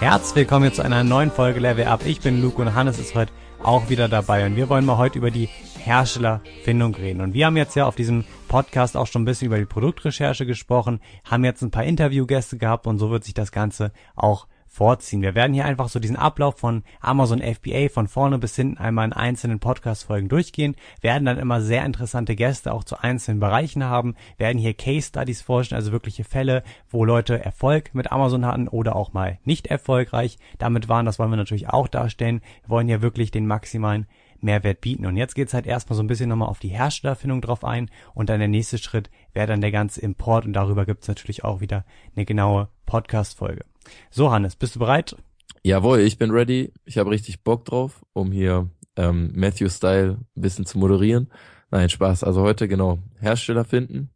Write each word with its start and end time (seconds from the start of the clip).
Herzlich 0.00 0.36
willkommen 0.36 0.72
zu 0.72 0.82
einer 0.82 1.04
neuen 1.04 1.30
Folge 1.30 1.60
Level 1.60 1.84
Up. 1.84 2.06
Ich 2.06 2.20
bin 2.20 2.40
Luke 2.40 2.62
und 2.62 2.74
Hannes 2.74 2.98
ist 2.98 3.14
heute 3.14 3.32
auch 3.62 3.90
wieder 3.90 4.08
dabei 4.08 4.46
und 4.46 4.56
wir 4.56 4.70
wollen 4.70 4.86
mal 4.86 4.96
heute 4.96 5.18
über 5.18 5.30
die 5.30 5.50
Herstellerfindung 5.78 6.94
reden. 6.94 7.20
Und 7.20 7.34
wir 7.34 7.44
haben 7.44 7.58
jetzt 7.58 7.76
ja 7.76 7.84
auf 7.86 7.96
diesem 7.96 8.24
Podcast 8.48 8.96
auch 8.96 9.06
schon 9.06 9.22
ein 9.22 9.26
bisschen 9.26 9.46
über 9.46 9.58
die 9.58 9.66
Produktrecherche 9.66 10.46
gesprochen, 10.46 11.00
haben 11.24 11.44
jetzt 11.44 11.60
ein 11.60 11.70
paar 11.70 11.84
Interviewgäste 11.84 12.56
gehabt 12.56 12.86
und 12.86 12.98
so 12.98 13.10
wird 13.10 13.24
sich 13.24 13.34
das 13.34 13.52
Ganze 13.52 13.92
auch 14.16 14.46
vorziehen. 14.70 15.20
Wir 15.20 15.34
werden 15.34 15.52
hier 15.52 15.64
einfach 15.64 15.88
so 15.88 15.98
diesen 15.98 16.16
Ablauf 16.16 16.58
von 16.58 16.84
Amazon 17.00 17.42
FBA 17.42 17.88
von 17.88 18.06
vorne 18.06 18.38
bis 18.38 18.54
hinten 18.54 18.78
einmal 18.78 19.06
in 19.06 19.12
einzelnen 19.12 19.58
Podcast-Folgen 19.58 20.28
durchgehen, 20.28 20.76
werden 21.00 21.24
dann 21.24 21.38
immer 21.38 21.60
sehr 21.60 21.84
interessante 21.84 22.36
Gäste 22.36 22.72
auch 22.72 22.84
zu 22.84 22.96
einzelnen 23.02 23.40
Bereichen 23.40 23.82
haben, 23.84 24.14
werden 24.38 24.58
hier 24.58 24.72
Case 24.74 25.08
Studies 25.08 25.42
vorstellen, 25.42 25.80
also 25.80 25.90
wirkliche 25.90 26.22
Fälle, 26.22 26.62
wo 26.88 27.04
Leute 27.04 27.44
Erfolg 27.44 27.94
mit 27.94 28.12
Amazon 28.12 28.46
hatten 28.46 28.68
oder 28.68 28.94
auch 28.94 29.12
mal 29.12 29.38
nicht 29.44 29.66
erfolgreich 29.66 30.38
damit 30.58 30.88
waren. 30.88 31.04
Das 31.04 31.18
wollen 31.18 31.30
wir 31.30 31.36
natürlich 31.36 31.68
auch 31.68 31.88
darstellen. 31.88 32.40
Wir 32.62 32.70
wollen 32.70 32.86
hier 32.86 33.02
wirklich 33.02 33.32
den 33.32 33.48
maximalen 33.48 34.06
Mehrwert 34.40 34.80
bieten. 34.80 35.04
Und 35.04 35.16
jetzt 35.16 35.34
geht's 35.34 35.52
halt 35.52 35.66
erstmal 35.66 35.96
so 35.96 36.02
ein 36.02 36.06
bisschen 36.06 36.28
nochmal 36.28 36.48
auf 36.48 36.60
die 36.60 36.68
Herstellerfindung 36.68 37.42
drauf 37.42 37.64
ein 37.64 37.90
und 38.14 38.30
dann 38.30 38.38
der 38.38 38.48
nächste 38.48 38.78
Schritt 38.78 39.10
wäre 39.34 39.48
dann 39.48 39.60
der 39.60 39.72
ganze 39.72 40.00
Import 40.00 40.46
und 40.46 40.52
darüber 40.52 40.86
gibt's 40.86 41.08
natürlich 41.08 41.44
auch 41.44 41.60
wieder 41.60 41.84
eine 42.14 42.24
genaue 42.24 42.68
Podcast-Folge. 42.86 43.69
So, 44.10 44.30
Hannes, 44.30 44.56
bist 44.56 44.74
du 44.74 44.78
bereit? 44.78 45.16
Jawohl, 45.62 46.00
ich 46.00 46.18
bin 46.18 46.30
ready. 46.30 46.72
Ich 46.84 46.98
habe 46.98 47.10
richtig 47.10 47.42
Bock 47.42 47.64
drauf, 47.64 48.04
um 48.12 48.32
hier 48.32 48.70
ähm, 48.96 49.30
Matthew 49.34 49.68
Style 49.68 50.18
ein 50.36 50.40
bisschen 50.40 50.66
zu 50.66 50.78
moderieren. 50.78 51.30
Nein, 51.70 51.88
Spaß. 51.88 52.24
Also 52.24 52.42
heute 52.42 52.68
genau 52.68 52.98
Hersteller 53.20 53.64
finden. 53.64 54.10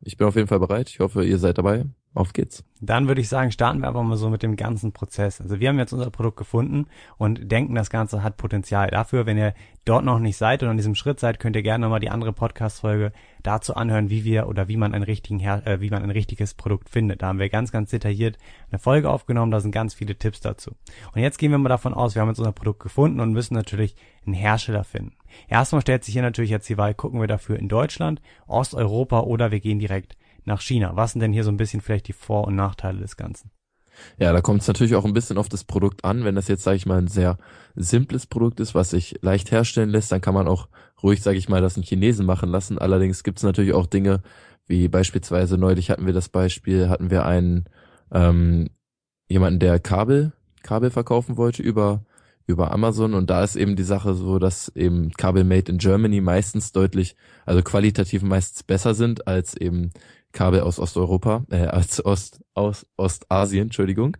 Ich 0.00 0.16
bin 0.16 0.26
auf 0.26 0.36
jeden 0.36 0.48
Fall 0.48 0.60
bereit. 0.60 0.88
Ich 0.88 1.00
hoffe, 1.00 1.24
ihr 1.24 1.38
seid 1.38 1.58
dabei. 1.58 1.84
Auf 2.14 2.32
geht's. 2.32 2.62
Dann 2.80 3.08
würde 3.08 3.20
ich 3.20 3.28
sagen, 3.28 3.50
starten 3.50 3.80
wir 3.80 3.88
einfach 3.88 4.04
mal 4.04 4.16
so 4.16 4.30
mit 4.30 4.44
dem 4.44 4.54
ganzen 4.54 4.92
Prozess. 4.92 5.40
Also 5.40 5.58
wir 5.58 5.68
haben 5.68 5.80
jetzt 5.80 5.92
unser 5.92 6.10
Produkt 6.10 6.36
gefunden 6.36 6.86
und 7.18 7.50
denken, 7.50 7.74
das 7.74 7.90
Ganze 7.90 8.22
hat 8.22 8.36
Potenzial. 8.36 8.88
Dafür, 8.88 9.26
wenn 9.26 9.36
ihr 9.36 9.52
dort 9.84 10.04
noch 10.04 10.20
nicht 10.20 10.36
seid 10.36 10.62
und 10.62 10.68
an 10.68 10.76
diesem 10.76 10.94
Schritt 10.94 11.18
seid, 11.18 11.40
könnt 11.40 11.56
ihr 11.56 11.64
gerne 11.64 11.82
nochmal 11.82 11.98
die 11.98 12.10
andere 12.10 12.32
Podcast-Folge 12.32 13.10
dazu 13.42 13.74
anhören, 13.74 14.10
wie 14.10 14.22
wir 14.22 14.46
oder 14.46 14.68
wie 14.68 14.76
man 14.76 14.94
ein 14.94 15.02
richtigen 15.02 15.40
äh, 15.40 15.80
wie 15.80 15.90
man 15.90 16.04
ein 16.04 16.10
richtiges 16.10 16.54
Produkt 16.54 16.88
findet. 16.88 17.20
Da 17.20 17.26
haben 17.26 17.40
wir 17.40 17.48
ganz, 17.48 17.72
ganz 17.72 17.90
detailliert 17.90 18.38
eine 18.70 18.78
Folge 18.78 19.10
aufgenommen, 19.10 19.50
da 19.50 19.58
sind 19.58 19.72
ganz 19.72 19.92
viele 19.94 20.16
Tipps 20.16 20.40
dazu. 20.40 20.70
Und 21.14 21.20
jetzt 21.20 21.38
gehen 21.38 21.50
wir 21.50 21.58
mal 21.58 21.68
davon 21.68 21.94
aus, 21.94 22.14
wir 22.14 22.22
haben 22.22 22.28
jetzt 22.28 22.38
unser 22.38 22.52
Produkt 22.52 22.80
gefunden 22.80 23.18
und 23.18 23.32
müssen 23.32 23.54
natürlich 23.54 23.96
einen 24.24 24.34
Hersteller 24.34 24.84
finden. 24.84 25.16
Erstmal 25.48 25.82
stellt 25.82 26.04
sich 26.04 26.12
hier 26.12 26.22
natürlich 26.22 26.50
jetzt 26.50 26.68
die 26.68 26.78
Wahl, 26.78 26.94
gucken 26.94 27.20
wir 27.20 27.26
dafür 27.26 27.58
in 27.58 27.68
Deutschland, 27.68 28.22
Osteuropa 28.46 29.20
oder 29.20 29.50
wir 29.50 29.58
gehen 29.58 29.80
direkt 29.80 30.16
nach 30.44 30.60
China. 30.60 30.96
Was 30.96 31.12
sind 31.12 31.20
denn 31.20 31.32
hier 31.32 31.44
so 31.44 31.50
ein 31.50 31.56
bisschen 31.56 31.80
vielleicht 31.80 32.08
die 32.08 32.12
Vor- 32.12 32.46
und 32.46 32.54
Nachteile 32.54 33.00
des 33.00 33.16
Ganzen? 33.16 33.50
Ja, 34.18 34.32
da 34.32 34.40
kommt 34.40 34.62
es 34.62 34.68
natürlich 34.68 34.94
auch 34.94 35.04
ein 35.04 35.12
bisschen 35.12 35.38
auf 35.38 35.48
das 35.48 35.64
Produkt 35.64 36.04
an. 36.04 36.24
Wenn 36.24 36.34
das 36.34 36.48
jetzt, 36.48 36.64
sage 36.64 36.76
ich 36.76 36.86
mal, 36.86 36.98
ein 36.98 37.08
sehr 37.08 37.38
simples 37.74 38.26
Produkt 38.26 38.60
ist, 38.60 38.74
was 38.74 38.90
sich 38.90 39.18
leicht 39.22 39.50
herstellen 39.50 39.90
lässt, 39.90 40.10
dann 40.10 40.20
kann 40.20 40.34
man 40.34 40.48
auch 40.48 40.68
ruhig, 41.02 41.22
sage 41.22 41.38
ich 41.38 41.48
mal, 41.48 41.60
das 41.60 41.76
einen 41.76 41.84
Chinesen 41.84 42.26
machen 42.26 42.48
lassen. 42.48 42.78
Allerdings 42.78 43.22
gibt 43.22 43.38
es 43.38 43.44
natürlich 43.44 43.72
auch 43.72 43.86
Dinge, 43.86 44.22
wie 44.66 44.88
beispielsweise 44.88 45.58
neulich 45.58 45.90
hatten 45.90 46.06
wir 46.06 46.12
das 46.12 46.28
Beispiel, 46.28 46.88
hatten 46.88 47.10
wir 47.10 47.26
einen 47.26 47.66
ähm, 48.12 48.70
jemanden, 49.28 49.60
der 49.60 49.78
Kabel, 49.78 50.32
Kabel 50.62 50.90
verkaufen 50.90 51.36
wollte 51.36 51.62
über 51.62 52.04
über 52.46 52.72
Amazon 52.72 53.14
und 53.14 53.30
da 53.30 53.42
ist 53.42 53.56
eben 53.56 53.76
die 53.76 53.82
Sache 53.82 54.14
so, 54.14 54.38
dass 54.38 54.68
eben 54.74 55.10
Kabel 55.12 55.44
made 55.44 55.70
in 55.70 55.78
Germany 55.78 56.20
meistens 56.20 56.72
deutlich, 56.72 57.16
also 57.46 57.62
qualitativ 57.62 58.22
meistens 58.22 58.62
besser 58.62 58.94
sind 58.94 59.26
als 59.26 59.56
eben 59.56 59.90
Kabel 60.32 60.60
aus 60.60 60.78
Osteuropa, 60.78 61.44
äh, 61.50 61.66
als 61.66 62.04
Ost, 62.04 62.40
aus 62.54 62.86
Ostasien, 62.96 63.64
Entschuldigung. 63.64 64.16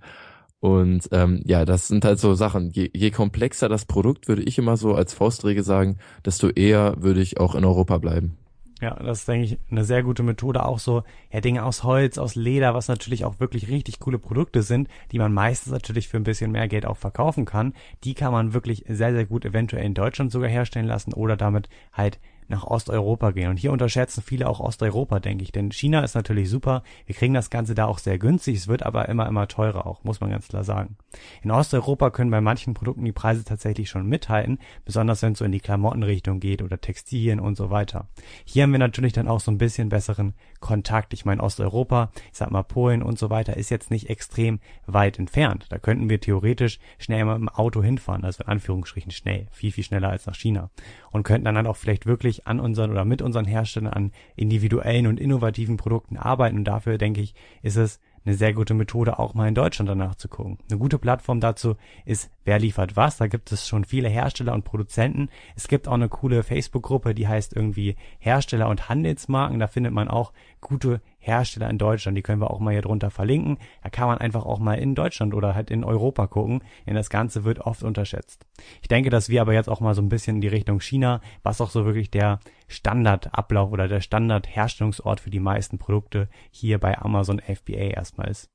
Und 0.61 1.09
ähm, 1.13 1.43
ja, 1.45 1.67
das 1.67 1.89
sind 1.89 2.07
halt 2.07 2.19
so 2.19 2.33
Sachen. 2.35 2.71
Je, 2.71 2.89
je 2.95 3.11
komplexer 3.11 3.69
das 3.69 3.85
Produkt, 3.85 4.29
würde 4.29 4.43
ich 4.43 4.57
immer 4.57 4.79
so 4.79 4.95
als 4.95 5.13
Faustregel 5.13 5.63
sagen, 5.63 5.99
desto 6.25 6.49
eher 6.49 6.95
würde 7.03 7.21
ich 7.21 7.39
auch 7.39 7.55
in 7.55 7.67
Europa 7.67 7.99
bleiben. 7.99 8.39
Ja, 8.85 8.97
das 8.97 9.21
ist, 9.21 9.29
denke 9.29 9.47
ich, 9.47 9.59
eine 9.71 9.83
sehr 9.83 10.03
gute 10.03 10.23
Methode. 10.23 10.67
Auch 10.67 10.79
so, 10.79 11.05
ja, 11.33 11.41
Dinge 11.41 11.65
aus 11.65 11.85
Holz, 11.85 12.19
aus 12.19 12.35
Leder, 12.35 12.75
was 12.75 12.89
natürlich 12.89 13.25
auch 13.25 13.41
wirklich 13.41 13.69
richtig 13.69 13.99
coole 13.99 14.19
Produkte 14.19 14.61
sind, 14.61 14.89
die 15.11 15.19
man 15.19 15.33
meistens 15.33 15.73
natürlich 15.73 16.09
für 16.09 16.19
ein 16.19 16.23
bisschen 16.23 16.53
mehr 16.53 16.69
Geld 16.69 16.85
auch 16.85 16.99
verkaufen 16.99 17.47
kann. 17.47 17.73
Die 18.05 18.13
kann 18.13 18.31
man 18.31 18.53
wirklich 18.53 18.85
sehr, 18.87 19.15
sehr 19.15 19.25
gut 19.25 19.47
eventuell 19.47 19.87
in 19.87 19.95
Deutschland 19.95 20.31
sogar 20.31 20.51
herstellen 20.51 20.85
lassen 20.85 21.15
oder 21.15 21.39
damit 21.39 21.71
halt 21.95 22.21
nach 22.49 22.65
Osteuropa 22.65 23.31
gehen. 23.31 23.51
Und 23.51 23.57
hier 23.57 23.73
unterschätzen 23.73 24.23
viele 24.23 24.49
auch 24.49 24.61
Osteuropa, 24.61 25.21
denke 25.21 25.45
ich. 25.45 25.53
Denn 25.53 25.73
China 25.73 26.01
ist 26.01 26.15
natürlich 26.15 26.51
super. 26.51 26.83
Wir 27.07 27.15
kriegen 27.15 27.35
das 27.35 27.51
Ganze 27.51 27.75
da 27.75 27.87
auch 27.87 27.99
sehr 27.99 28.19
günstig. 28.19 28.57
Es 28.57 28.69
wird 28.69 28.83
aber 28.85 29.09
immer, 29.09 29.27
immer 29.27 29.49
teurer 29.49 29.87
auch, 29.87 30.05
muss 30.05 30.21
man 30.21 30.31
ganz 30.31 30.49
klar 30.49 30.65
sagen. 30.65 30.97
In 31.43 31.51
Osteuropa 31.51 32.11
können 32.11 32.31
bei 32.31 32.41
manchen 32.41 32.75
Produkten 32.75 33.05
die 33.05 33.13
Preise 33.13 33.45
tatsächlich 33.45 33.89
schon 33.89 34.07
mithalten, 34.07 34.59
besonders 34.85 35.23
wenn 35.23 35.33
es 35.33 35.39
so 35.39 35.45
in 35.45 35.53
die 35.53 35.61
Klamottenrichtung 35.61 36.41
geht 36.41 36.63
oder 36.63 36.81
Textilien 36.81 37.41
und 37.41 37.57
so 37.57 37.71
weiter. 37.71 38.09
Hier 38.45 38.65
haben 38.65 38.73
wir 38.73 38.79
natürlich 38.79 39.13
dann 39.13 39.29
auch 39.29 39.41
so 39.41 39.51
ein 39.51 39.59
bisschen 39.59 39.89
besseren 39.89 40.35
Kontakt. 40.61 41.13
Ich 41.15 41.25
meine, 41.25 41.43
Osteuropa, 41.43 42.11
ich 42.33 42.39
sag 42.39 42.51
mal 42.51 42.63
Polen 42.63 43.03
und 43.03 43.19
so 43.19 43.31
weiter, 43.31 43.57
ist 43.57 43.71
jetzt 43.71 43.91
nicht 43.91 44.11
extrem 44.11 44.61
weit 44.87 45.19
entfernt. 45.19 45.67
Da 45.69 45.79
könnten 45.79 46.09
wir 46.09 46.21
theoretisch 46.21 46.79
schnell 46.99 47.25
mal 47.25 47.37
im 47.37 47.49
Auto 47.49 47.83
hinfahren, 47.83 48.25
also 48.25 48.43
in 48.43 48.49
Anführungsstrichen 48.49 49.13
schnell, 49.13 49.47
viel, 49.51 49.73
viel 49.73 49.85
schneller 49.85 50.11
als 50.11 50.27
nach 50.27 50.35
China. 50.35 50.71
Und 51.11 51.23
könnten 51.23 51.45
dann 51.45 51.57
halt 51.57 51.67
auch 51.67 51.77
vielleicht 51.77 52.07
wirklich 52.07 52.34
an 52.47 52.61
unseren 52.61 52.91
oder 52.91 53.05
mit 53.05 53.23
unseren 53.23 53.45
Herstellern 53.45 53.93
an 53.93 54.13
individuellen 54.37 55.07
und 55.07 55.21
innovativen 55.21 55.77
Produkten 55.77 56.17
arbeiten. 56.17 56.59
Und 56.59 56.65
dafür, 56.65 56.99
denke 56.99 57.21
ich, 57.21 57.35
ist 57.63 57.77
es 57.77 58.01
eine 58.25 58.35
sehr 58.35 58.55
gute 58.55 58.75
Methode, 58.75 59.19
auch 59.19 59.35
mal 59.35 59.49
in 59.49 59.55
Deutschland 59.55 59.89
danach 59.89 60.15
zu 60.15 60.29
gucken. 60.29 60.59
Eine 60.71 60.79
gute 60.79 60.99
Plattform 60.99 61.41
dazu 61.41 61.77
ist 62.05 62.31
Wer 62.45 62.59
liefert 62.59 62.95
was? 62.95 63.17
Da 63.17 63.27
gibt 63.27 63.53
es 63.53 63.67
schon 63.67 63.85
viele 63.85 64.09
Hersteller 64.09 64.53
und 64.53 64.65
Produzenten. 64.65 65.31
Es 65.57 65.67
gibt 65.67 65.89
auch 65.89 65.95
eine 65.95 66.11
coole 66.11 66.43
Facebook-Gruppe, 66.43 67.15
die 67.15 67.27
heißt 67.27 67.57
irgendwie 67.57 67.97
Hersteller 68.19 68.69
und 68.69 68.89
Handelsmarken. 68.91 69.59
Da 69.59 69.67
findet 69.67 69.95
man 69.95 70.09
auch 70.09 70.33
gute 70.61 71.01
Hersteller 71.25 71.71
in 71.71 71.79
Deutschland. 71.79 72.17
Die 72.17 72.23
können 72.23 72.41
wir 72.41 72.51
auch 72.51 72.61
mal 72.61 72.73
hier 72.73 72.83
drunter 72.83 73.11
verlinken. 73.11 73.59
Da 73.83 73.91
kann 73.91 74.09
man 74.09 74.19
einfach 74.19 74.45
auch 74.45 74.59
mal 74.59 74.75
in 74.75 74.95
Deutschland 74.95 75.35
oder 75.35 75.55
halt 75.55 75.71
in 75.71 75.85
Europa 75.85 76.27
gucken, 76.27 76.63
denn 76.87 76.95
das 76.95 77.11
Ganze 77.11 77.45
wird 77.45 77.61
oft 77.61 77.83
unterschätzt. 77.83 78.47
Ich 78.83 78.89
denke, 78.89 79.11
dass 79.11 79.29
wir 79.29 79.41
aber 79.41 79.55
jetzt 79.55 79.69
auch 79.69 79.81
mal 79.81 79.95
so 79.95 80.03
ein 80.03 80.09
bisschen 80.09 80.37
in 80.37 80.41
die 80.43 80.49
Richtung 80.49 80.81
China, 80.81 81.21
was 81.43 81.61
auch 81.61 81.71
so 81.71 81.85
wirklich 81.85 82.11
der 82.11 82.41
Standardablauf 82.69 83.73
oder 83.73 83.89
der 83.89 84.01
Standardherstellungsort 84.01 85.21
für 85.21 85.31
die 85.31 85.41
meisten 85.41 85.79
Produkte 85.79 86.29
hier 86.51 86.79
bei 86.79 86.99
Amazon 86.99 87.41
FBA 87.41 87.95
erstmal 87.95 88.29
ist. 88.29 88.51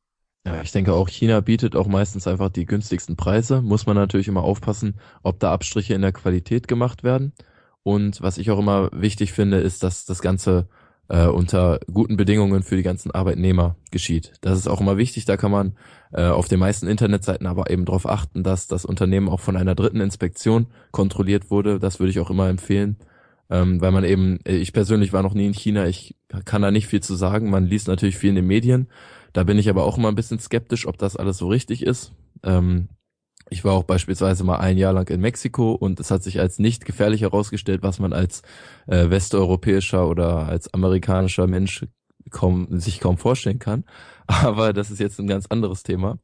Ja, 0.45 0.61
ich 0.61 0.71
denke 0.71 0.93
auch 0.93 1.09
China 1.09 1.41
bietet 1.41 1.75
auch 1.75 1.87
meistens 1.87 2.27
einfach 2.27 2.49
die 2.49 2.65
günstigsten 2.65 3.17
Preise. 3.17 3.61
Muss 3.61 3.85
man 3.85 3.95
natürlich 3.95 4.27
immer 4.27 4.43
aufpassen, 4.43 4.99
ob 5.21 5.39
da 5.39 5.51
Abstriche 5.51 5.93
in 5.93 6.01
der 6.01 6.13
Qualität 6.13 6.67
gemacht 6.67 7.03
werden. 7.03 7.33
Und 7.83 8.21
was 8.21 8.37
ich 8.37 8.51
auch 8.51 8.59
immer 8.59 8.89
wichtig 8.93 9.33
finde, 9.33 9.57
ist, 9.57 9.83
dass 9.83 10.05
das 10.05 10.21
Ganze 10.21 10.67
äh, 11.09 11.25
unter 11.25 11.79
guten 11.91 12.17
Bedingungen 12.17 12.63
für 12.63 12.75
die 12.75 12.83
ganzen 12.83 13.11
Arbeitnehmer 13.11 13.75
geschieht. 13.91 14.33
Das 14.41 14.57
ist 14.57 14.67
auch 14.67 14.79
immer 14.79 14.97
wichtig. 14.97 15.25
Da 15.25 15.37
kann 15.37 15.51
man 15.51 15.73
äh, 16.13 16.27
auf 16.27 16.47
den 16.47 16.59
meisten 16.59 16.87
Internetseiten 16.87 17.47
aber 17.47 17.69
eben 17.69 17.85
darauf 17.85 18.07
achten, 18.07 18.43
dass 18.43 18.67
das 18.67 18.85
Unternehmen 18.85 19.27
auch 19.27 19.39
von 19.39 19.57
einer 19.57 19.75
dritten 19.75 20.01
Inspektion 20.01 20.67
kontrolliert 20.91 21.51
wurde. 21.51 21.79
Das 21.79 21.99
würde 21.99 22.11
ich 22.11 22.19
auch 22.19 22.29
immer 22.29 22.47
empfehlen, 22.47 22.97
ähm, 23.49 23.81
weil 23.81 23.91
man 23.91 24.03
eben, 24.03 24.39
ich 24.45 24.71
persönlich 24.71 25.11
war 25.11 25.23
noch 25.23 25.33
nie 25.33 25.47
in 25.47 25.53
China, 25.53 25.87
ich 25.87 26.15
kann 26.45 26.61
da 26.61 26.71
nicht 26.71 26.87
viel 26.87 27.01
zu 27.01 27.15
sagen. 27.15 27.49
Man 27.49 27.65
liest 27.65 27.87
natürlich 27.87 28.17
viel 28.17 28.29
in 28.29 28.35
den 28.35 28.47
Medien. 28.47 28.87
Da 29.33 29.43
bin 29.43 29.59
ich 29.59 29.69
aber 29.69 29.83
auch 29.83 29.97
immer 29.97 30.09
ein 30.09 30.15
bisschen 30.15 30.39
skeptisch, 30.39 30.87
ob 30.87 30.97
das 30.97 31.15
alles 31.15 31.37
so 31.37 31.47
richtig 31.47 31.83
ist. 31.83 32.13
Ähm, 32.43 32.89
ich 33.49 33.63
war 33.63 33.73
auch 33.73 33.83
beispielsweise 33.83 34.43
mal 34.43 34.57
ein 34.57 34.77
Jahr 34.77 34.93
lang 34.93 35.07
in 35.09 35.21
Mexiko 35.21 35.73
und 35.73 35.99
es 35.99 36.11
hat 36.11 36.23
sich 36.23 36.39
als 36.39 36.59
nicht 36.59 36.85
gefährlich 36.85 37.21
herausgestellt, 37.21 37.83
was 37.83 37.99
man 37.99 38.13
als 38.13 38.41
äh, 38.87 39.09
westeuropäischer 39.09 40.07
oder 40.07 40.47
als 40.47 40.73
amerikanischer 40.73 41.47
Mensch 41.47 41.85
kaum, 42.29 42.79
sich 42.79 42.99
kaum 42.99 43.17
vorstellen 43.17 43.59
kann. 43.59 43.83
Aber 44.27 44.73
das 44.73 44.91
ist 44.91 44.99
jetzt 44.99 45.19
ein 45.19 45.27
ganz 45.27 45.47
anderes 45.47 45.83
Thema. 45.83 46.19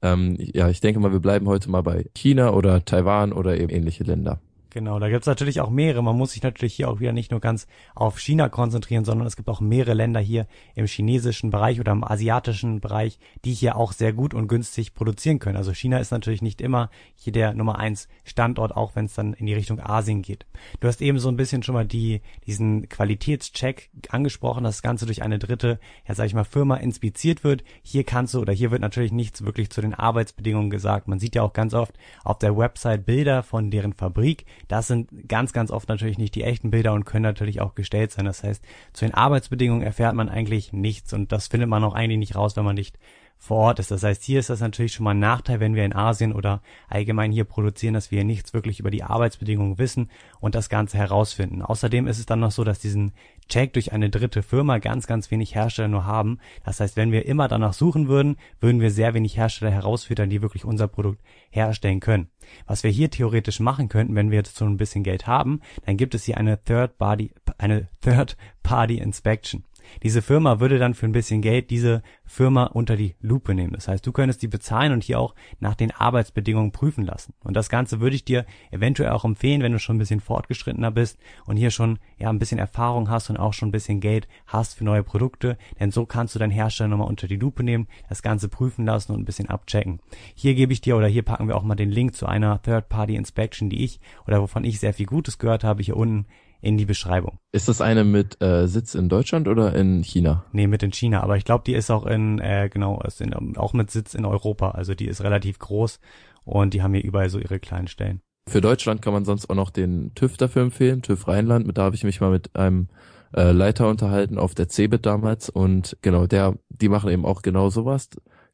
Ähm, 0.00 0.36
ja, 0.38 0.68
ich 0.68 0.80
denke 0.80 1.00
mal, 1.00 1.12
wir 1.12 1.20
bleiben 1.20 1.48
heute 1.48 1.70
mal 1.70 1.82
bei 1.82 2.06
China 2.14 2.52
oder 2.52 2.84
Taiwan 2.84 3.32
oder 3.32 3.58
eben 3.58 3.70
ähnliche 3.70 4.04
Länder. 4.04 4.40
Genau, 4.78 5.00
da 5.00 5.08
gibt's 5.08 5.26
natürlich 5.26 5.60
auch 5.60 5.70
mehrere. 5.70 6.04
Man 6.04 6.16
muss 6.16 6.34
sich 6.34 6.42
natürlich 6.44 6.72
hier 6.72 6.88
auch 6.88 7.00
wieder 7.00 7.12
nicht 7.12 7.32
nur 7.32 7.40
ganz 7.40 7.66
auf 7.96 8.20
China 8.20 8.48
konzentrieren, 8.48 9.04
sondern 9.04 9.26
es 9.26 9.34
gibt 9.34 9.48
auch 9.48 9.60
mehrere 9.60 9.92
Länder 9.92 10.20
hier 10.20 10.46
im 10.76 10.86
chinesischen 10.86 11.50
Bereich 11.50 11.80
oder 11.80 11.90
im 11.90 12.04
asiatischen 12.04 12.78
Bereich, 12.78 13.18
die 13.44 13.54
hier 13.54 13.76
auch 13.76 13.90
sehr 13.90 14.12
gut 14.12 14.34
und 14.34 14.46
günstig 14.46 14.94
produzieren 14.94 15.40
können. 15.40 15.56
Also 15.56 15.74
China 15.74 15.98
ist 15.98 16.12
natürlich 16.12 16.42
nicht 16.42 16.60
immer 16.60 16.90
hier 17.16 17.32
der 17.32 17.54
Nummer 17.54 17.80
eins 17.80 18.06
Standort, 18.22 18.76
auch 18.76 18.94
wenn 18.94 19.06
es 19.06 19.14
dann 19.14 19.32
in 19.32 19.46
die 19.46 19.54
Richtung 19.54 19.80
Asien 19.80 20.22
geht. 20.22 20.46
Du 20.78 20.86
hast 20.86 21.02
eben 21.02 21.18
so 21.18 21.28
ein 21.28 21.36
bisschen 21.36 21.64
schon 21.64 21.74
mal 21.74 21.84
die, 21.84 22.20
diesen 22.46 22.88
Qualitätscheck 22.88 23.90
angesprochen, 24.10 24.62
dass 24.62 24.76
das 24.76 24.82
Ganze 24.82 25.06
durch 25.06 25.22
eine 25.22 25.40
dritte, 25.40 25.80
ja 26.06 26.14
sag 26.14 26.26
ich 26.26 26.34
mal, 26.34 26.44
Firma 26.44 26.76
inspiziert 26.76 27.42
wird. 27.42 27.64
Hier 27.82 28.04
kannst 28.04 28.34
du 28.34 28.38
oder 28.38 28.52
hier 28.52 28.70
wird 28.70 28.80
natürlich 28.80 29.10
nichts 29.10 29.44
wirklich 29.44 29.70
zu 29.70 29.80
den 29.80 29.94
Arbeitsbedingungen 29.94 30.70
gesagt. 30.70 31.08
Man 31.08 31.18
sieht 31.18 31.34
ja 31.34 31.42
auch 31.42 31.52
ganz 31.52 31.74
oft 31.74 31.94
auf 32.22 32.38
der 32.38 32.56
Website 32.56 33.06
Bilder 33.06 33.42
von 33.42 33.72
deren 33.72 33.92
Fabrik 33.92 34.46
Das 34.68 34.86
sind 34.86 35.28
ganz, 35.28 35.52
ganz 35.52 35.70
oft 35.70 35.88
natürlich 35.88 36.18
nicht 36.18 36.34
die 36.34 36.44
echten 36.44 36.70
Bilder 36.70 36.92
und 36.92 37.04
können 37.04 37.22
natürlich 37.22 37.60
auch 37.60 37.74
gestellt 37.74 38.12
sein. 38.12 38.26
Das 38.26 38.44
heißt, 38.44 38.62
zu 38.92 39.04
den 39.04 39.14
Arbeitsbedingungen 39.14 39.82
erfährt 39.82 40.14
man 40.14 40.28
eigentlich 40.28 40.72
nichts 40.72 41.12
und 41.12 41.32
das 41.32 41.48
findet 41.48 41.68
man 41.68 41.82
auch 41.84 41.94
eigentlich 41.94 42.18
nicht 42.18 42.36
raus, 42.36 42.56
wenn 42.56 42.64
man 42.64 42.76
nicht 42.76 42.98
vor 43.38 43.58
Ort 43.58 43.78
ist. 43.78 43.90
Das 43.90 44.02
heißt, 44.02 44.22
hier 44.22 44.40
ist 44.40 44.50
das 44.50 44.60
natürlich 44.60 44.92
schon 44.92 45.04
mal 45.04 45.12
ein 45.12 45.20
Nachteil, 45.20 45.60
wenn 45.60 45.74
wir 45.74 45.84
in 45.84 45.94
Asien 45.94 46.32
oder 46.32 46.60
allgemein 46.88 47.32
hier 47.32 47.44
produzieren, 47.44 47.94
dass 47.94 48.10
wir 48.10 48.24
nichts 48.24 48.52
wirklich 48.52 48.80
über 48.80 48.90
die 48.90 49.04
Arbeitsbedingungen 49.04 49.78
wissen 49.78 50.10
und 50.40 50.54
das 50.54 50.68
Ganze 50.68 50.98
herausfinden. 50.98 51.62
Außerdem 51.62 52.06
ist 52.08 52.18
es 52.18 52.26
dann 52.26 52.40
noch 52.40 52.50
so, 52.50 52.64
dass 52.64 52.80
diesen 52.80 53.12
Check 53.48 53.72
durch 53.72 53.92
eine 53.92 54.10
dritte 54.10 54.42
Firma 54.42 54.78
ganz, 54.78 55.06
ganz 55.06 55.30
wenig 55.30 55.54
Hersteller 55.54 55.88
nur 55.88 56.04
haben. 56.04 56.38
Das 56.64 56.80
heißt, 56.80 56.96
wenn 56.96 57.12
wir 57.12 57.24
immer 57.24 57.48
danach 57.48 57.72
suchen 57.72 58.08
würden, 58.08 58.36
würden 58.60 58.80
wir 58.80 58.90
sehr 58.90 59.14
wenig 59.14 59.36
Hersteller 59.36 59.70
herausfiltern, 59.70 60.28
die 60.28 60.42
wirklich 60.42 60.64
unser 60.64 60.88
Produkt 60.88 61.22
herstellen 61.50 62.00
können. 62.00 62.28
Was 62.66 62.82
wir 62.82 62.90
hier 62.90 63.10
theoretisch 63.10 63.60
machen 63.60 63.88
könnten, 63.88 64.14
wenn 64.14 64.30
wir 64.30 64.38
jetzt 64.38 64.56
so 64.56 64.64
ein 64.64 64.76
bisschen 64.76 65.04
Geld 65.04 65.26
haben, 65.26 65.60
dann 65.86 65.96
gibt 65.96 66.14
es 66.14 66.24
hier 66.24 66.36
eine 66.36 66.62
Third 66.62 66.98
Party, 66.98 67.32
eine 67.56 67.88
Third 68.02 68.36
Party 68.62 68.98
Inspection. 68.98 69.64
Diese 70.02 70.22
Firma 70.22 70.60
würde 70.60 70.78
dann 70.78 70.94
für 70.94 71.06
ein 71.06 71.12
bisschen 71.12 71.42
Geld 71.42 71.70
diese 71.70 72.02
Firma 72.24 72.64
unter 72.64 72.96
die 72.96 73.14
Lupe 73.20 73.54
nehmen. 73.54 73.72
Das 73.72 73.88
heißt, 73.88 74.06
du 74.06 74.12
könntest 74.12 74.42
die 74.42 74.48
bezahlen 74.48 74.92
und 74.92 75.04
hier 75.04 75.18
auch 75.18 75.34
nach 75.60 75.74
den 75.74 75.90
Arbeitsbedingungen 75.90 76.72
prüfen 76.72 77.04
lassen. 77.04 77.34
Und 77.42 77.54
das 77.54 77.68
Ganze 77.68 78.00
würde 78.00 78.16
ich 78.16 78.24
dir 78.24 78.44
eventuell 78.70 79.10
auch 79.10 79.24
empfehlen, 79.24 79.62
wenn 79.62 79.72
du 79.72 79.78
schon 79.78 79.96
ein 79.96 80.00
bisschen 80.00 80.20
fortgeschrittener 80.20 80.90
bist 80.90 81.18
und 81.46 81.56
hier 81.56 81.70
schon 81.70 81.98
ja 82.18 82.30
ein 82.30 82.38
bisschen 82.38 82.58
Erfahrung 82.58 83.10
hast 83.10 83.30
und 83.30 83.36
auch 83.36 83.52
schon 83.52 83.68
ein 83.68 83.72
bisschen 83.72 84.00
Geld 84.00 84.28
hast 84.46 84.74
für 84.74 84.84
neue 84.84 85.02
Produkte. 85.02 85.56
Denn 85.80 85.90
so 85.90 86.06
kannst 86.06 86.34
du 86.34 86.38
deinen 86.38 86.50
Hersteller 86.50 86.88
nochmal 86.88 87.08
unter 87.08 87.28
die 87.28 87.36
Lupe 87.36 87.62
nehmen, 87.62 87.88
das 88.08 88.22
Ganze 88.22 88.48
prüfen 88.48 88.84
lassen 88.84 89.12
und 89.12 89.20
ein 89.20 89.24
bisschen 89.24 89.48
abchecken. 89.48 90.00
Hier 90.34 90.54
gebe 90.54 90.72
ich 90.72 90.80
dir 90.80 90.96
oder 90.96 91.06
hier 91.06 91.22
packen 91.22 91.48
wir 91.48 91.56
auch 91.56 91.62
mal 91.62 91.74
den 91.74 91.90
Link 91.90 92.14
zu 92.14 92.26
einer 92.26 92.62
Third-Party 92.62 93.16
Inspection, 93.16 93.70
die 93.70 93.84
ich 93.84 94.00
oder 94.26 94.40
wovon 94.40 94.64
ich 94.64 94.80
sehr 94.80 94.94
viel 94.94 95.06
Gutes 95.06 95.38
gehört 95.38 95.64
habe, 95.64 95.82
hier 95.82 95.96
unten 95.96 96.26
in 96.60 96.76
die 96.76 96.86
Beschreibung. 96.86 97.38
Ist 97.52 97.68
das 97.68 97.80
eine 97.80 98.04
mit 98.04 98.42
äh, 98.42 98.66
Sitz 98.66 98.94
in 98.94 99.08
Deutschland 99.08 99.48
oder 99.48 99.74
in 99.74 100.02
China? 100.02 100.44
Nee, 100.52 100.66
mit 100.66 100.82
in 100.82 100.92
China, 100.92 101.22
aber 101.22 101.36
ich 101.36 101.44
glaube, 101.44 101.64
die 101.66 101.74
ist 101.74 101.90
auch 101.90 102.06
in, 102.06 102.38
äh, 102.40 102.68
genau, 102.72 103.00
ist 103.02 103.20
in, 103.20 103.56
auch 103.56 103.72
mit 103.72 103.90
Sitz 103.90 104.14
in 104.14 104.24
Europa. 104.24 104.72
Also 104.72 104.94
die 104.94 105.06
ist 105.06 105.22
relativ 105.22 105.58
groß 105.58 106.00
und 106.44 106.74
die 106.74 106.82
haben 106.82 106.94
hier 106.94 107.04
überall 107.04 107.30
so 107.30 107.38
ihre 107.38 107.60
kleinen 107.60 107.88
Stellen. 107.88 108.20
Für 108.48 108.60
Deutschland 108.60 109.02
kann 109.02 109.12
man 109.12 109.24
sonst 109.24 109.50
auch 109.50 109.54
noch 109.54 109.70
den 109.70 110.14
TÜV 110.14 110.36
dafür 110.36 110.62
empfehlen, 110.62 111.02
TÜV 111.02 111.28
Rheinland. 111.28 111.66
Mit 111.66 111.76
da 111.76 111.82
habe 111.82 111.94
ich 111.94 112.04
mich 112.04 112.20
mal 112.20 112.30
mit 112.30 112.56
einem 112.56 112.88
äh, 113.36 113.52
Leiter 113.52 113.88
unterhalten 113.88 114.38
auf 114.38 114.54
der 114.54 114.68
CeBIT 114.68 115.04
damals 115.04 115.50
und 115.50 115.96
genau, 116.00 116.26
der, 116.26 116.54
die 116.70 116.88
machen 116.88 117.10
eben 117.10 117.26
auch 117.26 117.42
genau 117.42 117.68
sowas. 117.68 118.08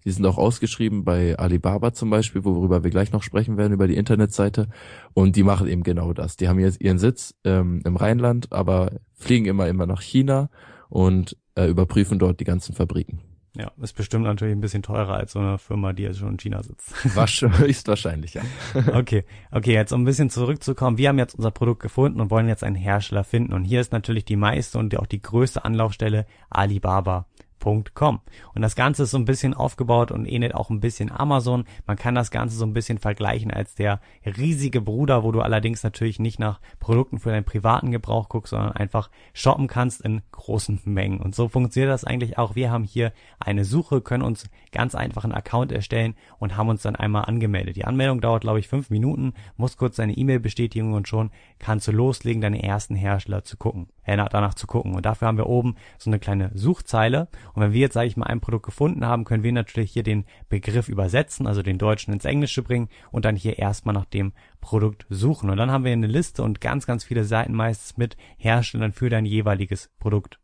Die 0.04 0.10
sind 0.10 0.26
auch 0.26 0.38
ausgeschrieben 0.38 1.04
bei 1.04 1.36
Alibaba 1.38 1.92
zum 1.92 2.10
Beispiel, 2.10 2.44
worüber 2.44 2.84
wir 2.84 2.90
gleich 2.90 3.12
noch 3.12 3.22
sprechen 3.22 3.56
werden, 3.56 3.72
über 3.72 3.86
die 3.86 3.96
Internetseite. 3.96 4.68
Und 5.14 5.36
die 5.36 5.42
machen 5.42 5.66
eben 5.66 5.82
genau 5.82 6.12
das. 6.12 6.36
Die 6.36 6.48
haben 6.48 6.58
jetzt 6.58 6.80
ihren 6.80 6.98
Sitz 6.98 7.34
ähm, 7.44 7.80
im 7.84 7.96
Rheinland, 7.96 8.52
aber 8.52 8.92
fliegen 9.14 9.46
immer, 9.46 9.68
immer 9.68 9.86
nach 9.86 10.02
China 10.02 10.50
und 10.88 11.36
äh, 11.54 11.66
überprüfen 11.66 12.18
dort 12.18 12.40
die 12.40 12.44
ganzen 12.44 12.74
Fabriken. 12.74 13.20
Ja, 13.56 13.70
ist 13.80 13.92
bestimmt 13.92 14.24
natürlich 14.24 14.54
ein 14.54 14.60
bisschen 14.60 14.82
teurer 14.82 15.14
als 15.14 15.32
so 15.32 15.38
eine 15.38 15.58
Firma, 15.58 15.92
die 15.92 16.02
jetzt 16.02 16.18
schon 16.18 16.30
in 16.30 16.38
China 16.38 16.60
sitzt. 16.64 16.92
Höchstwahrscheinlich, 17.58 18.34
ja. 18.34 18.42
okay, 18.94 19.24
okay, 19.52 19.72
jetzt 19.72 19.92
um 19.92 20.02
ein 20.02 20.04
bisschen 20.04 20.28
zurückzukommen. 20.28 20.98
Wir 20.98 21.08
haben 21.08 21.18
jetzt 21.18 21.36
unser 21.36 21.52
Produkt 21.52 21.80
gefunden 21.80 22.20
und 22.20 22.30
wollen 22.30 22.48
jetzt 22.48 22.64
einen 22.64 22.74
Hersteller 22.74 23.22
finden. 23.22 23.52
Und 23.52 23.62
hier 23.62 23.80
ist 23.80 23.92
natürlich 23.92 24.24
die 24.24 24.34
meiste 24.34 24.76
und 24.78 24.96
auch 24.98 25.06
die 25.06 25.22
größte 25.22 25.64
Anlaufstelle 25.64 26.26
Alibaba. 26.50 27.26
Und 27.64 28.62
das 28.62 28.76
Ganze 28.76 29.04
ist 29.04 29.10
so 29.10 29.18
ein 29.18 29.24
bisschen 29.24 29.54
aufgebaut 29.54 30.10
und 30.10 30.26
ähnelt 30.26 30.54
auch 30.54 30.70
ein 30.70 30.80
bisschen 30.80 31.10
Amazon. 31.10 31.64
Man 31.86 31.96
kann 31.96 32.14
das 32.14 32.30
Ganze 32.30 32.56
so 32.56 32.64
ein 32.64 32.72
bisschen 32.72 32.98
vergleichen 32.98 33.50
als 33.50 33.74
der 33.74 34.00
riesige 34.24 34.80
Bruder, 34.80 35.24
wo 35.24 35.32
du 35.32 35.40
allerdings 35.40 35.82
natürlich 35.82 36.18
nicht 36.18 36.38
nach 36.38 36.60
Produkten 36.80 37.18
für 37.18 37.30
deinen 37.30 37.44
privaten 37.44 37.90
Gebrauch 37.90 38.28
guckst, 38.28 38.50
sondern 38.50 38.72
einfach 38.72 39.10
shoppen 39.32 39.66
kannst 39.66 40.00
in 40.02 40.22
großen 40.32 40.80
Mengen. 40.84 41.20
Und 41.20 41.34
so 41.34 41.48
funktioniert 41.48 41.92
das 41.92 42.04
eigentlich 42.04 42.38
auch. 42.38 42.54
Wir 42.54 42.70
haben 42.70 42.84
hier 42.84 43.12
eine 43.38 43.64
Suche, 43.64 44.00
können 44.00 44.22
uns 44.22 44.48
ganz 44.72 44.94
einfach 44.94 45.24
einen 45.24 45.34
Account 45.34 45.72
erstellen 45.72 46.14
und 46.38 46.56
haben 46.56 46.68
uns 46.68 46.82
dann 46.82 46.96
einmal 46.96 47.24
angemeldet. 47.24 47.76
Die 47.76 47.84
Anmeldung 47.84 48.20
dauert, 48.20 48.42
glaube 48.42 48.58
ich, 48.58 48.68
fünf 48.68 48.90
Minuten, 48.90 49.34
muss 49.56 49.76
kurz 49.76 49.96
deine 49.96 50.16
E-Mail 50.16 50.40
bestätigen 50.40 50.92
und 50.92 51.08
schon 51.08 51.30
kannst 51.58 51.88
du 51.88 51.92
loslegen, 51.92 52.42
deine 52.42 52.62
ersten 52.62 52.94
Hersteller 52.94 53.44
zu 53.44 53.56
gucken, 53.56 53.88
äh, 54.04 54.16
danach 54.16 54.54
zu 54.54 54.66
gucken. 54.66 54.94
Und 54.94 55.06
dafür 55.06 55.28
haben 55.28 55.38
wir 55.38 55.46
oben 55.46 55.76
so 55.98 56.10
eine 56.10 56.18
kleine 56.18 56.50
Suchzeile 56.54 57.28
und 57.54 57.62
wenn 57.62 57.72
wir 57.72 57.80
jetzt, 57.80 57.94
sage 57.94 58.08
ich 58.08 58.16
mal, 58.16 58.26
ein 58.26 58.40
Produkt 58.40 58.66
gefunden 58.66 59.06
haben, 59.06 59.24
können 59.24 59.44
wir 59.44 59.52
natürlich 59.52 59.92
hier 59.92 60.02
den 60.02 60.24
Begriff 60.48 60.88
übersetzen, 60.88 61.46
also 61.46 61.62
den 61.62 61.78
Deutschen 61.78 62.12
ins 62.12 62.24
Englische 62.24 62.62
bringen 62.62 62.88
und 63.12 63.24
dann 63.24 63.36
hier 63.36 63.58
erstmal 63.58 63.94
nach 63.94 64.04
dem 64.04 64.32
Produkt 64.60 65.06
suchen. 65.08 65.50
Und 65.50 65.56
dann 65.56 65.70
haben 65.70 65.84
wir 65.84 65.92
eine 65.92 66.08
Liste 66.08 66.42
und 66.42 66.60
ganz, 66.60 66.86
ganz 66.86 67.04
viele 67.04 67.24
Seiten 67.24 67.54
meistens 67.54 67.96
mit 67.96 68.16
Herstellern 68.36 68.92
für 68.92 69.08
dein 69.08 69.24
jeweiliges 69.24 69.90
Produkt. 69.98 70.40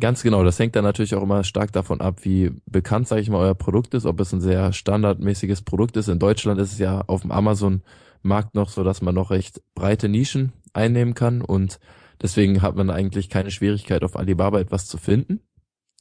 Ganz 0.00 0.22
genau, 0.22 0.42
das 0.42 0.58
hängt 0.58 0.74
dann 0.74 0.84
natürlich 0.84 1.14
auch 1.14 1.22
immer 1.22 1.44
stark 1.44 1.72
davon 1.72 2.00
ab, 2.00 2.24
wie 2.24 2.50
bekannt, 2.66 3.06
sage 3.06 3.20
ich 3.20 3.30
mal, 3.30 3.38
euer 3.38 3.54
Produkt 3.54 3.94
ist, 3.94 4.06
ob 4.06 4.18
es 4.20 4.32
ein 4.32 4.40
sehr 4.40 4.72
standardmäßiges 4.72 5.62
Produkt 5.62 5.96
ist. 5.96 6.08
In 6.08 6.18
Deutschland 6.18 6.60
ist 6.60 6.72
es 6.72 6.78
ja 6.78 7.02
auf 7.06 7.22
dem 7.22 7.30
Amazon-Markt 7.30 8.56
noch 8.56 8.70
so, 8.70 8.82
dass 8.82 9.02
man 9.02 9.14
noch 9.14 9.30
recht 9.30 9.62
breite 9.76 10.08
Nischen 10.08 10.52
einnehmen 10.72 11.14
kann 11.14 11.42
und 11.42 11.78
deswegen 12.20 12.60
hat 12.60 12.74
man 12.74 12.90
eigentlich 12.90 13.28
keine 13.28 13.52
Schwierigkeit, 13.52 14.02
auf 14.02 14.16
Alibaba 14.16 14.58
etwas 14.58 14.86
zu 14.86 14.98
finden. 14.98 15.40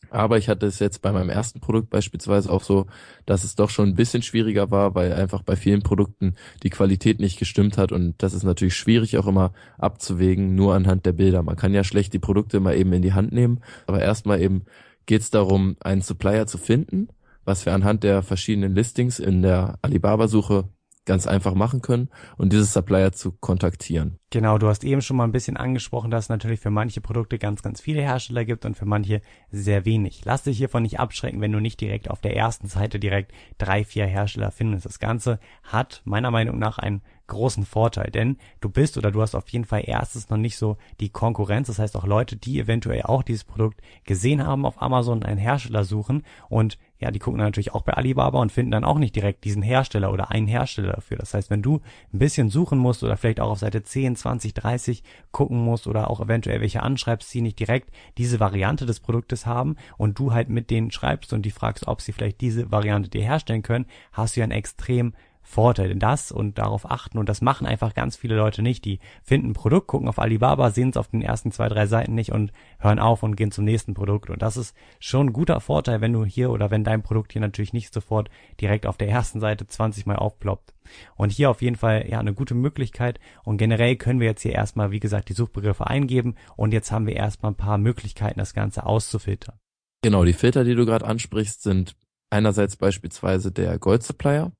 Aber 0.09 0.37
ich 0.37 0.49
hatte 0.49 0.65
es 0.65 0.79
jetzt 0.79 1.01
bei 1.01 1.11
meinem 1.11 1.29
ersten 1.29 1.59
Produkt 1.59 1.89
beispielsweise 1.89 2.51
auch 2.51 2.63
so, 2.63 2.85
dass 3.25 3.43
es 3.43 3.55
doch 3.55 3.69
schon 3.69 3.89
ein 3.89 3.95
bisschen 3.95 4.21
schwieriger 4.21 4.69
war, 4.71 4.95
weil 4.95 5.13
einfach 5.13 5.41
bei 5.41 5.55
vielen 5.55 5.81
Produkten 5.81 6.35
die 6.63 6.69
Qualität 6.69 7.19
nicht 7.19 7.39
gestimmt 7.39 7.77
hat 7.77 7.91
und 7.91 8.15
das 8.21 8.33
ist 8.33 8.43
natürlich 8.43 8.75
schwierig 8.75 9.17
auch 9.17 9.27
immer 9.27 9.53
abzuwägen, 9.77 10.55
nur 10.55 10.75
anhand 10.75 11.05
der 11.05 11.13
Bilder. 11.13 11.43
Man 11.43 11.55
kann 11.55 11.73
ja 11.73 11.83
schlecht 11.83 12.13
die 12.13 12.19
Produkte 12.19 12.59
mal 12.59 12.75
eben 12.75 12.93
in 12.93 13.01
die 13.01 13.13
Hand 13.13 13.31
nehmen, 13.31 13.61
aber 13.87 14.01
erstmal 14.01 14.41
eben 14.41 14.63
geht 15.05 15.21
es 15.21 15.29
darum, 15.29 15.75
einen 15.81 16.01
Supplier 16.01 16.47
zu 16.47 16.57
finden, 16.57 17.09
was 17.45 17.65
wir 17.65 17.73
anhand 17.73 18.03
der 18.03 18.23
verschiedenen 18.23 18.75
Listings 18.75 19.19
in 19.19 19.41
der 19.41 19.77
Alibaba-Suche 19.81 20.69
ganz 21.05 21.27
einfach 21.27 21.53
machen 21.53 21.81
können 21.81 22.09
und 22.37 22.53
dieses 22.53 22.73
Supplier 22.73 23.11
zu 23.11 23.31
kontaktieren. 23.33 24.19
Genau, 24.29 24.57
du 24.57 24.67
hast 24.67 24.83
eben 24.83 25.01
schon 25.01 25.17
mal 25.17 25.25
ein 25.25 25.31
bisschen 25.31 25.57
angesprochen, 25.57 26.09
dass 26.09 26.25
es 26.25 26.29
natürlich 26.29 26.59
für 26.59 26.71
manche 26.71 27.01
Produkte 27.01 27.37
ganz, 27.37 27.61
ganz 27.61 27.81
viele 27.81 28.01
Hersteller 28.01 28.45
gibt 28.45 28.65
und 28.65 28.75
für 28.75 28.85
manche 28.85 29.21
sehr 29.51 29.85
wenig. 29.85 30.21
Lass 30.25 30.43
dich 30.43 30.57
hiervon 30.57 30.83
nicht 30.83 30.99
abschrecken, 30.99 31.41
wenn 31.41 31.51
du 31.51 31.59
nicht 31.59 31.79
direkt 31.79 32.09
auf 32.09 32.21
der 32.21 32.35
ersten 32.35 32.67
Seite 32.67 32.99
direkt 32.99 33.31
drei, 33.57 33.83
vier 33.83 34.05
Hersteller 34.05 34.51
findest. 34.51 34.85
Das 34.85 34.99
Ganze 34.99 35.39
hat 35.63 36.01
meiner 36.05 36.31
Meinung 36.31 36.57
nach 36.57 36.79
einen 36.79 37.03
großen 37.27 37.65
Vorteil, 37.65 38.11
denn 38.11 38.37
du 38.59 38.69
bist 38.69 38.97
oder 38.97 39.11
du 39.11 39.21
hast 39.21 39.35
auf 39.35 39.47
jeden 39.49 39.65
Fall 39.65 39.83
erstens 39.85 40.29
noch 40.29 40.37
nicht 40.37 40.57
so 40.57 40.77
die 40.99 41.09
Konkurrenz, 41.09 41.67
das 41.67 41.79
heißt 41.79 41.95
auch 41.95 42.05
Leute, 42.05 42.35
die 42.35 42.59
eventuell 42.59 43.03
auch 43.03 43.23
dieses 43.23 43.43
Produkt 43.43 43.81
gesehen 44.03 44.45
haben 44.45 44.65
auf 44.65 44.81
Amazon, 44.81 45.23
einen 45.23 45.37
Hersteller 45.37 45.83
suchen 45.83 46.23
und 46.49 46.77
ja, 47.03 47.11
die 47.11 47.19
gucken 47.19 47.39
natürlich 47.39 47.73
auch 47.73 47.81
bei 47.81 47.93
Alibaba 47.93 48.39
und 48.39 48.51
finden 48.51 48.71
dann 48.71 48.85
auch 48.85 48.97
nicht 48.97 49.13
direkt 49.13 49.43
diesen 49.43 49.61
Hersteller 49.61 50.13
oder 50.13 50.31
einen 50.31 50.47
Hersteller 50.47 50.93
dafür. 50.93 51.17
Das 51.17 51.33
heißt, 51.33 51.49
wenn 51.49 51.61
du 51.61 51.81
ein 52.13 52.19
bisschen 52.19 52.49
suchen 52.49 52.79
musst 52.79 53.03
oder 53.03 53.17
vielleicht 53.17 53.41
auch 53.41 53.49
auf 53.49 53.59
Seite 53.59 53.83
10, 53.83 54.15
20, 54.15 54.53
30 54.53 55.03
gucken 55.31 55.57
musst 55.57 55.85
oder 55.85 56.09
auch 56.09 56.21
eventuell 56.21 56.61
welche 56.61 56.81
anschreibst, 56.81 57.33
die 57.33 57.41
nicht 57.41 57.59
direkt 57.59 57.91
diese 58.17 58.39
Variante 58.39 58.85
des 58.85 59.01
Produktes 59.01 59.45
haben 59.45 59.75
und 59.97 60.17
du 60.17 60.31
halt 60.31 60.47
mit 60.47 60.69
denen 60.69 60.91
schreibst 60.91 61.33
und 61.33 61.41
die 61.41 61.51
fragst, 61.51 61.89
ob 61.89 61.99
sie 61.99 62.13
vielleicht 62.13 62.39
diese 62.39 62.71
Variante 62.71 63.09
dir 63.09 63.23
herstellen 63.23 63.63
können, 63.63 63.85
hast 64.13 64.37
du 64.37 64.39
ja 64.39 64.45
einen 64.45 64.53
extrem 64.53 65.13
Vorteil 65.43 65.91
in 65.91 65.99
das 65.99 66.31
und 66.31 66.57
darauf 66.57 66.89
achten 66.89 67.17
und 67.17 67.29
das 67.29 67.41
machen 67.41 67.67
einfach 67.67 67.93
ganz 67.93 68.15
viele 68.15 68.35
Leute 68.35 68.61
nicht. 68.61 68.85
Die 68.85 68.99
finden 69.23 69.49
ein 69.49 69.53
Produkt, 69.53 69.87
gucken 69.87 70.07
auf 70.07 70.17
Alibaba, 70.17 70.71
sehen 70.71 70.89
es 70.89 70.97
auf 70.97 71.09
den 71.09 71.21
ersten 71.21 71.51
zwei, 71.51 71.67
drei 71.67 71.85
Seiten 71.85 72.15
nicht 72.15 72.31
und 72.31 72.51
hören 72.79 72.99
auf 72.99 73.23
und 73.23 73.35
gehen 73.35 73.51
zum 73.51 73.65
nächsten 73.65 73.93
Produkt. 73.93 74.29
Und 74.29 74.41
das 74.41 74.57
ist 74.57 74.75
schon 74.99 75.27
ein 75.27 75.33
guter 75.33 75.59
Vorteil, 75.59 76.01
wenn 76.01 76.13
du 76.13 76.25
hier 76.25 76.49
oder 76.49 76.71
wenn 76.71 76.83
dein 76.83 77.03
Produkt 77.03 77.33
hier 77.33 77.41
natürlich 77.41 77.73
nicht 77.73 77.93
sofort 77.93 78.29
direkt 78.61 78.87
auf 78.87 78.97
der 78.97 79.09
ersten 79.09 79.39
Seite 79.39 79.67
20 79.67 80.05
mal 80.05 80.15
aufploppt. 80.15 80.73
Und 81.15 81.31
hier 81.31 81.49
auf 81.49 81.61
jeden 81.61 81.75
Fall 81.75 82.07
ja 82.09 82.19
eine 82.19 82.33
gute 82.33 82.55
Möglichkeit 82.55 83.19
und 83.43 83.57
generell 83.57 83.95
können 83.95 84.19
wir 84.19 84.27
jetzt 84.27 84.41
hier 84.41 84.53
erstmal, 84.53 84.91
wie 84.91 84.99
gesagt, 84.99 85.29
die 85.29 85.33
Suchbegriffe 85.33 85.87
eingeben 85.87 86.35
und 86.55 86.73
jetzt 86.73 86.91
haben 86.91 87.05
wir 87.05 87.15
erstmal 87.15 87.51
ein 87.51 87.57
paar 87.57 87.77
Möglichkeiten, 87.77 88.39
das 88.39 88.53
Ganze 88.53 88.85
auszufiltern. 88.85 89.55
Genau, 90.01 90.25
die 90.25 90.33
Filter, 90.33 90.63
die 90.63 90.75
du 90.75 90.85
gerade 90.85 91.05
ansprichst, 91.05 91.63
sind 91.63 91.95
einerseits 92.29 92.75
beispielsweise 92.75 93.51
der 93.51 93.77
Gold 93.79 94.03
Supplier. 94.03 94.51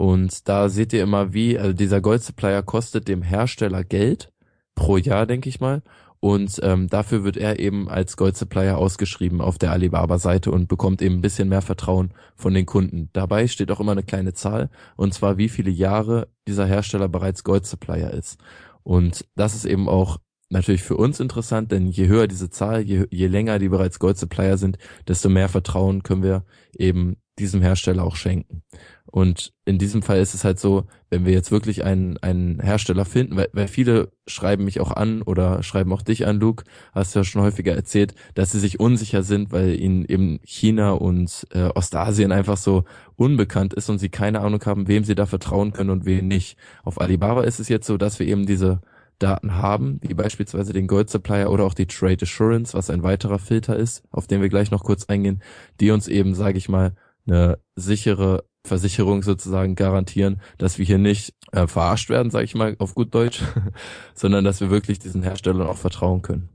Und 0.00 0.48
da 0.48 0.70
seht 0.70 0.94
ihr 0.94 1.02
immer, 1.02 1.34
wie, 1.34 1.58
also 1.58 1.74
dieser 1.74 2.00
Gold 2.00 2.22
Supplier 2.22 2.62
kostet 2.62 3.06
dem 3.06 3.20
Hersteller 3.20 3.84
Geld 3.84 4.32
pro 4.74 4.96
Jahr, 4.96 5.26
denke 5.26 5.50
ich 5.50 5.60
mal. 5.60 5.82
Und 6.20 6.58
ähm, 6.62 6.88
dafür 6.88 7.22
wird 7.22 7.36
er 7.36 7.58
eben 7.58 7.86
als 7.86 8.16
Gold 8.16 8.34
Supplier 8.34 8.78
ausgeschrieben 8.78 9.42
auf 9.42 9.58
der 9.58 9.72
Alibaba-Seite 9.72 10.52
und 10.52 10.68
bekommt 10.68 11.02
eben 11.02 11.16
ein 11.16 11.20
bisschen 11.20 11.50
mehr 11.50 11.60
Vertrauen 11.60 12.14
von 12.34 12.54
den 12.54 12.64
Kunden. 12.64 13.10
Dabei 13.12 13.46
steht 13.46 13.70
auch 13.70 13.78
immer 13.78 13.92
eine 13.92 14.02
kleine 14.02 14.32
Zahl, 14.32 14.70
und 14.96 15.12
zwar 15.12 15.36
wie 15.36 15.50
viele 15.50 15.70
Jahre 15.70 16.28
dieser 16.48 16.64
Hersteller 16.64 17.08
bereits 17.08 17.44
Gold 17.44 17.66
Supplier 17.66 18.10
ist. 18.10 18.38
Und 18.82 19.26
das 19.36 19.54
ist 19.54 19.66
eben 19.66 19.86
auch 19.86 20.16
natürlich 20.48 20.82
für 20.82 20.96
uns 20.96 21.20
interessant, 21.20 21.72
denn 21.72 21.88
je 21.88 22.08
höher 22.08 22.26
diese 22.26 22.48
Zahl, 22.48 22.80
je, 22.80 23.04
je 23.10 23.26
länger 23.26 23.58
die 23.58 23.68
bereits 23.68 23.98
Gold 23.98 24.16
Supplier 24.16 24.56
sind, 24.56 24.78
desto 25.06 25.28
mehr 25.28 25.50
Vertrauen 25.50 26.02
können 26.02 26.22
wir 26.22 26.46
eben 26.74 27.16
diesem 27.38 27.62
Hersteller 27.62 28.04
auch 28.04 28.16
schenken. 28.16 28.62
Und 29.10 29.52
in 29.64 29.78
diesem 29.78 30.02
Fall 30.02 30.20
ist 30.20 30.34
es 30.34 30.44
halt 30.44 30.60
so, 30.60 30.84
wenn 31.08 31.24
wir 31.24 31.32
jetzt 31.32 31.50
wirklich 31.50 31.84
einen, 31.84 32.16
einen 32.18 32.60
Hersteller 32.60 33.04
finden, 33.04 33.36
weil, 33.36 33.48
weil 33.52 33.66
viele 33.66 34.12
schreiben 34.26 34.64
mich 34.64 34.80
auch 34.80 34.92
an 34.92 35.22
oder 35.22 35.62
schreiben 35.62 35.92
auch 35.92 36.02
dich 36.02 36.26
an, 36.26 36.38
Luke, 36.38 36.64
hast 36.92 37.14
du 37.14 37.20
ja 37.20 37.24
schon 37.24 37.42
häufiger 37.42 37.74
erzählt, 37.74 38.14
dass 38.34 38.52
sie 38.52 38.60
sich 38.60 38.78
unsicher 38.78 39.22
sind, 39.24 39.50
weil 39.50 39.78
ihnen 39.80 40.04
eben 40.04 40.38
China 40.44 40.92
und 40.92 41.46
äh, 41.50 41.70
Ostasien 41.74 42.30
einfach 42.30 42.56
so 42.56 42.84
unbekannt 43.16 43.74
ist 43.74 43.88
und 43.88 43.98
sie 43.98 44.10
keine 44.10 44.40
Ahnung 44.40 44.64
haben, 44.64 44.86
wem 44.86 45.02
sie 45.02 45.16
da 45.16 45.26
vertrauen 45.26 45.72
können 45.72 45.90
und 45.90 46.04
wem 46.04 46.28
nicht. 46.28 46.56
Auf 46.84 47.00
Alibaba 47.00 47.42
ist 47.42 47.58
es 47.58 47.68
jetzt 47.68 47.86
so, 47.86 47.96
dass 47.96 48.20
wir 48.20 48.26
eben 48.28 48.46
diese 48.46 48.80
Daten 49.18 49.56
haben, 49.56 50.00
wie 50.02 50.14
beispielsweise 50.14 50.72
den 50.72 50.86
Gold 50.86 51.10
Supplier 51.10 51.50
oder 51.50 51.64
auch 51.64 51.74
die 51.74 51.86
Trade 51.86 52.22
Assurance, 52.22 52.74
was 52.74 52.90
ein 52.90 53.02
weiterer 53.02 53.38
Filter 53.38 53.76
ist, 53.76 54.02
auf 54.10 54.26
den 54.26 54.40
wir 54.40 54.48
gleich 54.48 54.70
noch 54.70 54.84
kurz 54.84 55.04
eingehen, 55.06 55.42
die 55.80 55.90
uns 55.90 56.08
eben, 56.08 56.34
sage 56.34 56.58
ich 56.58 56.68
mal, 56.68 56.94
eine 57.26 57.58
sichere 57.76 58.44
Versicherung 58.66 59.22
sozusagen 59.22 59.74
garantieren, 59.74 60.40
dass 60.58 60.78
wir 60.78 60.84
hier 60.84 60.98
nicht 60.98 61.34
äh, 61.52 61.66
verarscht 61.66 62.10
werden, 62.10 62.30
sage 62.30 62.44
ich 62.44 62.54
mal 62.54 62.76
auf 62.78 62.94
gut 62.94 63.14
Deutsch, 63.14 63.42
sondern 64.14 64.44
dass 64.44 64.60
wir 64.60 64.70
wirklich 64.70 64.98
diesen 64.98 65.22
Herstellern 65.22 65.66
auch 65.66 65.78
vertrauen 65.78 66.22
können. 66.22 66.48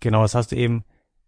Genau, 0.00 0.22
das 0.22 0.34
hast 0.34 0.52
du 0.52 0.56
eben 0.56 0.84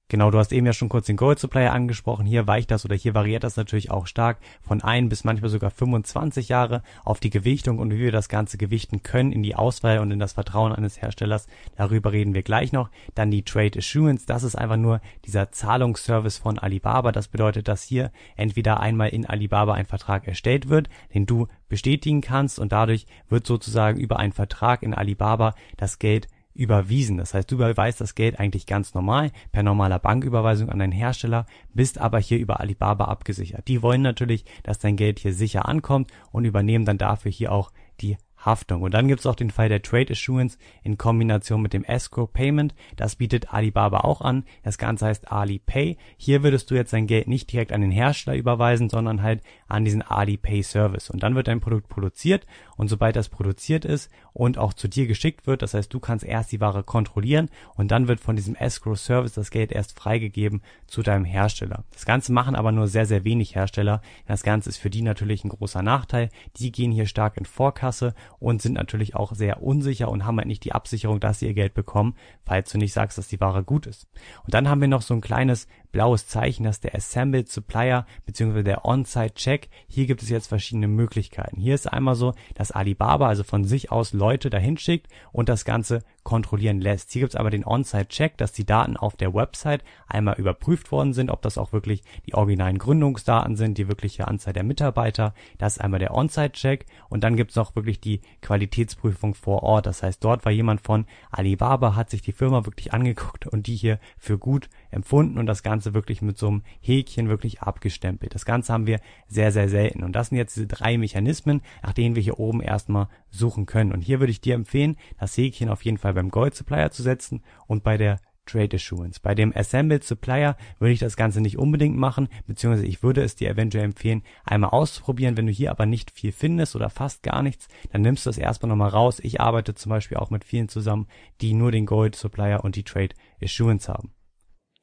Genau, 0.09 0.31
du 0.31 0.39
hast 0.39 0.53
eben 0.53 0.67
ja 0.67 0.75
schon 0.75 0.91
kurz 0.91 1.07
den 1.07 1.17
Gold 1.17 1.39
Supplier 1.39 1.73
angesprochen. 1.73 2.27
Hier 2.27 2.47
weicht 2.47 2.71
das 2.71 2.85
oder 2.85 2.95
hier 2.95 3.15
variiert 3.15 3.43
das 3.43 3.57
natürlich 3.57 3.91
auch 3.91 4.07
stark 4.07 4.39
von 4.61 4.83
ein 4.83 5.09
bis 5.09 5.25
manchmal 5.25 5.49
sogar 5.49 5.71
25 5.71 6.51
Jahre 6.51 6.83
auf 7.05 7.21
die 7.21 7.31
Gewichtung 7.31 7.79
und 7.79 7.91
wie 7.91 7.99
wir 7.99 8.13
das 8.13 8.29
Ganze 8.29 8.59
gewichten 8.59 9.03
können 9.03 9.33
in 9.33 9.43
die 9.43 9.57
Auswahl 9.57 10.01
und 10.01 10.11
in 10.11 10.19
das 10.19 10.35
Vertrauen 10.35 10.75
eines 10.75 11.01
Herstellers. 11.01 11.47
Darüber 11.77 12.13
reden 12.13 12.35
wir 12.35 12.43
gleich 12.43 12.71
noch. 12.71 12.91
Dann 13.15 13.31
die 13.31 13.45
Trade 13.45 13.79
Assurance. 13.79 14.27
Das 14.27 14.43
ist 14.43 14.57
einfach 14.57 14.77
nur 14.77 15.01
dieser 15.25 15.51
Zahlungsservice 15.53 16.37
von 16.37 16.59
Alibaba. 16.59 17.11
Das 17.11 17.29
bedeutet, 17.29 17.67
dass 17.67 17.83
hier 17.83 18.13
entweder 18.37 18.81
einmal 18.81 19.09
in 19.09 19.25
Alibaba 19.25 19.73
ein 19.73 19.87
Vertrag 19.87 20.29
erstellt 20.29 20.69
wird, 20.69 20.91
den 21.15 21.25
du 21.25 21.49
bestätigen 21.71 22.21
kannst 22.21 22.59
und 22.59 22.73
dadurch 22.73 23.07
wird 23.31 23.47
sozusagen 23.47 23.99
über 23.99 24.19
einen 24.19 24.33
Vertrag 24.33 24.83
in 24.83 24.93
Alibaba 24.93 25.55
das 25.79 25.99
Geld 25.99 26.29
überwiesen. 26.55 27.17
Das 27.17 27.35
heißt, 27.35 27.51
du 27.51 27.57
überweist 27.57 28.01
das 28.01 28.15
Geld 28.15 28.39
eigentlich 28.39 28.67
ganz 28.67 28.95
normal 28.95 29.33
per 29.53 29.63
normaler 29.63 29.99
Banküberweisung 29.99 30.71
an 30.71 30.79
deinen 30.79 30.93
Hersteller, 30.93 31.47
bist 31.73 31.99
aber 31.99 32.19
hier 32.19 32.39
über 32.39 32.61
Alibaba 32.61 33.07
abgesichert. 33.07 33.67
Die 33.69 33.83
wollen 33.83 34.03
natürlich, 34.03 34.45
dass 34.63 34.79
dein 34.79 34.97
Geld 34.97 35.19
hier 35.19 35.35
sicher 35.35 35.69
ankommt 35.69 36.13
und 36.31 36.45
übernehmen 36.45 36.85
dann 36.85 36.99
dafür 36.99 37.31
hier 37.31 37.53
auch 37.53 37.73
die 38.01 38.17
Haftung. 38.45 38.83
Und 38.83 38.95
dann 38.95 39.09
gibt 39.09 39.21
es 39.21 39.27
auch 39.27 39.35
den 39.35 39.51
Fall 39.51 39.69
der 39.69 39.83
Trade 39.83 40.13
Assurance 40.13 40.59
in 40.83 40.99
Kombination 40.99 41.63
mit 41.63 41.73
dem 41.73 41.85
Escrow 41.85 42.31
Payment. 42.33 42.75
Das 42.97 43.17
bietet 43.17 43.53
Alibaba 43.53 44.01
auch 44.01 44.21
an. 44.21 44.45
Das 44.63 44.79
Ganze 44.79 45.07
heißt 45.07 45.31
Alipay. 45.31 45.97
Hier 46.17 46.43
würdest 46.43 46.71
du 46.71 46.75
jetzt 46.75 46.93
dein 46.93 47.07
Geld 47.07 47.29
nicht 47.29 47.53
direkt 47.53 47.73
an 47.73 47.81
den 47.81 47.91
Hersteller 47.91 48.37
überweisen, 48.37 48.89
sondern 48.89 49.23
halt 49.23 49.43
an 49.69 49.85
diesen 49.85 50.03
Alipay 50.03 50.63
Service. 50.63 51.11
Und 51.11 51.23
dann 51.23 51.35
wird 51.35 51.49
dein 51.49 51.61
Produkt 51.61 51.89
produziert 51.89 52.47
und 52.77 52.89
sobald 52.89 53.17
das 53.17 53.29
produziert 53.29 53.85
ist 53.85 54.11
und 54.33 54.59
auch 54.59 54.73
zu 54.73 54.89
dir 54.89 55.07
geschickt 55.07 55.47
wird, 55.47 55.63
das 55.63 55.75
heißt, 55.75 55.93
du 55.93 56.01
kannst 56.01 56.25
erst 56.25 56.53
die 56.53 56.61
Ware 56.61 56.83
kontrollieren 56.83 57.49
und 57.77 57.91
dann 57.91 58.09
wird 58.09 58.21
von 58.21 58.37
diesem 58.37 58.57
Escrow 58.57 58.99
Service 58.99 59.35
das 59.35 59.51
Geld 59.51 59.73
erst 59.73 59.99
freigegeben 59.99 60.63
zu 60.87 61.03
deinem 61.03 61.25
Hersteller. 61.25 61.85
Das 61.93 62.05
Ganze 62.05 62.33
machen 62.33 62.57
aber 62.57 62.73
nur 62.73 62.89
sehr, 62.89 63.07
sehr 63.07 63.25
wenig 63.25 63.55
Hersteller. 63.55 64.03
Das 64.27 64.43
Ganze 64.43 64.71
ist 64.71 64.79
für 64.79 64.91
die 64.91 65.03
natürlich 65.03 65.45
ein 65.45 65.51
großer 65.51 65.83
Nachteil. 65.83 66.31
Die 66.57 66.73
gehen 66.73 66.93
hier 66.93 67.07
stark 67.07 67.37
in 67.37 67.45
Vorkasse 67.45 68.15
und 68.45 68.63
sind 68.63 68.75
natürlich 68.75 69.17
auch 69.17 69.35
sehr 69.35 69.63
unsicher 69.63 70.11
und 70.11 70.25
haben 70.25 70.39
halt 70.39 70.47
nicht 70.47 70.65
die 70.65 70.73
Absicherung, 70.73 71.19
dass 71.19 71.39
sie 71.39 71.47
ihr 71.47 71.55
Geld 71.55 71.75
bekommen, 71.75 72.15
falls 72.45 72.71
du 72.71 72.79
nicht 72.79 72.93
sagst, 72.93 73.19
dass 73.19 73.29
die 73.29 73.41
Ware 73.41 73.65
gut 73.65 73.87
ist. 73.87 74.07
Und 74.45 74.55
dann 74.55 74.69
haben 74.69 74.81
wir 74.81 74.89
noch 74.89 75.03
so 75.03 75.15
ein 75.15 75.21
kleines 75.21 75.67
blaues 75.95 76.27
Zeichen, 76.27 76.65
das 76.65 76.77
ist 76.77 76.85
der 76.85 76.97
Assembled 76.97 77.49
Supplier 77.49 78.05
bzw. 78.27 78.65
der 78.65 78.85
On-Site 78.85 79.35
Check. 79.35 79.69
Hier 79.87 80.07
gibt 80.07 80.25
es 80.25 80.29
jetzt 80.29 80.49
verschiedene 80.49 80.89
Möglichkeiten. 80.89 81.61
Hier 81.61 81.77
ist 81.77 81.87
einmal 81.87 82.17
so, 82.17 82.35
dass 82.55 82.73
Alibaba 82.73 83.29
also 83.29 83.45
von 83.45 83.63
sich 83.63 83.93
aus 83.93 84.13
Leute 84.13 84.51
dahin 84.51 84.77
schickt 84.77 85.07
und 85.31 85.49
das 85.49 85.65
Ganze 85.65 86.03
kontrollieren 86.25 86.81
lässt. 86.81 87.13
Hier 87.13 87.21
gibt 87.21 87.35
es 87.35 87.39
aber 87.39 87.51
den 87.51 87.65
On-Site-Check, 87.65 88.37
dass 88.39 88.51
die 88.53 88.67
Daten 88.67 88.97
auf 88.97 89.15
der 89.15 89.35
Website 89.35 89.85
einmal 90.09 90.35
überprüft 90.37 90.91
worden 90.91 91.13
sind, 91.13 91.31
ob 91.31 91.43
das 91.43 91.59
auch 91.59 91.73
wirklich 91.73 92.03
die 92.27 92.35
originalen 92.35 92.79
Gründungsdaten 92.79 93.55
sind, 93.57 93.79
die 93.79 93.89
wirkliche 93.89 94.27
Anzahl 94.27 94.55
der 94.55 94.65
Mitarbeiter. 94.65 95.35
Das 95.59 95.75
ist 95.75 95.81
einmal 95.81 96.01
der 96.01 96.15
On-Site-Check 96.15 96.87
und 97.09 97.23
dann 97.23 97.37
gibt 97.37 97.51
es 97.51 97.57
noch 97.57 97.77
wirklich 97.77 98.01
die 98.01 98.21
Qualitätsprüfung 98.41 99.35
vor 99.35 99.63
Ort. 99.63 99.87
Das 99.87 100.03
heißt, 100.03 100.25
dort 100.25 100.45
war 100.45 100.51
jemand 100.51 100.81
von 100.81 101.07
Alibaba, 101.31 101.95
hat 101.95 102.11
sich 102.11 102.23
die 102.23 102.33
Firma 102.33 102.65
wirklich 102.65 102.93
angeguckt 102.93 103.47
und 103.47 103.67
die 103.69 103.77
hier 103.77 104.01
für 104.19 104.39
gut 104.39 104.69
empfunden 104.95 105.39
und 105.39 105.47
das 105.47 105.63
Ganze 105.63 105.95
wirklich 105.95 106.23
mit 106.23 106.39
so 106.39 106.49
einem 106.49 106.63
Häkchen 106.81 107.29
wirklich 107.29 107.61
abgestempelt. 107.61 108.35
Das 108.35 108.45
Ganze 108.45 108.73
haben 108.73 108.87
wir 108.87 109.01
sehr, 109.27 109.53
sehr 109.53 109.69
selten. 109.69 110.05
Und 110.05 110.13
das 110.13 110.29
sind 110.29 110.39
jetzt 110.39 110.57
diese 110.57 110.67
drei 110.67 110.99
Mechanismen, 110.99 111.63
nach 111.83 111.93
denen 111.93 112.15
wir 112.15 112.23
hier 112.23 112.39
oben 112.39 112.63
erstmal 112.63 113.09
suchen 113.31 113.67
können. 113.67 113.93
Und 113.93 114.01
hier 114.01 114.21
würde 114.21 114.31
ich 114.31 114.41
dir 114.41 114.55
empfehlen, 114.55 114.97
das 115.19 115.37
Häkchen 115.37 115.69
auf 115.69 115.85
jeden 115.85 115.99
Fall 115.99 116.15
beim 116.15 116.31
Gold 116.31 116.55
Supplier 116.55 116.91
zu 116.91 117.03
setzen 117.03 117.43
und 117.67 117.83
bei 117.83 117.97
der 117.97 118.21
Trade 118.47 118.77
Assurance. 118.77 119.21
Bei 119.21 119.35
dem 119.35 119.57
Assembled 119.57 120.05
Supplier 120.05 120.57
würde 120.79 120.93
ich 120.93 120.99
das 120.99 121.17
Ganze 121.17 121.41
nicht 121.41 121.59
unbedingt 121.59 121.97
machen, 121.97 122.29
beziehungsweise 122.47 122.87
ich 122.87 123.03
würde 123.03 123.23
es 123.23 123.37
dir 123.37 123.51
eventuell 123.51 123.85
empfehlen, 123.85 124.23
einmal 124.45 124.71
auszuprobieren. 124.71 125.37
Wenn 125.37 125.47
du 125.47 125.53
hier 125.53 125.71
aber 125.71 125.87
nicht 125.87 126.11
viel 126.11 126.33
findest 126.33 126.77
oder 126.77 126.91
fast 126.91 127.23
gar 127.23 127.43
nichts, 127.43 127.69
dann 127.93 128.03
nimmst 128.03 128.27
du 128.27 128.31
es 128.31 128.39
erstmal 128.39 128.69
nochmal 128.69 128.91
raus. 128.91 129.21
Ich 129.21 129.41
arbeite 129.41 129.75
zum 129.75 129.91
Beispiel 129.91 130.19
auch 130.19 130.31
mit 130.31 130.45
vielen 130.45 130.69
zusammen, 130.69 131.09
die 131.41 131.55
nur 131.55 131.73
den 131.73 131.87
Gold 131.87 132.17
Supplier 132.17 132.63
und 132.63 132.77
die 132.77 132.85
Trade 132.85 133.15
Assurance 133.43 133.91
haben. 133.91 134.14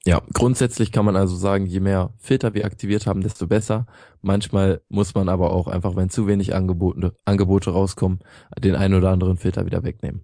Ja, 0.03 0.21
grundsätzlich 0.33 0.91
kann 0.91 1.05
man 1.05 1.15
also 1.15 1.35
sagen, 1.35 1.67
je 1.67 1.79
mehr 1.79 2.11
Filter 2.17 2.55
wir 2.55 2.65
aktiviert 2.65 3.05
haben, 3.05 3.21
desto 3.21 3.45
besser. 3.45 3.85
Manchmal 4.21 4.81
muss 4.89 5.13
man 5.13 5.29
aber 5.29 5.51
auch 5.51 5.67
einfach, 5.67 5.95
wenn 5.95 6.09
zu 6.09 6.25
wenig 6.25 6.55
Angebote, 6.55 7.15
Angebote 7.23 7.69
rauskommen, 7.69 8.19
den 8.59 8.75
einen 8.75 8.95
oder 8.95 9.11
anderen 9.11 9.37
Filter 9.37 9.65
wieder 9.67 9.83
wegnehmen. 9.83 10.23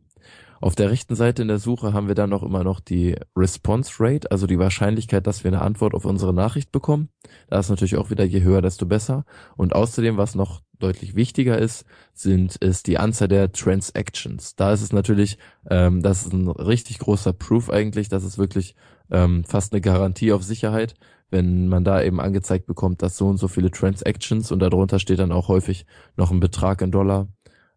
Auf 0.59 0.75
der 0.75 0.89
rechten 0.89 1.15
Seite 1.15 1.43
in 1.43 1.47
der 1.47 1.59
Suche 1.59 1.93
haben 1.93 2.07
wir 2.07 2.15
dann 2.15 2.31
noch 2.31 2.41
immer 2.41 2.63
noch 2.63 2.79
die 2.79 3.15
Response 3.35 3.93
Rate, 3.99 4.31
also 4.31 4.47
die 4.47 4.57
Wahrscheinlichkeit, 4.57 5.27
dass 5.27 5.43
wir 5.43 5.51
eine 5.51 5.61
Antwort 5.61 5.93
auf 5.93 6.05
unsere 6.05 6.33
Nachricht 6.33 6.71
bekommen. 6.71 7.09
Da 7.47 7.59
ist 7.59 7.69
natürlich 7.69 7.97
auch 7.97 8.09
wieder 8.09 8.23
je 8.23 8.41
höher, 8.41 8.63
desto 8.63 8.87
besser. 8.87 9.25
Und 9.55 9.75
außerdem, 9.75 10.17
was 10.17 10.33
noch 10.33 10.63
deutlich 10.79 11.15
wichtiger 11.15 11.57
ist, 11.57 11.85
sind 12.13 12.55
ist 12.57 12.87
die 12.87 12.97
Anzahl 12.97 13.27
der 13.27 13.51
Transactions. 13.51 14.55
Da 14.55 14.73
ist 14.73 14.81
es 14.81 14.93
natürlich, 14.93 15.37
ähm, 15.69 16.01
das 16.01 16.25
ist 16.25 16.33
ein 16.33 16.47
richtig 16.47 16.99
großer 16.99 17.33
Proof 17.33 17.69
eigentlich, 17.69 18.09
das 18.09 18.23
ist 18.23 18.37
wirklich 18.37 18.75
ähm, 19.11 19.43
fast 19.43 19.73
eine 19.73 19.81
Garantie 19.81 20.31
auf 20.31 20.43
Sicherheit, 20.43 20.95
wenn 21.29 21.67
man 21.67 21.83
da 21.83 22.01
eben 22.01 22.19
angezeigt 22.19 22.65
bekommt, 22.65 23.01
dass 23.01 23.17
so 23.17 23.27
und 23.27 23.37
so 23.37 23.47
viele 23.47 23.71
Transactions 23.71 24.51
und 24.51 24.59
darunter 24.59 24.99
steht 24.99 25.19
dann 25.19 25.31
auch 25.31 25.47
häufig 25.47 25.85
noch 26.15 26.31
ein 26.31 26.39
Betrag 26.39 26.81
in 26.81 26.91
Dollar 26.91 27.27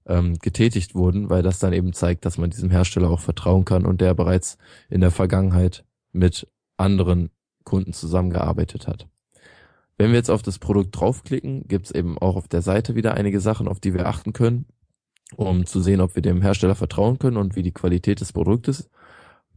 ähm, 0.06 0.38
getätigt 0.38 0.94
wurden, 0.94 1.30
weil 1.30 1.42
das 1.42 1.58
dann 1.58 1.72
eben 1.72 1.92
zeigt, 1.92 2.24
dass 2.24 2.38
man 2.38 2.50
diesem 2.50 2.70
Hersteller 2.70 3.10
auch 3.10 3.20
vertrauen 3.20 3.64
kann 3.64 3.86
und 3.86 4.00
der 4.00 4.14
bereits 4.14 4.58
in 4.88 5.00
der 5.00 5.10
Vergangenheit 5.10 5.84
mit 6.12 6.48
anderen 6.76 7.30
Kunden 7.64 7.92
zusammengearbeitet 7.92 8.86
hat. 8.86 9.08
Wenn 10.00 10.12
wir 10.12 10.16
jetzt 10.16 10.30
auf 10.30 10.40
das 10.40 10.58
Produkt 10.58 10.98
draufklicken, 10.98 11.68
gibt 11.68 11.84
es 11.84 11.92
eben 11.92 12.16
auch 12.16 12.36
auf 12.36 12.48
der 12.48 12.62
Seite 12.62 12.94
wieder 12.94 13.18
einige 13.18 13.38
Sachen, 13.38 13.68
auf 13.68 13.80
die 13.80 13.92
wir 13.92 14.06
achten 14.06 14.32
können, 14.32 14.64
um 15.36 15.66
zu 15.66 15.82
sehen, 15.82 16.00
ob 16.00 16.14
wir 16.14 16.22
dem 16.22 16.40
Hersteller 16.40 16.74
vertrauen 16.74 17.18
können 17.18 17.36
und 17.36 17.54
wie 17.54 17.62
die 17.62 17.70
Qualität 17.70 18.22
des 18.22 18.32
Produktes 18.32 18.88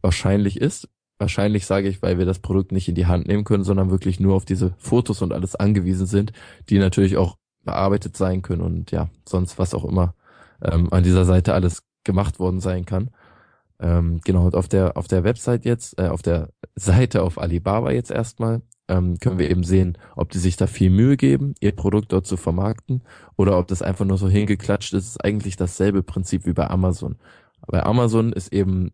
wahrscheinlich 0.02 0.60
ist. 0.60 0.90
Wahrscheinlich 1.16 1.64
sage 1.64 1.88
ich, 1.88 2.02
weil 2.02 2.18
wir 2.18 2.26
das 2.26 2.40
Produkt 2.40 2.72
nicht 2.72 2.90
in 2.90 2.94
die 2.94 3.06
Hand 3.06 3.26
nehmen 3.26 3.44
können, 3.44 3.64
sondern 3.64 3.90
wirklich 3.90 4.20
nur 4.20 4.34
auf 4.34 4.44
diese 4.44 4.74
Fotos 4.76 5.22
und 5.22 5.32
alles 5.32 5.56
angewiesen 5.56 6.04
sind, 6.04 6.34
die 6.68 6.78
natürlich 6.78 7.16
auch 7.16 7.38
bearbeitet 7.62 8.14
sein 8.14 8.42
können 8.42 8.60
und 8.60 8.90
ja, 8.90 9.08
sonst 9.26 9.58
was 9.58 9.72
auch 9.72 9.86
immer 9.86 10.14
ähm, 10.60 10.92
an 10.92 11.04
dieser 11.04 11.24
Seite 11.24 11.54
alles 11.54 11.84
gemacht 12.04 12.38
worden 12.38 12.60
sein 12.60 12.84
kann. 12.84 13.08
Ähm, 13.80 14.20
genau, 14.22 14.44
und 14.44 14.56
auf 14.56 14.68
der, 14.68 14.98
auf 14.98 15.08
der 15.08 15.24
Website 15.24 15.64
jetzt, 15.64 15.98
äh, 15.98 16.08
auf 16.08 16.20
der 16.20 16.50
Seite 16.74 17.22
auf 17.22 17.38
Alibaba 17.38 17.92
jetzt 17.92 18.10
erstmal, 18.10 18.60
ähm, 18.88 19.18
können 19.18 19.38
wir 19.38 19.50
eben 19.50 19.64
sehen, 19.64 19.98
ob 20.16 20.30
die 20.30 20.38
sich 20.38 20.56
da 20.56 20.66
viel 20.66 20.90
Mühe 20.90 21.16
geben, 21.16 21.54
ihr 21.60 21.72
Produkt 21.72 22.12
dort 22.12 22.26
zu 22.26 22.36
vermarkten, 22.36 23.02
oder 23.36 23.58
ob 23.58 23.68
das 23.68 23.82
einfach 23.82 24.04
nur 24.04 24.18
so 24.18 24.28
hingeklatscht 24.28 24.92
ist. 24.94 25.06
Ist 25.06 25.24
eigentlich 25.24 25.56
dasselbe 25.56 26.02
Prinzip 26.02 26.46
wie 26.46 26.52
bei 26.52 26.68
Amazon. 26.68 27.16
Bei 27.66 27.82
Amazon 27.82 28.32
ist 28.32 28.52
eben 28.52 28.92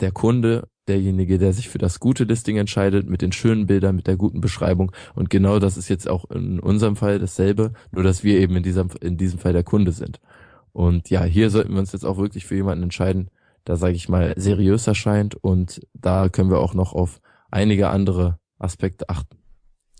der 0.00 0.12
Kunde 0.12 0.68
derjenige, 0.88 1.38
der 1.38 1.52
sich 1.52 1.68
für 1.68 1.78
das 1.78 1.98
gute 1.98 2.24
Listing 2.24 2.56
entscheidet, 2.56 3.08
mit 3.08 3.22
den 3.22 3.32
schönen 3.32 3.66
Bildern, 3.66 3.96
mit 3.96 4.06
der 4.06 4.16
guten 4.16 4.40
Beschreibung. 4.40 4.92
Und 5.14 5.30
genau 5.30 5.58
das 5.58 5.76
ist 5.76 5.88
jetzt 5.88 6.08
auch 6.08 6.30
in 6.30 6.60
unserem 6.60 6.96
Fall 6.96 7.18
dasselbe, 7.18 7.72
nur 7.90 8.02
dass 8.04 8.22
wir 8.22 8.38
eben 8.38 8.56
in 8.56 8.62
diesem, 8.62 8.90
in 9.00 9.16
diesem 9.16 9.38
Fall 9.38 9.52
der 9.52 9.64
Kunde 9.64 9.92
sind. 9.92 10.20
Und 10.72 11.08
ja, 11.10 11.22
hier 11.24 11.50
sollten 11.50 11.72
wir 11.72 11.80
uns 11.80 11.92
jetzt 11.92 12.04
auch 12.04 12.18
wirklich 12.18 12.44
für 12.46 12.56
jemanden 12.56 12.84
entscheiden, 12.84 13.30
der, 13.66 13.76
sage 13.76 13.94
ich 13.94 14.08
mal, 14.08 14.34
seriös 14.36 14.86
erscheint. 14.86 15.36
Und 15.36 15.80
da 15.94 16.28
können 16.28 16.50
wir 16.50 16.58
auch 16.58 16.74
noch 16.74 16.92
auf 16.92 17.20
einige 17.50 17.88
andere 17.88 18.38
Aspekte 18.64 19.08
achten. 19.08 19.38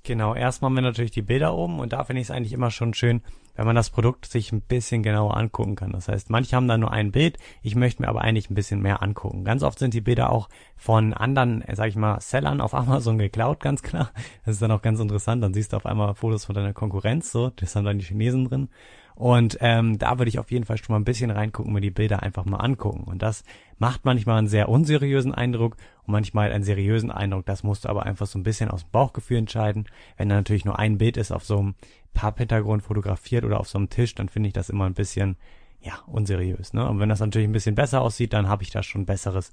Genau, 0.06 0.35
erstmal 0.35 0.68
haben 0.68 0.75
wir 0.75 0.83
natürlich 0.83 1.12
die 1.12 1.23
Bilder 1.23 1.54
oben 1.54 1.80
und 1.80 1.94
da 1.94 2.04
finde 2.04 2.21
ich 2.21 2.26
es 2.26 2.30
eigentlich 2.30 2.52
immer 2.52 2.71
schon 2.71 2.92
schön, 2.92 3.23
wenn 3.54 3.64
man 3.64 3.75
das 3.75 3.88
Produkt 3.88 4.26
sich 4.26 4.52
ein 4.52 4.61
bisschen 4.61 5.02
genauer 5.02 5.35
angucken 5.35 5.76
kann. 5.76 5.92
Das 5.92 6.09
heißt, 6.09 6.28
manche 6.28 6.54
haben 6.54 6.68
da 6.68 6.76
nur 6.76 6.92
ein 6.92 7.11
Bild, 7.11 7.38
ich 7.62 7.75
möchte 7.75 8.02
mir 8.02 8.09
aber 8.09 8.21
eigentlich 8.21 8.50
ein 8.50 8.54
bisschen 8.54 8.83
mehr 8.83 9.02
angucken. 9.02 9.44
Ganz 9.44 9.62
oft 9.62 9.78
sind 9.78 9.94
die 9.94 10.02
Bilder 10.02 10.30
auch 10.30 10.50
von 10.76 11.14
anderen, 11.14 11.62
äh, 11.62 11.75
sag 11.75 11.88
ich 11.88 11.97
mal, 11.97 12.21
Sellern 12.21 12.61
auf 12.61 12.75
Amazon 12.75 13.16
geklaut, 13.16 13.61
ganz 13.61 13.83
klar. 13.83 14.11
Das 14.44 14.56
ist 14.56 14.62
dann 14.62 14.73
auch 14.73 14.83
ganz 14.83 15.00
interessant, 15.00 15.42
dann 15.42 15.54
siehst 15.54 15.73
du 15.73 15.78
auf 15.78 15.87
einmal 15.87 16.14
Fotos 16.14 16.44
von 16.44 16.54
deiner 16.54 16.75
Konkurrenz, 16.75 17.33
so, 17.33 17.49
das 17.49 17.75
haben 17.75 17.87
dann 17.87 17.99
die 17.99 18.04
Chinesen 18.04 18.44
drin. 18.44 18.68
Und 19.14 19.59
ähm, 19.61 19.99
da 19.99 20.18
würde 20.18 20.28
ich 20.28 20.38
auf 20.38 20.50
jeden 20.50 20.64
Fall 20.64 20.76
schon 20.76 20.92
mal 20.92 20.99
ein 20.99 21.04
bisschen 21.04 21.30
reingucken, 21.30 21.73
mir 21.73 21.80
die 21.80 21.90
Bilder 21.90 22.23
einfach 22.23 22.44
mal 22.44 22.56
angucken. 22.56 23.04
Und 23.04 23.23
das 23.23 23.44
macht 23.78 24.04
manchmal 24.04 24.38
einen 24.38 24.49
sehr 24.49 24.68
unseriösen 24.68 25.33
Eindruck 25.33 25.76
und 26.04 26.12
manchmal 26.12 26.52
einen 26.52 26.64
seriösen 26.64 27.11
Eindruck. 27.11 27.47
Das 27.47 27.62
musst 27.62 27.85
du 27.85 27.88
aber 27.88 28.04
einfach 28.04 28.26
so 28.26 28.38
ein 28.38 28.42
bisschen 28.42 28.71
aus 28.71 28.83
dem 28.83 28.90
Bauchgefühl 28.90 29.38
entscheiden. 29.38 29.87
Wenn 30.16 30.28
da 30.28 30.35
natürlich 30.35 30.64
nur 30.64 30.78
ein 30.78 30.99
Bild 30.99 31.16
ist 31.16 31.30
auf 31.30 31.44
so 31.44 31.59
einem 31.59 31.75
Papphintergrund 32.12 32.83
fotografiert 32.83 33.44
oder 33.44 33.61
auf 33.61 33.68
so 33.68 33.78
einem 33.78 33.88
Tisch, 33.88 34.14
dann 34.14 34.28
finde 34.28 34.49
ich 34.49 34.52
das 34.52 34.71
immer 34.71 34.87
ein 34.87 34.94
bisschen 34.94 35.37
ja 35.80 35.94
unseriös. 36.06 36.73
Ne? 36.73 36.88
Und 36.88 36.99
wenn 36.99 37.09
das 37.09 37.21
natürlich 37.21 37.49
ein 37.49 37.52
bisschen 37.52 37.75
besser 37.75 38.00
aussieht, 38.00 38.33
dann 38.33 38.49
habe 38.49 38.62
ich 38.62 38.71
da 38.71 38.83
schon 38.83 39.06
besseres 39.06 39.52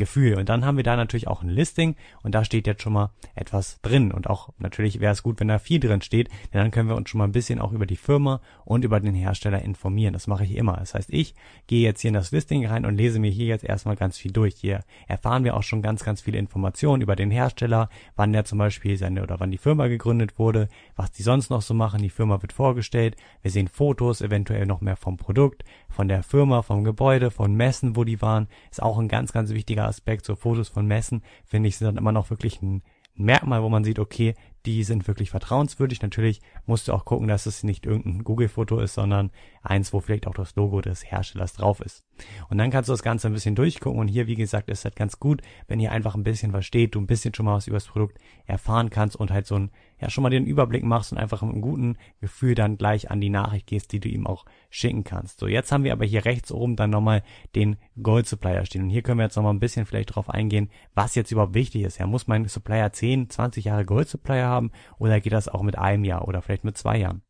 Gefühl. 0.00 0.38
Und 0.38 0.48
dann 0.48 0.64
haben 0.64 0.78
wir 0.78 0.82
da 0.82 0.96
natürlich 0.96 1.28
auch 1.28 1.42
ein 1.42 1.50
Listing 1.50 1.94
und 2.22 2.34
da 2.34 2.42
steht 2.42 2.66
jetzt 2.66 2.82
schon 2.82 2.94
mal 2.94 3.10
etwas 3.34 3.80
drin. 3.82 4.10
Und 4.12 4.28
auch 4.28 4.48
natürlich 4.58 4.98
wäre 4.98 5.12
es 5.12 5.22
gut, 5.22 5.38
wenn 5.38 5.48
da 5.48 5.58
viel 5.58 5.78
drin 5.78 6.00
steht, 6.00 6.28
denn 6.52 6.62
dann 6.62 6.70
können 6.70 6.88
wir 6.88 6.96
uns 6.96 7.10
schon 7.10 7.18
mal 7.18 7.26
ein 7.26 7.32
bisschen 7.32 7.60
auch 7.60 7.72
über 7.72 7.84
die 7.84 7.96
Firma 7.96 8.40
und 8.64 8.82
über 8.82 8.98
den 8.98 9.14
Hersteller 9.14 9.60
informieren. 9.62 10.14
Das 10.14 10.26
mache 10.26 10.44
ich 10.44 10.56
immer. 10.56 10.78
Das 10.78 10.94
heißt, 10.94 11.10
ich 11.12 11.34
gehe 11.66 11.82
jetzt 11.82 12.00
hier 12.00 12.08
in 12.08 12.14
das 12.14 12.32
Listing 12.32 12.66
rein 12.66 12.86
und 12.86 12.96
lese 12.96 13.18
mir 13.18 13.30
hier 13.30 13.46
jetzt 13.46 13.62
erstmal 13.62 13.94
ganz 13.94 14.16
viel 14.16 14.32
durch. 14.32 14.54
Hier 14.56 14.80
erfahren 15.06 15.44
wir 15.44 15.54
auch 15.54 15.62
schon 15.62 15.82
ganz, 15.82 16.02
ganz 16.02 16.22
viele 16.22 16.38
Informationen 16.38 17.02
über 17.02 17.14
den 17.14 17.30
Hersteller, 17.30 17.90
wann 18.16 18.32
der 18.32 18.46
zum 18.46 18.56
Beispiel 18.56 18.96
seine 18.96 19.22
oder 19.22 19.38
wann 19.38 19.50
die 19.50 19.58
Firma 19.58 19.86
gegründet 19.88 20.38
wurde, 20.38 20.68
was 20.96 21.12
die 21.12 21.22
sonst 21.22 21.50
noch 21.50 21.60
so 21.60 21.74
machen. 21.74 22.00
Die 22.00 22.08
Firma 22.08 22.40
wird 22.40 22.54
vorgestellt. 22.54 23.16
Wir 23.42 23.50
sehen 23.50 23.68
Fotos, 23.68 24.22
eventuell 24.22 24.64
noch 24.64 24.80
mehr 24.80 24.96
vom 24.96 25.18
Produkt, 25.18 25.62
von 25.90 26.08
der 26.08 26.22
Firma, 26.22 26.62
vom 26.62 26.84
Gebäude, 26.84 27.30
von 27.30 27.54
Messen, 27.54 27.96
wo 27.96 28.04
die 28.04 28.22
waren. 28.22 28.48
Ist 28.70 28.82
auch 28.82 28.98
ein 28.98 29.08
ganz, 29.08 29.32
ganz 29.32 29.50
wichtiger 29.50 29.89
Aspekt. 29.90 30.24
So 30.24 30.34
Fotos 30.34 30.68
von 30.68 30.86
Messen, 30.86 31.22
finde 31.44 31.68
ich, 31.68 31.76
sind 31.76 31.86
dann 31.86 31.98
immer 31.98 32.12
noch 32.12 32.30
wirklich 32.30 32.62
ein 32.62 32.82
Merkmal, 33.14 33.62
wo 33.62 33.68
man 33.68 33.84
sieht, 33.84 33.98
okay, 33.98 34.34
die 34.66 34.84
sind 34.84 35.08
wirklich 35.08 35.30
vertrauenswürdig. 35.30 36.02
Natürlich 36.02 36.40
musst 36.66 36.88
du 36.88 36.92
auch 36.92 37.04
gucken, 37.04 37.28
dass 37.28 37.46
es 37.46 37.62
nicht 37.62 37.86
irgendein 37.86 38.24
Google-Foto 38.24 38.78
ist, 38.80 38.94
sondern 38.94 39.30
eins, 39.62 39.92
wo 39.92 40.00
vielleicht 40.00 40.26
auch 40.26 40.34
das 40.34 40.54
Logo 40.56 40.80
des 40.80 41.10
Herstellers 41.10 41.54
drauf 41.54 41.80
ist. 41.80 42.04
Und 42.48 42.58
dann 42.58 42.70
kannst 42.70 42.88
du 42.88 42.92
das 42.92 43.02
Ganze 43.02 43.28
ein 43.28 43.32
bisschen 43.32 43.54
durchgucken. 43.54 43.98
Und 43.98 44.08
hier, 44.08 44.26
wie 44.26 44.34
gesagt, 44.34 44.68
ist 44.68 44.84
halt 44.84 44.96
ganz 44.96 45.18
gut, 45.18 45.40
wenn 45.68 45.80
ihr 45.80 45.92
einfach 45.92 46.14
ein 46.14 46.22
bisschen 46.22 46.50
versteht, 46.50 46.94
du 46.94 47.00
ein 47.00 47.06
bisschen 47.06 47.34
schon 47.34 47.46
mal 47.46 47.54
was 47.54 47.66
über 47.66 47.76
das 47.76 47.86
Produkt 47.86 48.18
erfahren 48.46 48.90
kannst 48.90 49.16
und 49.16 49.30
halt 49.30 49.46
so 49.46 49.56
ein, 49.56 49.70
ja, 49.98 50.10
schon 50.10 50.22
mal 50.22 50.30
den 50.30 50.46
Überblick 50.46 50.84
machst 50.84 51.12
und 51.12 51.18
einfach 51.18 51.42
mit 51.42 51.52
einem 51.52 51.62
guten 51.62 51.96
Gefühl 52.20 52.54
dann 52.54 52.76
gleich 52.76 53.10
an 53.10 53.20
die 53.20 53.30
Nachricht 53.30 53.66
gehst, 53.66 53.92
die 53.92 54.00
du 54.00 54.08
ihm 54.08 54.26
auch 54.26 54.44
schicken 54.68 55.04
kannst. 55.04 55.40
So, 55.40 55.46
jetzt 55.46 55.72
haben 55.72 55.84
wir 55.84 55.92
aber 55.92 56.04
hier 56.04 56.24
rechts 56.24 56.52
oben 56.52 56.76
dann 56.76 56.90
nochmal 56.90 57.22
den 57.54 57.76
Gold 58.02 58.26
Supplier 58.26 58.64
stehen. 58.66 58.82
Und 58.82 58.90
hier 58.90 59.02
können 59.02 59.18
wir 59.18 59.24
jetzt 59.24 59.36
nochmal 59.36 59.54
ein 59.54 59.60
bisschen 59.60 59.86
vielleicht 59.86 60.14
drauf 60.14 60.28
eingehen, 60.28 60.70
was 60.94 61.14
jetzt 61.14 61.32
überhaupt 61.32 61.54
wichtig 61.54 61.82
ist. 61.82 61.98
Ja, 61.98 62.06
muss 62.06 62.26
mein 62.26 62.46
Supplier 62.46 62.92
10, 62.92 63.30
20 63.30 63.64
Jahre 63.64 63.84
Gold 63.84 64.08
Supplier 64.08 64.49
haben 64.50 64.70
oder 64.98 65.20
geht 65.20 65.32
das 65.32 65.48
auch 65.48 65.62
mit 65.62 65.78
einem 65.78 66.04
Jahr 66.04 66.28
oder 66.28 66.42
vielleicht 66.42 66.64
mit 66.64 66.76
zwei 66.76 66.98
Jahren? 66.98 67.22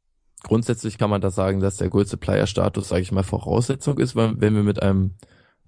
Grundsätzlich 0.43 0.99
kann 0.99 1.11
man 1.11 1.21
da 1.21 1.31
sagen, 1.31 1.61
dass 1.61 1.77
der 1.77 1.91
Gold 1.91 2.09
Supplier 2.09 2.47
Status, 2.47 2.89
sage 2.89 3.03
ich 3.03 3.13
mal, 3.13 3.23
Voraussetzung 3.23 3.99
ist, 3.99 4.17
wenn 4.17 4.41
wir 4.41 4.63
mit 4.63 4.83
einem 4.83 5.13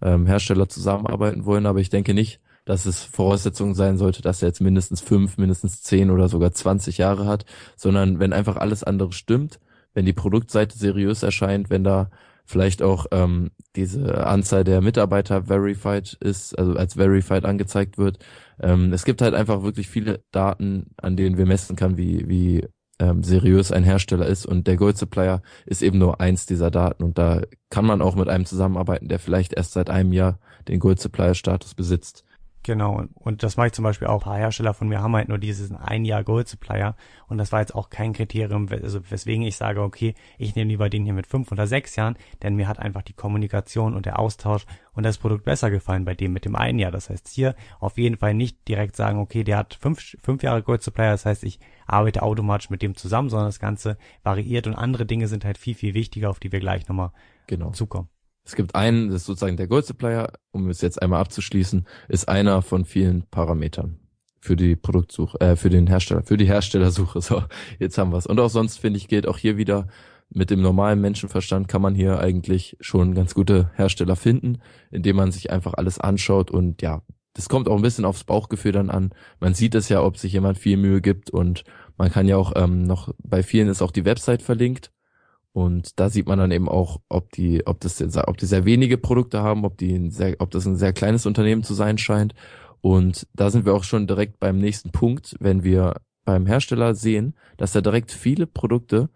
ähm, 0.00 0.26
Hersteller 0.26 0.68
zusammenarbeiten 0.68 1.44
wollen. 1.44 1.66
Aber 1.66 1.80
ich 1.80 1.90
denke 1.90 2.14
nicht, 2.14 2.40
dass 2.64 2.86
es 2.86 3.02
Voraussetzung 3.02 3.74
sein 3.74 3.98
sollte, 3.98 4.22
dass 4.22 4.42
er 4.42 4.48
jetzt 4.48 4.60
mindestens 4.60 5.00
fünf, 5.00 5.36
mindestens 5.36 5.82
zehn 5.82 6.10
oder 6.10 6.28
sogar 6.28 6.52
20 6.52 6.98
Jahre 6.98 7.26
hat, 7.26 7.44
sondern 7.76 8.18
wenn 8.18 8.32
einfach 8.32 8.56
alles 8.56 8.84
andere 8.84 9.12
stimmt, 9.12 9.60
wenn 9.94 10.06
die 10.06 10.12
Produktseite 10.12 10.78
seriös 10.78 11.22
erscheint, 11.22 11.70
wenn 11.70 11.84
da 11.84 12.10
vielleicht 12.44 12.82
auch 12.82 13.06
ähm, 13.12 13.50
diese 13.76 14.26
Anzahl 14.26 14.64
der 14.64 14.80
Mitarbeiter 14.80 15.44
verified 15.44 16.16
ist, 16.20 16.58
also 16.58 16.74
als 16.74 16.94
verified 16.94 17.44
angezeigt 17.44 17.98
wird. 17.98 18.18
Ähm, 18.60 18.92
es 18.92 19.04
gibt 19.04 19.22
halt 19.22 19.34
einfach 19.34 19.62
wirklich 19.62 19.88
viele 19.88 20.22
Daten, 20.30 20.90
an 20.96 21.16
denen 21.16 21.38
wir 21.38 21.46
messen 21.46 21.76
kann, 21.76 21.96
wie, 21.96 22.28
wie 22.28 22.66
ähm, 22.98 23.22
seriös 23.22 23.72
ein 23.72 23.84
Hersteller 23.84 24.26
ist 24.26 24.46
und 24.46 24.66
der 24.66 24.76
Gold 24.76 24.96
Supplier 24.96 25.42
ist 25.66 25.82
eben 25.82 25.98
nur 25.98 26.20
eins 26.20 26.46
dieser 26.46 26.70
Daten 26.70 27.02
und 27.02 27.18
da 27.18 27.42
kann 27.70 27.84
man 27.84 28.02
auch 28.02 28.14
mit 28.14 28.28
einem 28.28 28.44
zusammenarbeiten, 28.44 29.08
der 29.08 29.18
vielleicht 29.18 29.54
erst 29.54 29.72
seit 29.72 29.90
einem 29.90 30.12
Jahr 30.12 30.38
den 30.68 30.78
Gold 30.78 31.00
Supplier 31.00 31.34
Status 31.34 31.74
besitzt. 31.74 32.24
Genau, 32.64 33.06
und 33.14 33.42
das 33.42 33.56
mache 33.56 33.68
ich 33.68 33.72
zum 33.72 33.82
Beispiel 33.82 34.06
auch. 34.06 34.22
Ein 34.22 34.30
paar 34.30 34.38
Hersteller 34.38 34.72
von 34.72 34.86
mir 34.86 35.02
haben 35.02 35.16
halt 35.16 35.28
nur 35.28 35.38
diesen 35.38 35.76
ein 35.76 36.04
Jahr 36.04 36.22
Gold 36.22 36.46
Supplier 36.46 36.94
und 37.26 37.38
das 37.38 37.50
war 37.50 37.58
jetzt 37.58 37.74
auch 37.74 37.90
kein 37.90 38.12
Kriterium, 38.12 38.68
also 38.70 39.00
weswegen 39.10 39.42
ich 39.42 39.56
sage, 39.56 39.82
okay, 39.82 40.14
ich 40.38 40.54
nehme 40.54 40.68
lieber 40.68 40.88
den 40.88 41.02
hier 41.04 41.12
mit 41.12 41.26
fünf 41.26 41.50
oder 41.50 41.66
sechs 41.66 41.96
Jahren, 41.96 42.16
denn 42.42 42.54
mir 42.54 42.68
hat 42.68 42.78
einfach 42.78 43.02
die 43.02 43.14
Kommunikation 43.14 43.94
und 43.94 44.06
der 44.06 44.20
Austausch 44.20 44.64
und 44.92 45.02
das 45.04 45.18
Produkt 45.18 45.44
besser 45.44 45.70
gefallen 45.70 46.04
bei 46.04 46.14
dem 46.14 46.32
mit 46.32 46.44
dem 46.44 46.54
einen 46.54 46.78
Jahr. 46.78 46.92
Das 46.92 47.10
heißt 47.10 47.26
hier 47.28 47.56
auf 47.80 47.98
jeden 47.98 48.16
Fall 48.16 48.34
nicht 48.34 48.68
direkt 48.68 48.94
sagen, 48.94 49.18
okay, 49.18 49.42
der 49.42 49.56
hat 49.56 49.74
fünf, 49.74 50.16
fünf 50.22 50.44
Jahre 50.44 50.62
Gold 50.62 50.82
Supplier, 50.82 51.10
das 51.10 51.26
heißt, 51.26 51.42
ich 51.42 51.58
arbeite 51.86 52.22
automatisch 52.22 52.70
mit 52.70 52.82
dem 52.82 52.94
zusammen, 52.94 53.28
sondern 53.28 53.48
das 53.48 53.58
Ganze 53.58 53.98
variiert 54.22 54.68
und 54.68 54.76
andere 54.76 55.04
Dinge 55.04 55.26
sind 55.26 55.44
halt 55.44 55.58
viel, 55.58 55.74
viel 55.74 55.94
wichtiger, 55.94 56.30
auf 56.30 56.38
die 56.38 56.52
wir 56.52 56.60
gleich 56.60 56.86
nochmal 56.86 57.10
genau. 57.48 57.70
zukommen. 57.70 58.08
Es 58.44 58.56
gibt 58.56 58.74
einen, 58.74 59.08
das 59.08 59.22
ist 59.22 59.26
sozusagen 59.26 59.56
der 59.56 59.68
Gold 59.68 59.86
Supplier, 59.86 60.32
um 60.50 60.68
es 60.68 60.80
jetzt 60.80 61.00
einmal 61.00 61.20
abzuschließen, 61.20 61.86
ist 62.08 62.28
einer 62.28 62.62
von 62.62 62.84
vielen 62.84 63.22
Parametern 63.30 63.98
für 64.40 64.56
die 64.56 64.74
Produktsuche, 64.74 65.40
äh, 65.40 65.56
für 65.56 65.70
den 65.70 65.86
Hersteller, 65.86 66.24
für 66.24 66.36
die 66.36 66.46
Herstellersuche. 66.46 67.20
So, 67.22 67.44
jetzt 67.78 67.96
haben 67.98 68.12
wir's. 68.12 68.26
Und 68.26 68.40
auch 68.40 68.50
sonst 68.50 68.78
finde 68.78 68.98
ich 68.98 69.06
geht 69.06 69.28
auch 69.28 69.38
hier 69.38 69.56
wieder 69.56 69.86
mit 70.34 70.50
dem 70.50 70.62
normalen 70.62 71.00
Menschenverstand 71.00 71.68
kann 71.68 71.82
man 71.82 71.94
hier 71.94 72.18
eigentlich 72.18 72.76
schon 72.80 73.14
ganz 73.14 73.34
gute 73.34 73.70
Hersteller 73.74 74.16
finden, 74.16 74.60
indem 74.90 75.16
man 75.16 75.30
sich 75.30 75.50
einfach 75.50 75.74
alles 75.74 75.98
anschaut 75.98 76.50
und 76.50 76.80
ja, 76.82 77.02
das 77.34 77.48
kommt 77.48 77.68
auch 77.68 77.76
ein 77.76 77.82
bisschen 77.82 78.04
aufs 78.04 78.24
Bauchgefühl 78.24 78.72
dann 78.72 78.90
an. 78.90 79.10
Man 79.40 79.54
sieht 79.54 79.74
es 79.74 79.88
ja, 79.88 80.02
ob 80.02 80.18
sich 80.18 80.32
jemand 80.32 80.58
viel 80.58 80.76
Mühe 80.76 81.00
gibt 81.00 81.30
und 81.30 81.64
man 81.96 82.10
kann 82.10 82.28
ja 82.28 82.36
auch 82.36 82.52
ähm, 82.56 82.84
noch 82.84 83.14
bei 83.22 83.42
vielen 83.42 83.68
ist 83.68 83.82
auch 83.82 83.90
die 83.90 84.04
Website 84.04 84.42
verlinkt 84.42 84.90
und 85.52 86.00
da 86.00 86.08
sieht 86.08 86.26
man 86.26 86.38
dann 86.38 86.50
eben 86.50 86.68
auch, 86.68 87.00
ob 87.08 87.30
die, 87.32 87.66
ob 87.66 87.80
das, 87.80 88.00
ob 88.16 88.36
die 88.38 88.46
sehr 88.46 88.64
wenige 88.64 88.96
Produkte 88.96 89.42
haben, 89.42 89.64
ob 89.64 89.76
die, 89.76 89.94
ein 89.94 90.10
sehr, 90.10 90.36
ob 90.38 90.50
das 90.50 90.66
ein 90.66 90.76
sehr 90.76 90.92
kleines 90.92 91.26
Unternehmen 91.26 91.62
zu 91.62 91.74
sein 91.74 91.98
scheint. 91.98 92.34
Und 92.80 93.26
da 93.34 93.50
sind 93.50 93.66
wir 93.66 93.74
auch 93.74 93.84
schon 93.84 94.06
direkt 94.06 94.40
beim 94.40 94.58
nächsten 94.58 94.90
Punkt, 94.90 95.36
wenn 95.40 95.62
wir 95.62 96.00
beim 96.24 96.46
Hersteller 96.46 96.94
sehen, 96.94 97.34
dass 97.58 97.74
er 97.74 97.82
direkt 97.82 98.12
viele 98.12 98.46
Produkte 98.46 99.10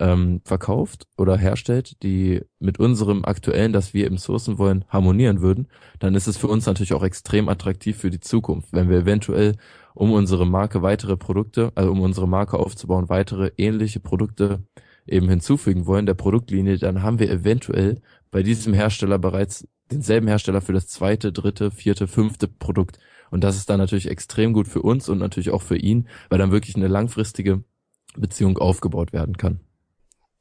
ähm, 0.00 0.40
verkauft 0.44 1.06
oder 1.18 1.36
herstellt, 1.36 2.02
die 2.02 2.40
mit 2.58 2.78
unserem 2.80 3.24
aktuellen, 3.26 3.74
das 3.74 3.92
wir 3.92 4.06
eben 4.06 4.16
sourcen 4.16 4.56
wollen, 4.56 4.86
harmonieren 4.88 5.42
würden, 5.42 5.68
dann 5.98 6.14
ist 6.14 6.26
es 6.26 6.38
für 6.38 6.48
uns 6.48 6.64
natürlich 6.64 6.94
auch 6.94 7.02
extrem 7.02 7.50
attraktiv 7.50 7.98
für 7.98 8.10
die 8.10 8.20
Zukunft, 8.20 8.72
wenn 8.72 8.88
wir 8.88 8.98
eventuell 8.98 9.56
um 9.94 10.12
unsere 10.12 10.46
Marke 10.46 10.80
weitere 10.80 11.18
Produkte, 11.18 11.70
also 11.74 11.90
um 11.90 12.00
unsere 12.00 12.26
Marke 12.26 12.58
aufzubauen, 12.58 13.10
weitere 13.10 13.50
ähnliche 13.58 14.00
Produkte 14.00 14.64
eben 15.06 15.28
hinzufügen 15.28 15.86
wollen, 15.86 16.06
der 16.06 16.14
Produktlinie, 16.14 16.78
dann 16.78 17.02
haben 17.02 17.18
wir 17.18 17.30
eventuell 17.30 18.00
bei 18.30 18.42
diesem 18.42 18.74
Hersteller 18.74 19.18
bereits 19.18 19.66
denselben 19.90 20.28
Hersteller 20.28 20.60
für 20.60 20.72
das 20.72 20.86
zweite, 20.86 21.32
dritte, 21.32 21.70
vierte, 21.70 22.06
fünfte 22.06 22.48
Produkt. 22.48 22.98
Und 23.30 23.44
das 23.44 23.56
ist 23.56 23.70
dann 23.70 23.78
natürlich 23.78 24.08
extrem 24.08 24.52
gut 24.52 24.68
für 24.68 24.82
uns 24.82 25.08
und 25.08 25.18
natürlich 25.18 25.50
auch 25.50 25.62
für 25.62 25.76
ihn, 25.76 26.08
weil 26.28 26.38
dann 26.38 26.52
wirklich 26.52 26.76
eine 26.76 26.88
langfristige 26.88 27.64
Beziehung 28.16 28.58
aufgebaut 28.58 29.12
werden 29.12 29.36
kann. 29.36 29.60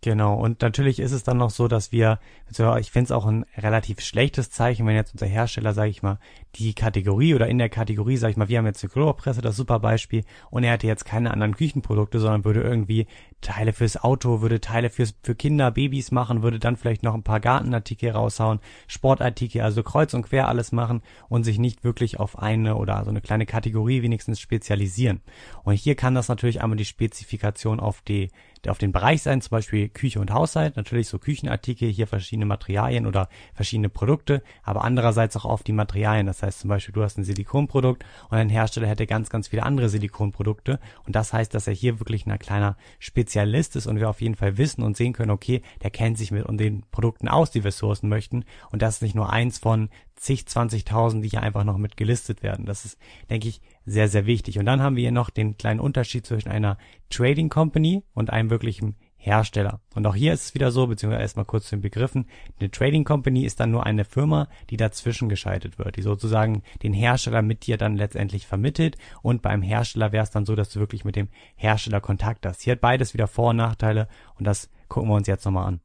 Genau, 0.04 0.34
und 0.34 0.64
natürlich 0.64 1.00
ist 1.00 1.12
es 1.12 1.22
dann 1.22 1.38
noch 1.38 1.52
so, 1.52 1.68
dass 1.68 1.92
wir, 1.92 2.20
also 2.48 2.76
ich 2.78 2.90
finde 2.90 3.06
es 3.06 3.12
auch 3.12 3.28
ein 3.28 3.46
relativ 3.56 4.00
schlechtes 4.00 4.50
Zeichen, 4.50 4.88
wenn 4.88 4.96
jetzt 4.96 5.14
unser 5.14 5.28
Hersteller, 5.28 5.76
sage 5.76 5.92
ich 5.92 6.02
mal, 6.02 6.18
die 6.56 6.74
Kategorie 6.74 7.36
oder 7.36 7.48
in 7.48 7.60
der 7.60 7.70
Kategorie, 7.70 8.18
sage 8.18 8.32
ich 8.32 8.38
mal, 8.38 8.50
wir 8.50 8.58
haben 8.58 8.66
jetzt 8.66 8.84
eine 8.84 8.90
Klopresse, 8.90 9.44
das 9.44 9.56
super 9.56 9.80
Beispiel, 9.80 10.24
und 10.50 10.64
er 10.64 10.72
hätte 10.72 10.88
jetzt 10.88 11.06
keine 11.06 11.30
anderen 11.30 11.56
Küchenprodukte, 11.56 12.20
sondern 12.20 12.46
würde 12.46 12.64
irgendwie 12.64 13.06
Teile 13.42 13.74
fürs 13.74 13.98
Auto, 13.98 14.42
würde 14.42 14.62
Teile 14.62 14.90
fürs, 14.90 15.16
für 15.24 15.36
Kinder, 15.36 15.72
Babys 15.72 16.12
machen, 16.12 16.44
würde 16.44 16.60
dann 16.60 16.78
vielleicht 16.78 17.04
noch 17.04 17.16
ein 17.16 17.24
paar 17.24 17.40
Gartenartikel 17.40 18.12
raushauen, 18.12 18.60
Sportartikel, 18.88 19.62
also 19.62 19.84
kreuz 19.84 20.14
und 20.14 20.24
quer 20.24 20.48
alles 20.48 20.72
machen 20.72 21.02
und 21.28 21.44
sich 21.44 21.58
nicht 21.58 21.84
wirklich 21.84 22.20
auf 22.20 22.38
eine 22.38 22.76
oder 22.76 23.04
so 23.04 23.10
eine 23.10 23.22
kleine 23.22 23.48
Kategorie 23.48 24.04
wenigstens 24.04 24.40
spezialisieren. 24.40 25.22
Und 25.64 25.74
hier 25.74 25.96
kann 25.96 26.16
das 26.16 26.28
natürlich 26.28 26.62
einmal 26.62 26.78
die 26.78 26.86
Spezifikation 26.86 27.80
auf 27.80 28.02
die 28.02 28.30
auf 28.68 28.78
den 28.78 28.92
Bereich 28.92 29.24
sein, 29.24 29.42
zum 29.42 29.50
Beispiel 29.50 29.90
Küche 29.90 30.20
und 30.20 30.30
Haushalt, 30.30 30.76
natürlich 30.76 31.08
so 31.08 31.18
Küchenartikel, 31.18 31.90
hier 31.90 32.06
verschiedene 32.06 32.46
Materialien 32.46 33.08
oder 33.08 33.28
verschiedene 33.56 33.90
Produkte, 33.90 34.44
aber 34.62 34.84
andererseits 34.84 35.36
auch 35.36 35.46
auf 35.46 35.64
die 35.64 35.72
Materialien. 35.72 36.28
Das 36.28 36.44
heißt 36.44 36.60
zum 36.60 36.68
Beispiel, 36.70 36.94
du 36.94 37.02
hast 37.02 37.18
ein 37.18 37.24
Silikonprodukt 37.24 38.06
und 38.30 38.38
ein 38.38 38.50
Hersteller 38.50 38.86
hätte 38.86 39.08
ganz, 39.08 39.32
ganz 39.32 39.48
viele 39.48 39.64
andere 39.64 39.90
Silikonprodukte 39.90 40.80
und 41.08 41.16
das 41.16 41.34
heißt, 41.34 41.56
dass 41.56 41.66
er 41.66 41.74
hier 41.74 42.00
wirklich 42.00 42.28
eine 42.28 42.38
kleine 42.38 42.76
Spezifikationen 43.00 43.31
Spezialist 43.32 43.78
ist 43.78 43.88
und 43.88 43.98
wir 43.98 44.10
auf 44.10 44.20
jeden 44.20 44.36
Fall 44.36 44.58
wissen 44.58 44.84
und 44.84 44.98
sehen 44.98 45.14
können, 45.14 45.32
okay, 45.32 45.62
der 45.82 45.90
kennt 45.90 46.18
sich 46.18 46.32
mit 46.32 46.46
den 46.60 46.84
Produkten 46.92 47.30
aus, 47.30 47.50
die 47.50 47.64
wir 47.64 47.72
sourcen 47.72 48.10
möchten 48.10 48.44
und 48.72 48.82
das 48.82 48.96
ist 48.96 49.02
nicht 49.04 49.16
nur 49.16 49.32
eins 49.32 49.58
von 49.58 49.90
zig, 50.18 50.42
20.000, 50.42 51.22
die 51.22 51.30
hier 51.30 51.42
einfach 51.42 51.64
noch 51.64 51.78
mit 51.78 51.96
gelistet 51.96 52.44
werden. 52.44 52.66
Das 52.66 52.84
ist, 52.84 52.98
denke 53.30 53.48
ich, 53.48 53.62
sehr, 53.86 54.10
sehr 54.10 54.26
wichtig. 54.26 54.60
Und 54.60 54.66
dann 54.66 54.82
haben 54.82 54.98
wir 54.98 55.04
hier 55.04 55.14
noch 55.14 55.30
den 55.30 55.58
kleinen 55.58 55.80
Unterschied 55.80 56.26
zwischen 56.26 56.50
einer 56.50 56.78
Trading 57.10 57.48
Company 57.48 58.04
und 58.14 58.32
einem 58.32 58.50
wirklichen 58.50 58.98
Hersteller. 59.24 59.82
Und 59.94 60.08
auch 60.08 60.16
hier 60.16 60.34
ist 60.34 60.46
es 60.46 60.54
wieder 60.56 60.72
so, 60.72 60.88
beziehungsweise 60.88 61.22
erstmal 61.22 61.46
kurz 61.46 61.66
zu 61.66 61.76
den 61.76 61.82
Begriffen. 61.82 62.26
Eine 62.60 62.72
Trading 62.72 63.04
Company 63.04 63.46
ist 63.46 63.60
dann 63.60 63.70
nur 63.70 63.86
eine 63.86 64.04
Firma, 64.04 64.48
die 64.72 64.78
dazwischen 64.78 65.30
geschaltet 65.30 65.78
wird, 65.78 65.96
die 65.96 66.02
sozusagen 66.02 66.64
den 66.82 66.92
Hersteller 66.92 67.44
mit 67.44 67.68
dir 67.68 67.78
dann 67.78 67.96
letztendlich 67.96 68.48
vermittelt. 68.48 68.98
Und 69.22 69.44
beim 69.44 69.62
Hersteller 69.62 70.12
wäre 70.12 70.24
es 70.24 70.32
dann 70.32 70.48
so, 70.48 70.56
dass 70.56 70.72
du 70.72 70.80
wirklich 70.80 71.06
mit 71.06 71.16
dem 71.16 71.30
Hersteller 71.56 72.02
Kontakt 72.02 72.48
hast. 72.48 72.62
Hier 72.62 72.74
hat 72.74 72.82
beides 72.82 73.14
wieder 73.14 73.28
Vor- 73.28 73.52
und 73.52 73.58
Nachteile 73.58 74.08
und 74.40 74.46
das 74.46 74.72
gucken 74.88 75.10
wir 75.10 75.16
uns 75.16 75.28
jetzt 75.28 75.46
nochmal 75.46 75.68
an. 75.68 75.82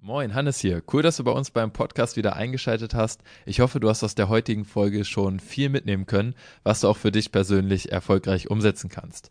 Moin, 0.00 0.34
Hannes 0.34 0.58
hier. 0.58 0.82
Cool, 0.90 1.02
dass 1.02 1.18
du 1.18 1.24
bei 1.24 1.30
uns 1.30 1.50
beim 1.50 1.70
Podcast 1.70 2.16
wieder 2.16 2.34
eingeschaltet 2.34 2.94
hast. 2.94 3.22
Ich 3.44 3.60
hoffe, 3.60 3.78
du 3.78 3.88
hast 3.88 4.02
aus 4.02 4.14
der 4.14 4.28
heutigen 4.28 4.64
Folge 4.64 5.04
schon 5.04 5.38
viel 5.38 5.68
mitnehmen 5.68 6.06
können, 6.06 6.34
was 6.64 6.80
du 6.80 6.88
auch 6.88 6.96
für 6.96 7.12
dich 7.12 7.30
persönlich 7.30 7.92
erfolgreich 7.92 8.50
umsetzen 8.50 8.88
kannst. 8.88 9.30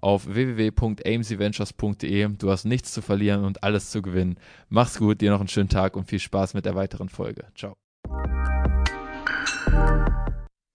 auf 0.00 0.26
www.amcventures.de. 0.26 2.28
Du 2.38 2.50
hast 2.50 2.64
nichts 2.64 2.92
zu 2.92 3.02
verlieren 3.02 3.44
und 3.44 3.62
alles 3.62 3.90
zu 3.90 4.02
gewinnen. 4.02 4.38
Mach's 4.68 4.98
gut, 4.98 5.20
dir 5.20 5.30
noch 5.30 5.40
einen 5.40 5.48
schönen 5.48 5.68
Tag 5.68 5.96
und 5.96 6.08
viel 6.08 6.20
Spaß 6.20 6.54
mit 6.54 6.64
der 6.64 6.74
weiteren 6.74 7.08
Folge. 7.08 7.46
Ciao. 7.54 7.76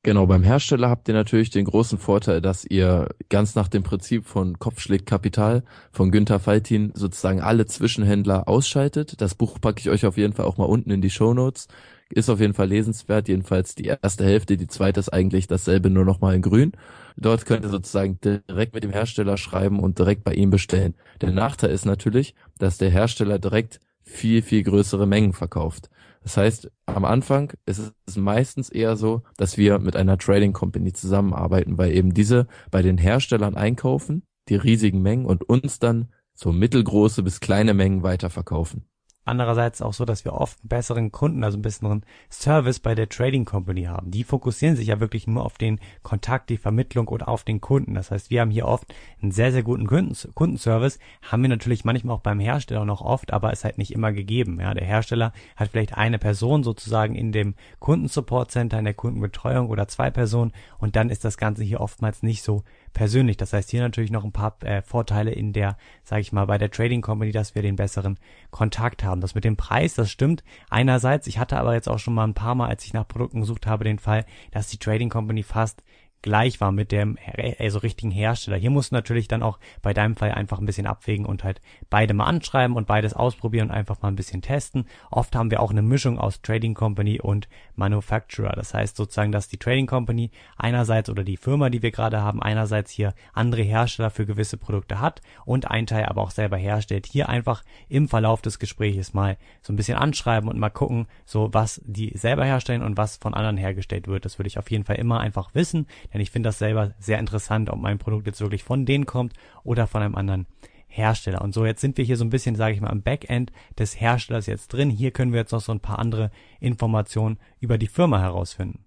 Genau, 0.06 0.26
beim 0.26 0.44
Hersteller 0.44 0.90
habt 0.90 1.08
ihr 1.08 1.14
natürlich 1.14 1.50
den 1.50 1.64
großen 1.64 1.98
Vorteil, 1.98 2.42
dass 2.42 2.66
ihr 2.66 3.08
ganz 3.30 3.56
nach 3.56 3.70
dem 3.70 3.84
Prinzip 3.84 4.26
von 4.26 4.60
Kopf 4.60 4.82
schlägt 4.82 5.06
Kapital 5.06 5.64
von 5.94 6.12
Günther 6.12 6.42
Faltin 6.42 6.92
sozusagen 6.94 7.40
alle 7.40 7.68
Zwischenhändler 7.68 8.50
ausschaltet. 8.50 9.22
Das 9.22 9.34
Buch 9.34 9.62
packe 9.62 9.80
ich 9.80 9.90
euch 9.90 10.06
auf 10.06 10.18
jeden 10.18 10.34
Fall 10.34 10.46
auch 10.46 10.58
mal 10.58 10.66
unten 10.66 10.92
in 10.92 11.02
die 11.02 11.10
Show 11.10 11.34
Notes. 11.34 11.70
Ist 12.14 12.30
auf 12.30 12.40
jeden 12.40 12.54
Fall 12.54 12.68
lesenswert, 12.68 13.28
jedenfalls 13.28 13.74
die 13.74 13.86
erste 13.86 14.24
Hälfte, 14.24 14.56
die 14.56 14.68
zweite 14.68 15.00
ist 15.00 15.10
eigentlich 15.10 15.48
dasselbe, 15.48 15.90
nur 15.90 16.06
nochmal 16.06 16.36
in 16.36 16.44
grün. 16.44 16.74
Dort 17.18 17.48
könnt 17.48 17.66
ihr 17.66 17.70
sozusagen 17.70 18.20
direkt 18.22 18.76
mit 18.76 18.84
dem 18.84 18.92
Hersteller 18.92 19.36
schreiben 19.36 19.80
und 19.80 19.98
direkt 19.98 20.24
bei 20.24 20.34
ihm 20.34 20.52
bestellen. 20.52 20.94
Der 21.22 21.32
Nachteil 21.32 21.72
ist 21.72 21.86
natürlich, 21.86 22.36
dass 22.60 22.78
der 22.78 22.92
Hersteller 22.92 23.40
direkt 23.40 23.80
viel, 24.04 24.44
viel 24.44 24.62
größere 24.62 25.08
Mengen 25.08 25.34
verkauft. 25.34 25.90
Das 26.22 26.38
heißt, 26.38 26.72
am 26.86 27.04
Anfang 27.04 27.52
ist 27.66 27.94
es 28.06 28.16
meistens 28.16 28.70
eher 28.70 28.96
so, 28.96 29.24
dass 29.38 29.58
wir 29.58 29.80
mit 29.80 29.96
einer 29.96 30.18
Trading 30.20 30.54
Company 30.54 30.94
zusammenarbeiten, 30.94 31.80
weil 31.80 31.94
eben 31.94 32.14
diese 32.14 32.48
bei 32.70 32.84
den 32.84 33.00
Herstellern 33.00 33.56
einkaufen, 33.56 34.24
die 34.50 34.56
riesigen 34.56 35.02
Mengen 35.02 35.26
und 35.26 35.50
uns 35.50 35.80
dann 35.80 36.10
so 36.36 36.52
mittelgroße 36.52 37.24
bis 37.24 37.40
kleine 37.40 37.74
Mengen 37.74 38.04
weiterverkaufen. 38.04 38.86
Andererseits 39.26 39.82
auch 39.82 39.94
so, 39.94 40.04
dass 40.04 40.26
wir 40.26 40.34
oft 40.34 40.60
einen 40.62 40.70
besseren 40.70 41.12
Kunden, 41.12 41.44
also 41.44 41.56
einen 41.56 41.62
besseren 41.62 42.06
Service 42.30 42.80
bei 42.80 42.94
der 42.94 43.08
Trading 43.08 43.46
Company 43.46 43.84
haben. 43.84 44.12
Die 44.12 44.24
fokussieren 44.24 44.76
sich 44.76 44.88
ja 44.88 45.00
wirklich 45.00 45.28
nur 45.28 45.46
auf 45.46 45.58
den 45.58 45.80
Kontakt, 46.02 46.50
die 46.50 46.58
Vermittlung 46.58 47.08
oder 47.08 47.30
auf 47.30 47.44
den 47.44 47.62
Kunden. 47.62 47.94
Das 47.94 48.12
heißt, 48.12 48.30
wir 48.30 48.42
haben 48.42 48.52
hier 48.52 48.68
oft 48.68 48.94
einen 49.22 49.32
sehr, 49.32 49.54
sehr 49.54 49.64
guten 49.64 49.88
Kundenservice. 49.88 51.00
Haben 51.22 51.42
wir 51.44 51.50
natürlich 51.50 51.86
manchmal 51.86 52.16
auch 52.16 52.22
beim 52.22 52.40
Hersteller 52.40 52.84
noch 52.84 53.02
oft, 53.02 53.32
aber 53.32 53.54
ist 53.54 53.64
halt 53.64 53.78
nicht 53.78 53.94
immer 53.94 54.12
gegeben. 54.12 54.60
Ja, 54.60 54.74
der 54.74 54.86
Hersteller 54.86 55.32
hat 55.56 55.70
vielleicht 55.70 55.98
eine 55.98 56.20
Person 56.20 56.64
sozusagen 56.64 57.16
in 57.16 57.32
dem 57.32 57.56
Kundensupport 57.80 58.52
Center, 58.52 58.80
in 58.80 58.86
der 58.86 58.94
Kundenbetreuung 58.94 59.70
oder 59.70 59.88
zwei 59.88 60.12
Personen 60.12 60.52
und 60.80 60.98
dann 60.98 61.10
ist 61.10 61.24
das 61.24 61.38
Ganze 61.38 61.64
hier 61.64 61.80
oftmals 61.80 62.24
nicht 62.24 62.44
so 62.44 62.64
persönlich. 62.94 63.38
Das 63.38 63.54
heißt 63.54 63.72
hier 63.72 63.82
natürlich 63.82 64.12
noch 64.12 64.24
ein 64.24 64.32
paar 64.32 64.56
äh, 64.64 64.82
Vorteile 64.82 65.32
in 65.32 65.54
der, 65.54 65.78
sage 66.04 66.22
ich 66.22 66.32
mal, 66.32 66.46
bei 66.46 66.58
der 66.58 66.72
Trading 66.72 67.02
Company, 67.02 67.32
dass 67.32 67.56
wir 67.56 67.62
den 67.62 67.76
besseren 67.76 68.18
Kontakt 68.52 69.04
haben. 69.04 69.22
Das 69.22 69.36
mit 69.36 69.44
dem 69.44 69.58
Preis, 69.58 69.96
das 69.96 70.12
stimmt. 70.12 70.44
Einerseits, 70.70 71.28
ich 71.28 71.40
hatte 71.40 71.58
aber 71.58 71.74
jetzt 71.74 71.90
auch 71.90 72.00
schon 72.00 72.14
mal 72.14 72.26
ein 72.26 72.34
paar 72.34 72.56
Mal, 72.56 72.70
als 72.70 72.86
ich 72.86 72.94
nach 72.94 73.08
Produkten 73.08 73.42
gesucht 73.42 73.68
habe, 73.68 73.84
den 73.84 74.00
Fall, 74.00 74.26
dass 74.52 74.70
die 74.70 74.78
Trading 74.78 75.10
Company 75.10 75.44
fast 75.44 75.84
gleich 76.24 76.60
war 76.62 76.72
mit 76.72 76.92
dem 76.92 77.18
also 77.60 77.80
richtigen 77.80 78.10
Hersteller. 78.10 78.58
Hier 78.58 78.72
musst 78.72 78.92
du 78.92 78.96
natürlich 78.96 79.28
dann 79.28 79.44
auch 79.44 79.60
bei 79.82 79.94
deinem 79.94 80.16
Fall 80.16 80.32
einfach 80.32 80.58
ein 80.58 80.66
bisschen 80.66 80.88
abwägen 80.88 81.26
und 81.26 81.44
halt 81.44 81.62
beide 81.90 82.16
mal 82.16 82.26
anschreiben 82.26 82.76
und 82.76 82.88
beides 82.88 83.14
ausprobieren 83.14 83.70
und 83.70 83.76
einfach 83.76 84.02
mal 84.02 84.08
ein 84.08 84.16
bisschen 84.16 84.42
testen. 84.42 84.86
Oft 85.12 85.36
haben 85.36 85.52
wir 85.52 85.62
auch 85.62 85.70
eine 85.70 85.82
Mischung 85.82 86.18
aus 86.18 86.42
Trading 86.42 86.74
Company 86.74 87.22
und 87.22 87.48
Manufacturer. 87.76 88.54
Das 88.54 88.74
heißt 88.74 88.96
sozusagen, 88.96 89.32
dass 89.32 89.50
die 89.50 89.58
Trading 89.58 89.86
Company 89.86 90.32
einerseits 90.58 91.10
oder 91.10 91.24
die 91.24 91.38
Firma, 91.38 91.70
die 91.70 91.82
wir 91.84 91.92
gerade 91.92 92.22
haben, 92.22 92.42
einerseits 92.42 92.90
hier 92.90 93.14
andere 93.34 93.62
Hersteller 93.62 94.10
für 94.10 94.26
gewisse 94.26 94.58
Produkte 94.58 95.02
hat 95.02 95.22
und 95.46 95.70
ein 95.70 95.86
Teil 95.86 96.06
aber 96.06 96.22
auch 96.22 96.32
selber 96.32 96.58
herstellt. 96.58 97.06
Hier 97.06 97.28
einfach 97.28 97.64
im 97.90 98.08
Verlauf 98.08 98.42
des 98.42 98.60
Gesprächs 98.60 99.14
mal 99.14 99.38
so 99.62 99.74
ein 99.74 99.76
bisschen 99.76 99.98
anschreiben 99.98 100.50
und 100.50 100.58
mal 100.58 100.70
gucken, 100.70 101.08
so 101.26 101.54
was 101.54 101.82
die 101.86 102.18
selber 102.18 102.46
herstellen 102.46 102.82
und 102.82 102.96
was 102.96 103.18
von 103.18 103.34
anderen 103.34 103.58
hergestellt 103.58 104.08
wird. 104.08 104.24
Das 104.24 104.40
würde 104.40 104.48
ich 104.48 104.58
auf 104.58 104.72
jeden 104.72 104.86
Fall 104.86 104.96
immer 104.96 105.20
einfach 105.20 105.54
wissen 105.54 105.86
denn 106.14 106.22
ich 106.22 106.32
finde 106.32 106.50
das 106.50 106.60
selber 106.60 106.94
sehr 107.00 107.20
interessant, 107.20 107.70
ob 107.70 107.80
mein 107.80 107.98
Produkt 107.98 108.28
jetzt 108.28 108.42
wirklich 108.42 108.64
von 108.64 108.86
denen 108.86 109.06
kommt 109.06 109.34
oder 109.64 109.88
von 109.88 110.02
einem 110.02 110.16
anderen 110.16 110.48
Hersteller. 110.88 111.42
Und 111.42 111.54
so, 111.54 111.66
jetzt 111.66 111.82
sind 111.82 111.98
wir 111.98 112.06
hier 112.06 112.18
so 112.18 112.24
ein 112.24 112.30
bisschen, 112.30 112.56
sage 112.56 112.76
ich 112.76 112.82
mal, 112.82 112.92
am 112.92 113.02
Backend 113.02 113.52
des 113.80 114.00
Herstellers 114.00 114.46
jetzt 114.46 114.72
drin. 114.74 114.90
Hier 114.90 115.12
können 115.12 115.34
wir 115.34 115.40
jetzt 115.40 115.52
noch 115.52 115.62
so 115.62 115.72
ein 115.72 115.80
paar 115.80 115.98
andere 115.98 116.30
Informationen 116.60 117.40
über 117.60 117.78
die 117.78 117.88
Firma 117.88 118.20
herausfinden. 118.20 118.86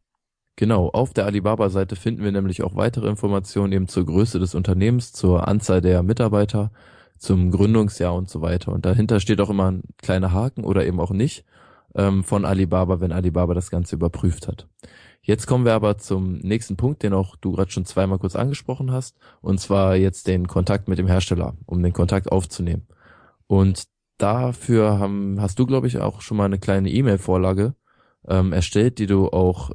Genau, 0.54 0.88
auf 0.88 1.12
der 1.12 1.26
Alibaba-Seite 1.26 1.96
finden 1.96 2.22
wir 2.22 2.32
nämlich 2.32 2.62
auch 2.62 2.76
weitere 2.76 3.08
Informationen 3.08 3.72
eben 3.72 3.88
zur 3.88 4.06
Größe 4.06 4.38
des 4.38 4.54
Unternehmens, 4.54 5.12
zur 5.12 5.46
Anzahl 5.48 5.82
der 5.82 6.02
Mitarbeiter, 6.02 6.70
zum 7.18 7.50
Gründungsjahr 7.50 8.14
und 8.14 8.30
so 8.30 8.40
weiter. 8.40 8.72
Und 8.72 8.86
dahinter 8.86 9.20
steht 9.20 9.40
auch 9.40 9.50
immer 9.50 9.70
ein 9.70 9.82
kleiner 9.98 10.32
Haken 10.32 10.64
oder 10.64 10.86
eben 10.86 11.00
auch 11.00 11.10
nicht 11.10 11.44
ähm, 11.94 12.24
von 12.24 12.44
Alibaba, 12.44 13.00
wenn 13.00 13.12
Alibaba 13.12 13.52
das 13.52 13.70
Ganze 13.70 13.96
überprüft 13.96 14.48
hat. 14.48 14.68
Jetzt 15.26 15.48
kommen 15.48 15.64
wir 15.64 15.74
aber 15.74 15.98
zum 15.98 16.38
nächsten 16.38 16.76
Punkt, 16.76 17.02
den 17.02 17.12
auch 17.12 17.34
du 17.34 17.50
gerade 17.50 17.72
schon 17.72 17.84
zweimal 17.84 18.20
kurz 18.20 18.36
angesprochen 18.36 18.92
hast, 18.92 19.16
und 19.40 19.58
zwar 19.58 19.96
jetzt 19.96 20.28
den 20.28 20.46
Kontakt 20.46 20.86
mit 20.86 20.98
dem 21.00 21.08
Hersteller, 21.08 21.56
um 21.66 21.82
den 21.82 21.92
Kontakt 21.92 22.30
aufzunehmen. 22.30 22.86
Und 23.48 23.88
dafür 24.18 25.00
haben, 25.00 25.40
hast 25.40 25.58
du, 25.58 25.66
glaube 25.66 25.88
ich, 25.88 25.98
auch 25.98 26.20
schon 26.20 26.36
mal 26.36 26.44
eine 26.44 26.60
kleine 26.60 26.90
E-Mail-Vorlage 26.90 27.74
ähm, 28.28 28.52
erstellt, 28.52 29.00
die 29.00 29.08
du 29.08 29.28
auch 29.28 29.72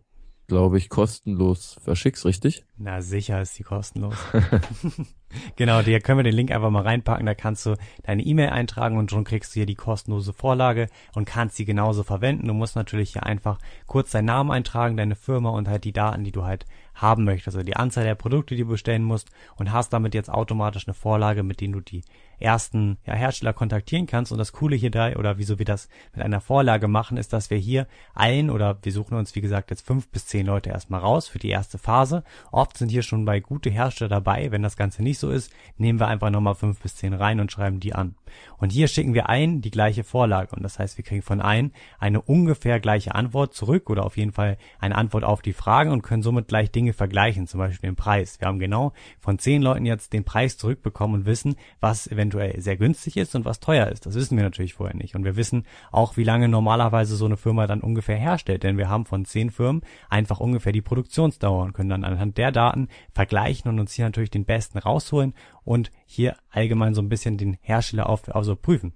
glaube 0.52 0.78
ich, 0.78 0.90
kostenlos 0.90 1.80
verschickst, 1.82 2.26
richtig? 2.26 2.66
Na, 2.78 3.02
sicher 3.02 3.42
ist 3.42 3.58
die 3.58 3.64
kostenlos. 3.64 4.18
genau, 5.56 5.82
dir 5.82 6.02
können 6.02 6.20
wir 6.20 6.24
den 6.24 6.36
Link 6.36 6.52
einfach 6.52 6.70
mal 6.70 6.84
reinpacken. 6.84 7.26
Da 7.26 7.34
kannst 7.36 7.66
du 7.66 7.78
deine 8.04 8.22
E-Mail 8.22 8.50
eintragen 8.50 8.98
und 8.98 9.10
schon 9.10 9.24
kriegst 9.24 9.52
du 9.52 9.62
hier 9.62 9.66
die 9.66 9.76
kostenlose 9.76 10.34
Vorlage 10.34 10.88
und 11.16 11.24
kannst 11.24 11.56
sie 11.56 11.64
genauso 11.64 12.04
verwenden. 12.04 12.50
Du 12.50 12.54
musst 12.54 12.76
natürlich 12.76 13.14
hier 13.14 13.26
einfach 13.26 13.60
kurz 13.86 14.12
deinen 14.12 14.26
Namen 14.26 14.52
eintragen, 14.52 14.98
deine 14.98 15.16
Firma 15.16 15.52
und 15.52 15.70
halt 15.70 15.86
die 15.86 15.94
Daten, 15.94 16.26
die 16.26 16.34
du 16.34 16.44
halt 16.44 16.66
haben 16.94 17.24
möchtest, 17.24 17.56
also 17.56 17.66
die 17.66 17.78
Anzahl 17.78 18.04
der 18.04 18.16
Produkte, 18.16 18.56
die 18.56 18.64
du 18.64 18.70
bestellen 18.70 19.04
musst 19.04 19.32
und 19.56 19.72
hast 19.72 19.94
damit 19.94 20.14
jetzt 20.14 20.30
automatisch 20.30 20.86
eine 20.86 20.94
Vorlage, 20.94 21.44
mit 21.44 21.62
denen 21.62 21.74
du 21.74 21.80
die 21.80 22.04
ersten 22.42 22.98
ja, 23.06 23.14
Hersteller 23.14 23.54
kontaktieren 23.54 24.08
kannst. 24.08 24.32
Und 24.32 24.38
das 24.38 24.54
Coole 24.54 24.76
hier 24.76 24.92
da, 24.92 25.14
oder 25.14 25.38
wieso 25.38 25.60
wir 25.60 25.66
das 25.66 25.90
mit 26.14 26.24
einer 26.24 26.42
Vorlage 26.42 26.88
machen, 26.88 27.18
ist, 27.18 27.34
dass 27.34 27.50
wir 27.50 27.58
hier 27.58 27.88
allen 28.14 28.50
oder 28.50 28.78
wir 28.82 28.92
suchen 28.92 29.18
uns, 29.18 29.36
wie 29.36 29.42
gesagt, 29.42 29.70
jetzt 29.70 29.86
fünf 29.86 30.10
bis 30.10 30.26
zehn 30.26 30.46
Leute 30.46 30.70
erstmal 30.70 31.02
raus 31.02 31.28
für 31.28 31.40
die 31.40 31.50
erste 31.50 31.78
Phase. 31.78 32.24
Oft 32.52 32.78
sind 32.78 32.90
hier 32.90 33.04
schon 33.04 33.26
bei 33.26 33.40
gute 33.40 33.70
Hersteller 33.70 34.10
dabei. 34.10 34.52
Wenn 34.52 34.64
das 34.64 34.78
Ganze 34.78 35.04
nicht 35.04 35.20
so 35.20 35.30
ist, 35.30 35.52
nehmen 35.78 36.00
wir 36.00 36.08
einfach 36.08 36.30
nochmal 36.30 36.56
fünf 36.56 36.82
bis 36.82 36.96
zehn 36.96 37.14
rein 37.14 37.40
und 37.40 37.52
schreiben 37.52 37.80
die 37.80 37.94
an. 37.94 38.16
Und 38.58 38.72
hier 38.72 38.88
schicken 38.88 39.14
wir 39.14 39.30
ein 39.30 39.62
die 39.62 39.72
gleiche 39.72 40.04
Vorlage. 40.04 40.56
Und 40.56 40.64
das 40.64 40.80
heißt, 40.80 40.98
wir 40.98 41.04
kriegen 41.04 41.22
von 41.22 41.42
ein 41.42 41.72
eine 42.00 42.22
ungefähr 42.22 42.80
gleiche 42.80 43.16
Antwort 43.16 43.54
zurück 43.54 43.90
oder 43.90 44.06
auf 44.06 44.18
jeden 44.18 44.32
Fall 44.32 44.58
eine 44.80 44.96
Antwort 44.96 45.24
auf 45.24 45.42
die 45.42 45.54
Fragen 45.54 45.92
und 45.92 46.02
können 46.02 46.24
somit 46.24 46.48
gleich 46.48 46.72
Dinge 46.72 46.94
vergleichen, 46.94 47.48
zum 47.48 47.60
Beispiel 47.60 47.90
den 47.90 47.96
Preis. 47.96 48.40
Wir 48.40 48.48
haben 48.48 48.60
genau 48.60 48.94
von 49.20 49.40
zehn 49.40 49.62
Leuten 49.62 49.86
jetzt 49.86 50.14
den 50.14 50.24
Preis 50.24 50.58
zurückbekommen 50.58 51.22
und 51.22 51.26
wissen, 51.26 51.56
was 51.80 52.08
eventuell 52.08 52.31
sehr 52.32 52.78
günstig 52.78 53.18
ist 53.18 53.36
und 53.36 53.46
was 53.46 53.60
teuer 53.60 53.88
ist. 53.88 54.06
Das 54.06 54.16
wissen 54.16 54.38
wir 54.38 54.44
natürlich 54.44 54.74
vorher 54.74 54.96
nicht. 54.96 55.16
Und 55.16 55.24
wir 55.24 55.36
wissen 55.36 55.66
auch, 55.92 56.18
wie 56.18 56.24
lange 56.24 56.48
normalerweise 56.48 57.16
so 57.16 57.26
eine 57.26 57.38
Firma 57.38 57.68
dann 57.68 57.82
ungefähr 57.82 58.18
herstellt. 58.18 58.64
Denn 58.64 58.78
wir 58.78 58.90
haben 58.90 59.06
von 59.06 59.26
zehn 59.26 59.52
Firmen 59.52 59.82
einfach 60.10 60.40
ungefähr 60.40 60.72
die 60.72 60.82
Produktionsdauer 60.82 61.64
und 61.64 61.74
können 61.74 61.90
dann 61.90 62.04
anhand 62.04 62.38
der 62.38 62.52
Daten 62.52 62.88
vergleichen 63.14 63.70
und 63.70 63.80
uns 63.80 63.94
hier 63.94 64.06
natürlich 64.06 64.32
den 64.32 64.46
besten 64.46 64.78
rausholen 64.78 65.34
und 65.64 65.92
hier 66.06 66.36
allgemein 66.50 66.94
so 66.94 67.02
ein 67.02 67.10
bisschen 67.10 67.38
den 67.38 67.58
Hersteller 67.62 68.10
auf, 68.10 68.34
also 68.34 68.56
prüfen. 68.56 68.94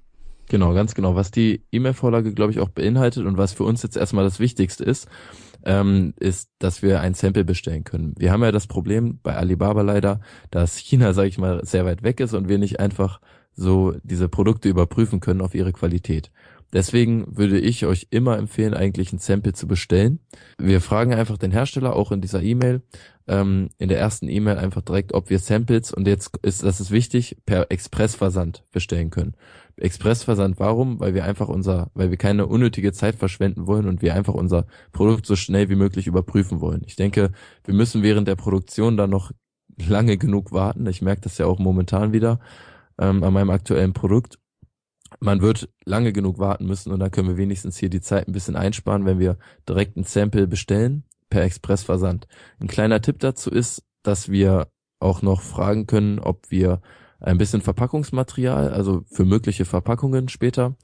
Genau, 0.50 0.74
ganz 0.74 0.94
genau. 0.94 1.16
Was 1.16 1.32
die 1.32 1.64
E-Mail-Vorlage, 1.72 2.34
glaube 2.34 2.52
ich, 2.52 2.60
auch 2.60 2.70
beinhaltet 2.70 3.26
und 3.26 3.38
was 3.38 3.54
für 3.54 3.64
uns 3.64 3.82
jetzt 3.84 3.98
erstmal 3.98 4.24
das 4.24 4.40
Wichtigste 4.40 4.84
ist, 4.84 5.08
ähm, 5.64 6.14
ist, 6.20 6.52
dass 6.60 6.82
wir 6.82 7.02
ein 7.02 7.16
Sample 7.16 7.44
bestellen 7.44 7.84
können. 7.84 8.14
Wir 8.18 8.32
haben 8.32 8.44
ja 8.44 8.52
das 8.52 8.68
Problem 8.68 9.20
bei 9.24 9.36
Alibaba 9.36 9.82
leider, 9.82 10.22
dass 10.52 10.78
China, 10.78 11.14
sage 11.14 11.30
ich 11.30 11.38
mal, 11.38 11.66
sehr 11.66 11.86
weit 11.86 12.04
weg 12.04 12.20
ist 12.20 12.34
und 12.34 12.48
wir 12.48 12.60
nicht 12.60 12.80
einfach 12.80 13.20
so 13.54 13.96
diese 14.04 14.30
Produkte 14.30 14.70
überprüfen 14.70 15.20
können 15.20 15.42
auf 15.42 15.56
ihre 15.56 15.74
Qualität. 15.74 16.32
Deswegen 16.74 17.38
würde 17.38 17.58
ich 17.60 17.86
euch 17.86 18.08
immer 18.10 18.38
empfehlen, 18.38 18.74
eigentlich 18.74 19.14
ein 19.14 19.20
Sample 19.20 19.54
zu 19.54 19.68
bestellen. 19.68 20.20
Wir 20.58 20.82
fragen 20.82 21.14
einfach 21.14 21.38
den 21.38 21.52
Hersteller 21.52 21.96
auch 21.96 22.12
in 22.12 22.22
dieser 22.22 22.44
E-Mail, 22.44 22.82
ähm, 23.28 23.70
in 23.78 23.88
der 23.88 24.00
ersten 24.00 24.28
E-Mail 24.28 24.58
einfach 24.58 24.82
direkt, 24.82 25.14
ob 25.14 25.30
wir 25.30 25.40
Samples 25.40 25.94
und 25.94 26.08
jetzt 26.08 26.38
ist, 26.42 26.64
das 26.64 26.82
ist 26.82 26.92
wichtig, 26.92 27.38
per 27.46 27.72
Expressversand 27.72 28.66
bestellen 28.72 29.10
können. 29.10 29.36
Expressversand 29.78 30.60
warum? 30.60 31.00
Weil 31.00 31.14
wir 31.14 31.26
einfach 31.26 31.48
unser, 31.48 31.92
weil 31.94 32.10
wir 32.10 32.18
keine 32.18 32.48
unnötige 32.48 32.94
Zeit 32.94 33.16
verschwenden 33.16 33.68
wollen 33.68 33.88
und 33.88 34.02
wir 34.02 34.14
einfach 34.14 34.34
unser 34.34 34.68
Produkt 34.92 35.26
so 35.26 35.36
schnell 35.36 35.70
wie 35.70 35.76
möglich 35.76 36.08
überprüfen 36.08 36.62
wollen. 36.62 36.82
Ich 36.86 36.96
denke, 36.96 37.32
wir 37.64 37.74
müssen 37.74 38.04
während 38.04 38.28
der 38.28 38.36
Produktion 38.36 38.98
dann 38.98 39.10
noch 39.10 39.32
lange 39.78 40.18
genug 40.18 40.52
warten. 40.52 40.88
Ich 40.88 41.02
merke 41.02 41.22
das 41.22 41.38
ja 41.38 41.46
auch 41.46 41.60
momentan 41.60 42.14
wieder 42.14 42.40
ähm, 42.98 43.24
an 43.24 43.34
meinem 43.34 43.50
aktuellen 43.50 43.94
Produkt 43.94 44.38
man 45.20 45.42
wird 45.42 45.70
lange 45.86 46.14
genug 46.14 46.40
warten 46.40 46.66
müssen 46.66 46.92
und 46.92 47.00
dann 47.00 47.12
können 47.12 47.30
wir 47.30 47.38
wenigstens 47.38 47.78
hier 47.78 47.90
die 47.90 48.02
Zeit 48.02 48.28
ein 48.28 48.34
bisschen 48.34 48.56
einsparen, 48.56 49.06
wenn 49.06 49.20
wir 49.20 49.38
direkt 49.68 49.98
ein 49.98 50.04
Sample 50.04 50.48
bestellen 50.48 51.04
per 51.30 51.44
Expressversand. 51.44 52.28
Ein 52.60 52.68
kleiner 52.68 53.02
Tipp 53.02 53.20
dazu 53.20 53.50
ist, 53.50 53.84
dass 54.04 54.30
wir 54.30 54.68
auch 55.00 55.22
noch 55.22 55.42
fragen 55.42 55.88
können, 55.88 56.20
ob 56.20 56.50
wir 56.50 56.82
ein 57.26 57.38
bisschen 57.38 57.62
Verpackungsmaterial, 57.62 58.70
also 58.70 59.04
für 59.08 59.26
mögliche 59.26 59.66
Verpackungen 59.66 60.30
später, 60.30 60.76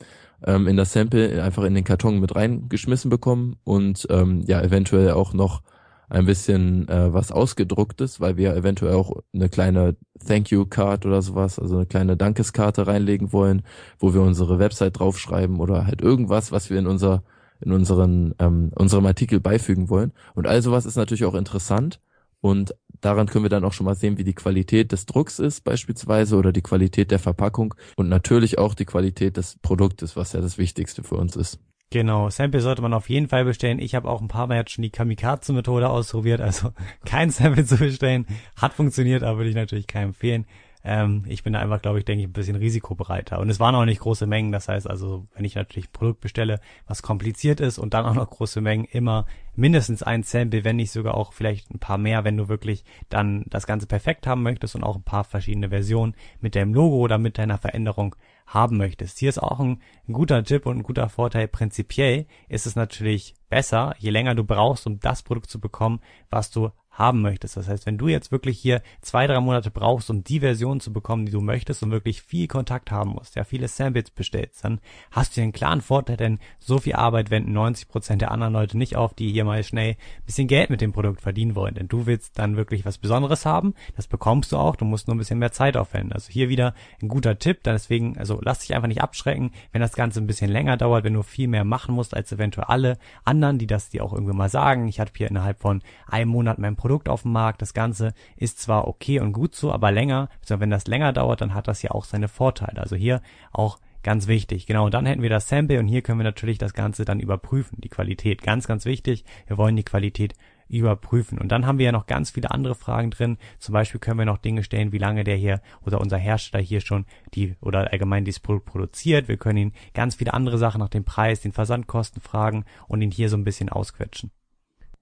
ähm, 0.43 0.67
in 0.67 0.75
das 0.75 0.91
Sample 0.91 1.41
einfach 1.43 1.63
in 1.63 1.75
den 1.75 1.84
Karton 1.84 2.19
mit 2.19 2.36
reingeschmissen 2.36 3.10
bekommen 3.10 3.58
und 3.63 4.08
ähm, 4.10 4.41
ja 4.47 4.62
eventuell 4.62 5.12
auch 5.12 5.34
noch 5.34 5.62
ein 6.10 6.25
bisschen 6.25 6.89
äh, 6.89 7.13
was 7.13 7.32
ausgedrucktes, 7.32 8.19
weil 8.19 8.36
wir 8.36 8.54
eventuell 8.56 8.95
auch 8.95 9.21
eine 9.34 9.47
kleine 9.47 9.95
Thank 10.27 10.51
You 10.51 10.65
Card 10.65 11.06
oder 11.06 11.21
sowas, 11.21 11.58
also 11.58 11.77
eine 11.77 11.86
kleine 11.86 12.17
Dankeskarte 12.17 12.86
reinlegen 12.86 13.32
wollen, 13.32 13.62
wo 13.97 14.13
wir 14.13 14.21
unsere 14.21 14.60
Website 14.60 14.99
draufschreiben 14.99 15.60
oder 15.60 15.86
halt 15.86 16.01
irgendwas, 16.01 16.51
was 16.51 16.69
wir 16.69 16.80
in 16.80 16.88
unser 16.88 17.23
in 17.62 17.71
unseren 17.71 18.34
ähm, 18.39 18.71
unserem 18.75 19.06
Artikel 19.06 19.39
beifügen 19.39 19.89
wollen. 19.89 20.12
Und 20.34 20.47
all 20.47 20.62
sowas 20.62 20.86
ist 20.86 20.97
natürlich 20.97 21.25
auch 21.25 21.36
interessant 21.36 22.01
und 22.41 22.75
daran 23.01 23.27
können 23.27 23.45
wir 23.45 23.49
dann 23.49 23.65
auch 23.65 23.73
schon 23.73 23.85
mal 23.85 23.95
sehen, 23.95 24.17
wie 24.17 24.23
die 24.23 24.33
Qualität 24.33 24.91
des 24.91 25.05
Drucks 25.05 25.39
ist 25.39 25.63
beispielsweise 25.63 26.37
oder 26.37 26.51
die 26.51 26.61
Qualität 26.61 27.11
der 27.11 27.19
Verpackung 27.19 27.73
und 27.95 28.09
natürlich 28.09 28.57
auch 28.57 28.73
die 28.73 28.85
Qualität 28.85 29.37
des 29.37 29.57
Produktes, 29.61 30.15
was 30.15 30.33
ja 30.33 30.41
das 30.41 30.57
Wichtigste 30.57 31.03
für 31.03 31.15
uns 31.15 31.35
ist. 31.35 31.59
Genau, 31.93 32.29
Sample 32.29 32.61
sollte 32.61 32.81
man 32.81 32.93
auf 32.93 33.09
jeden 33.09 33.27
Fall 33.27 33.43
bestellen. 33.43 33.79
Ich 33.79 33.95
habe 33.95 34.09
auch 34.09 34.21
ein 34.21 34.29
paar 34.29 34.47
Mal 34.47 34.55
jetzt 34.55 34.71
schon 34.71 34.81
die 34.81 34.91
Kamikaze-Methode 34.91 35.89
ausprobiert, 35.89 36.39
also 36.39 36.71
kein 37.05 37.31
Sample 37.31 37.65
zu 37.65 37.75
bestellen. 37.75 38.25
Hat 38.55 38.73
funktioniert, 38.73 39.23
aber 39.23 39.39
würde 39.39 39.49
ich 39.49 39.55
natürlich 39.55 39.87
keinem 39.87 40.09
empfehlen. 40.09 40.45
Ähm, 40.83 41.25
ich 41.27 41.43
bin 41.43 41.53
da 41.53 41.59
einfach, 41.59 41.81
glaube 41.81 41.99
ich, 41.99 42.05
denke 42.05 42.21
ich, 42.21 42.27
ein 42.27 42.33
bisschen 42.33 42.55
risikobereiter. 42.55 43.39
Und 43.39 43.49
es 43.49 43.59
waren 43.59 43.75
auch 43.75 43.85
nicht 43.85 44.01
große 44.01 44.25
Mengen. 44.25 44.51
Das 44.51 44.67
heißt 44.67 44.89
also, 44.89 45.27
wenn 45.35 45.45
ich 45.45 45.55
natürlich 45.55 45.89
ein 45.89 45.93
Produkt 45.93 46.21
bestelle, 46.21 46.59
was 46.87 47.01
kompliziert 47.01 47.59
ist 47.59 47.77
und 47.77 47.93
dann 47.93 48.05
auch 48.05 48.13
noch 48.15 48.29
große 48.29 48.61
Mengen, 48.61 48.85
immer 48.85 49.25
mindestens 49.55 50.03
ein 50.03 50.23
Sample, 50.23 50.63
wenn 50.63 50.77
nicht 50.77 50.91
sogar 50.91 51.15
auch 51.15 51.33
vielleicht 51.33 51.71
ein 51.71 51.79
paar 51.79 51.97
mehr, 51.97 52.23
wenn 52.23 52.37
du 52.37 52.47
wirklich 52.47 52.83
dann 53.09 53.45
das 53.49 53.67
Ganze 53.67 53.87
perfekt 53.87 54.27
haben 54.27 54.43
möchtest 54.43 54.75
und 54.75 54.83
auch 54.83 54.95
ein 54.95 55.03
paar 55.03 55.23
verschiedene 55.23 55.69
Versionen 55.69 56.15
mit 56.39 56.55
deinem 56.55 56.73
Logo 56.73 56.97
oder 56.97 57.17
mit 57.17 57.37
deiner 57.37 57.57
Veränderung 57.57 58.15
haben 58.47 58.77
möchtest. 58.77 59.19
Hier 59.19 59.29
ist 59.29 59.41
auch 59.41 59.59
ein, 59.59 59.81
ein 60.07 60.13
guter 60.13 60.43
Tipp 60.43 60.65
und 60.65 60.79
ein 60.79 60.83
guter 60.83 61.09
Vorteil. 61.09 61.47
Prinzipiell 61.47 62.25
ist 62.49 62.65
es 62.65 62.75
natürlich 62.75 63.35
besser, 63.49 63.95
je 63.97 64.09
länger 64.09 64.35
du 64.35 64.43
brauchst, 64.43 64.87
um 64.87 64.99
das 64.99 65.23
Produkt 65.23 65.49
zu 65.49 65.59
bekommen, 65.59 66.01
was 66.29 66.51
du 66.51 66.71
haben 66.91 67.21
möchtest. 67.21 67.58
Das 67.58 67.67
heißt, 67.67 67.86
wenn 67.86 67.97
du 67.97 68.08
jetzt 68.08 68.32
wirklich 68.32 68.60
hier 68.60 68.82
zwei, 69.01 69.25
drei 69.25 69.39
Monate 69.39 69.71
brauchst, 69.71 70.10
um 70.10 70.23
die 70.23 70.41
Version 70.41 70.80
zu 70.80 70.91
bekommen, 70.91 71.25
die 71.25 71.32
du 71.32 71.41
möchtest 71.41 71.84
und 71.84 71.91
wirklich 71.91 72.21
viel 72.21 72.47
Kontakt 72.47 72.91
haben 72.91 73.12
musst, 73.12 73.36
ja, 73.36 73.43
viele 73.43 73.67
Samples 73.67 74.12
bestellst, 74.12 74.63
dann 74.63 74.80
hast 75.10 75.36
du 75.36 75.41
einen 75.41 75.54
klaren 75.54 75.82
Vorteil, 75.82 76.17
denn 76.17 76.39
so 76.60 76.80
viel 76.80 76.93
Arbeit 76.93 77.32
wenden 77.32 77.54
90 77.54 77.88
Prozent 77.88 78.21
der 78.21 78.32
anderen 78.32 78.54
Leute 78.54 78.77
nicht 78.77 78.95
auf, 78.95 79.13
die 79.13 79.32
hier 79.32 79.45
mal 79.45 79.63
schnell 79.63 79.95
bisschen 80.25 80.47
Geld 80.47 80.69
mit 80.69 80.82
dem 80.82 80.91
Produkt 80.91 81.21
verdienen 81.21 81.56
wollen. 81.56 81.75
Denn 81.75 81.88
du 81.88 82.06
willst 82.06 82.38
dann 82.38 82.58
wirklich 82.58 82.86
was 82.86 82.97
Besonderes 82.97 83.45
haben. 83.45 83.73
Das 83.95 84.08
bekommst 84.08 84.51
du 84.51 84.58
auch. 84.58 84.75
Du 84.75 84.86
musst 84.86 85.08
nur 85.08 85.15
ein 85.15 85.19
bisschen 85.19 85.39
mehr 85.39 85.51
Zeit 85.51 85.77
aufwenden. 85.77 86.13
Also 86.13 86.32
hier 86.32 86.49
wieder 86.49 86.73
ein 87.01 87.08
guter 87.08 87.39
Tipp. 87.39 87.63
Deswegen, 87.63 88.17
also 88.17 88.39
lass 88.41 88.60
dich 88.60 88.75
einfach 88.75 88.88
nicht 88.88 89.01
abschrecken, 89.01 89.51
wenn 89.71 89.82
das 89.82 89.93
Ganze 89.93 90.19
ein 90.19 90.27
bisschen 90.27 90.51
länger 90.51 90.77
dauert, 90.77 91.04
wenn 91.04 91.13
du 91.13 91.23
viel 91.23 91.47
mehr 91.47 91.63
machen 91.63 91.95
musst 91.95 92.15
als 92.15 92.32
eventuell 92.32 92.65
alle 92.67 92.97
anderen, 93.23 93.58
die 93.58 93.67
das 93.67 93.89
dir 93.89 94.04
auch 94.04 94.13
irgendwie 94.13 94.36
mal 94.36 94.49
sagen. 94.49 94.88
Ich 94.88 94.99
hatte 94.99 95.12
hier 95.15 95.30
innerhalb 95.30 95.60
von 95.60 95.82
einem 96.08 96.30
Monat 96.30 96.60
mein 96.60 96.75
Produkt 96.81 97.09
auf 97.09 97.21
dem 97.21 97.31
Markt. 97.31 97.61
Das 97.61 97.75
Ganze 97.75 98.13
ist 98.37 98.59
zwar 98.59 98.87
okay 98.87 99.19
und 99.19 99.33
gut 99.33 99.53
so, 99.53 99.71
aber 99.71 99.91
länger, 99.91 100.29
wenn 100.47 100.71
das 100.71 100.87
länger 100.87 101.13
dauert, 101.13 101.41
dann 101.41 101.53
hat 101.53 101.67
das 101.67 101.83
ja 101.83 101.91
auch 101.91 102.05
seine 102.05 102.27
Vorteile. 102.27 102.81
Also 102.81 102.95
hier 102.95 103.21
auch 103.51 103.77
Ganz 104.03 104.25
wichtig. 104.25 104.65
Genau. 104.65 104.85
Und 104.85 104.95
dann 104.95 105.05
hätten 105.05 105.21
wir 105.21 105.29
das 105.29 105.47
Sample 105.47 105.79
und 105.79 105.87
hier 105.87 106.01
können 106.01 106.17
wir 106.17 106.23
natürlich 106.23 106.57
das 106.57 106.73
Ganze 106.73 107.05
dann 107.05 107.19
überprüfen. 107.19 107.79
Die 107.81 107.89
Qualität. 107.89 108.41
Ganz, 108.41 108.65
ganz 108.65 108.85
wichtig. 108.85 109.25
Wir 109.45 109.59
wollen 109.59 109.75
die 109.75 109.83
Qualität 109.83 110.33
überprüfen. 110.69 111.37
Und 111.37 111.51
dann 111.51 111.67
haben 111.67 111.77
wir 111.77 111.85
ja 111.85 111.91
noch 111.91 112.07
ganz 112.07 112.31
viele 112.31 112.49
andere 112.49 112.73
Fragen 112.75 113.11
drin. 113.11 113.37
Zum 113.59 113.73
Beispiel 113.73 113.99
können 113.99 114.17
wir 114.17 114.25
noch 114.25 114.37
Dinge 114.37 114.63
stellen, 114.63 114.91
wie 114.91 114.97
lange 114.97 115.23
der 115.23 115.35
hier 115.35 115.61
oder 115.85 116.01
unser 116.01 116.17
Hersteller 116.17 116.63
hier 116.63 116.81
schon 116.81 117.05
die 117.33 117.55
oder 117.61 117.91
allgemein 117.91 118.25
dieses 118.25 118.39
Produkt 118.39 118.65
produziert. 118.65 119.27
Wir 119.27 119.37
können 119.37 119.57
ihn 119.57 119.73
ganz 119.93 120.15
viele 120.15 120.33
andere 120.33 120.57
Sachen 120.57 120.79
nach 120.79 120.89
dem 120.89 121.03
Preis, 121.03 121.41
den 121.41 121.51
Versandkosten 121.51 122.21
fragen 122.21 122.65
und 122.87 123.01
ihn 123.01 123.11
hier 123.11 123.29
so 123.29 123.37
ein 123.37 123.43
bisschen 123.43 123.69
ausquetschen. 123.69 124.31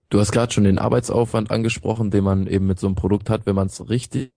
Du 0.09 0.19
hast 0.19 0.31
gerade 0.31 0.51
schon 0.51 0.63
den 0.63 0.79
Arbeitsaufwand 0.79 1.51
angesprochen, 1.51 2.09
den 2.09 2.23
man 2.23 2.47
eben 2.47 2.65
mit 2.65 2.79
so 2.79 2.87
einem 2.87 2.95
Produkt 2.95 3.29
hat, 3.29 3.45
wenn 3.45 3.55
man 3.55 3.67
es 3.67 3.89
richtig 3.89 4.31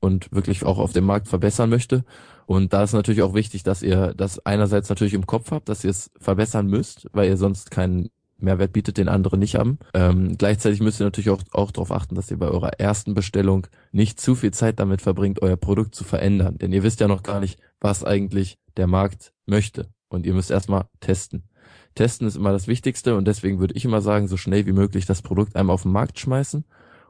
und 0.00 0.32
wirklich 0.32 0.64
auch 0.64 0.78
auf 0.78 0.92
dem 0.92 1.04
Markt 1.04 1.28
verbessern 1.28 1.70
möchte. 1.70 2.04
Und 2.46 2.72
da 2.72 2.82
ist 2.82 2.92
natürlich 2.92 3.22
auch 3.22 3.34
wichtig, 3.34 3.62
dass 3.62 3.82
ihr 3.82 4.14
das 4.14 4.44
einerseits 4.44 4.88
natürlich 4.88 5.14
im 5.14 5.26
Kopf 5.26 5.52
habt, 5.52 5.68
dass 5.68 5.84
ihr 5.84 5.90
es 5.90 6.10
verbessern 6.18 6.66
müsst, 6.66 7.08
weil 7.12 7.28
ihr 7.28 7.36
sonst 7.36 7.70
keinen 7.70 8.10
Mehrwert 8.38 8.72
bietet, 8.72 8.98
den 8.98 9.08
andere 9.08 9.38
nicht 9.38 9.54
haben. 9.54 9.78
Ähm, 9.94 10.36
gleichzeitig 10.36 10.80
müsst 10.80 11.00
ihr 11.00 11.04
natürlich 11.04 11.30
auch, 11.30 11.42
auch 11.52 11.70
darauf 11.70 11.92
achten, 11.92 12.16
dass 12.16 12.30
ihr 12.30 12.38
bei 12.38 12.48
eurer 12.48 12.80
ersten 12.80 13.14
Bestellung 13.14 13.68
nicht 13.92 14.20
zu 14.20 14.34
viel 14.34 14.50
Zeit 14.50 14.80
damit 14.80 15.02
verbringt, 15.02 15.40
euer 15.40 15.56
Produkt 15.56 15.94
zu 15.94 16.02
verändern. 16.02 16.58
Denn 16.58 16.72
ihr 16.72 16.82
wisst 16.82 16.98
ja 16.98 17.06
noch 17.06 17.22
gar 17.22 17.38
nicht, 17.38 17.60
was 17.80 18.02
eigentlich 18.02 18.58
der 18.76 18.88
Markt 18.88 19.32
möchte. 19.46 19.88
Und 20.08 20.26
ihr 20.26 20.34
müsst 20.34 20.50
erstmal 20.50 20.86
testen. 20.98 21.44
Testen 21.94 22.26
ist 22.26 22.36
immer 22.36 22.52
das 22.52 22.68
Wichtigste 22.68 23.16
und 23.16 23.26
deswegen 23.26 23.60
würde 23.60 23.74
ich 23.74 23.84
immer 23.84 24.00
sagen, 24.00 24.28
so 24.28 24.36
schnell 24.36 24.66
wie 24.66 24.72
möglich 24.72 25.06
das 25.06 25.22
Produkt 25.22 25.56
einmal 25.56 25.74
auf 25.74 25.82
den 25.82 25.92
Markt 25.92 26.18
schmeißen 26.18 26.64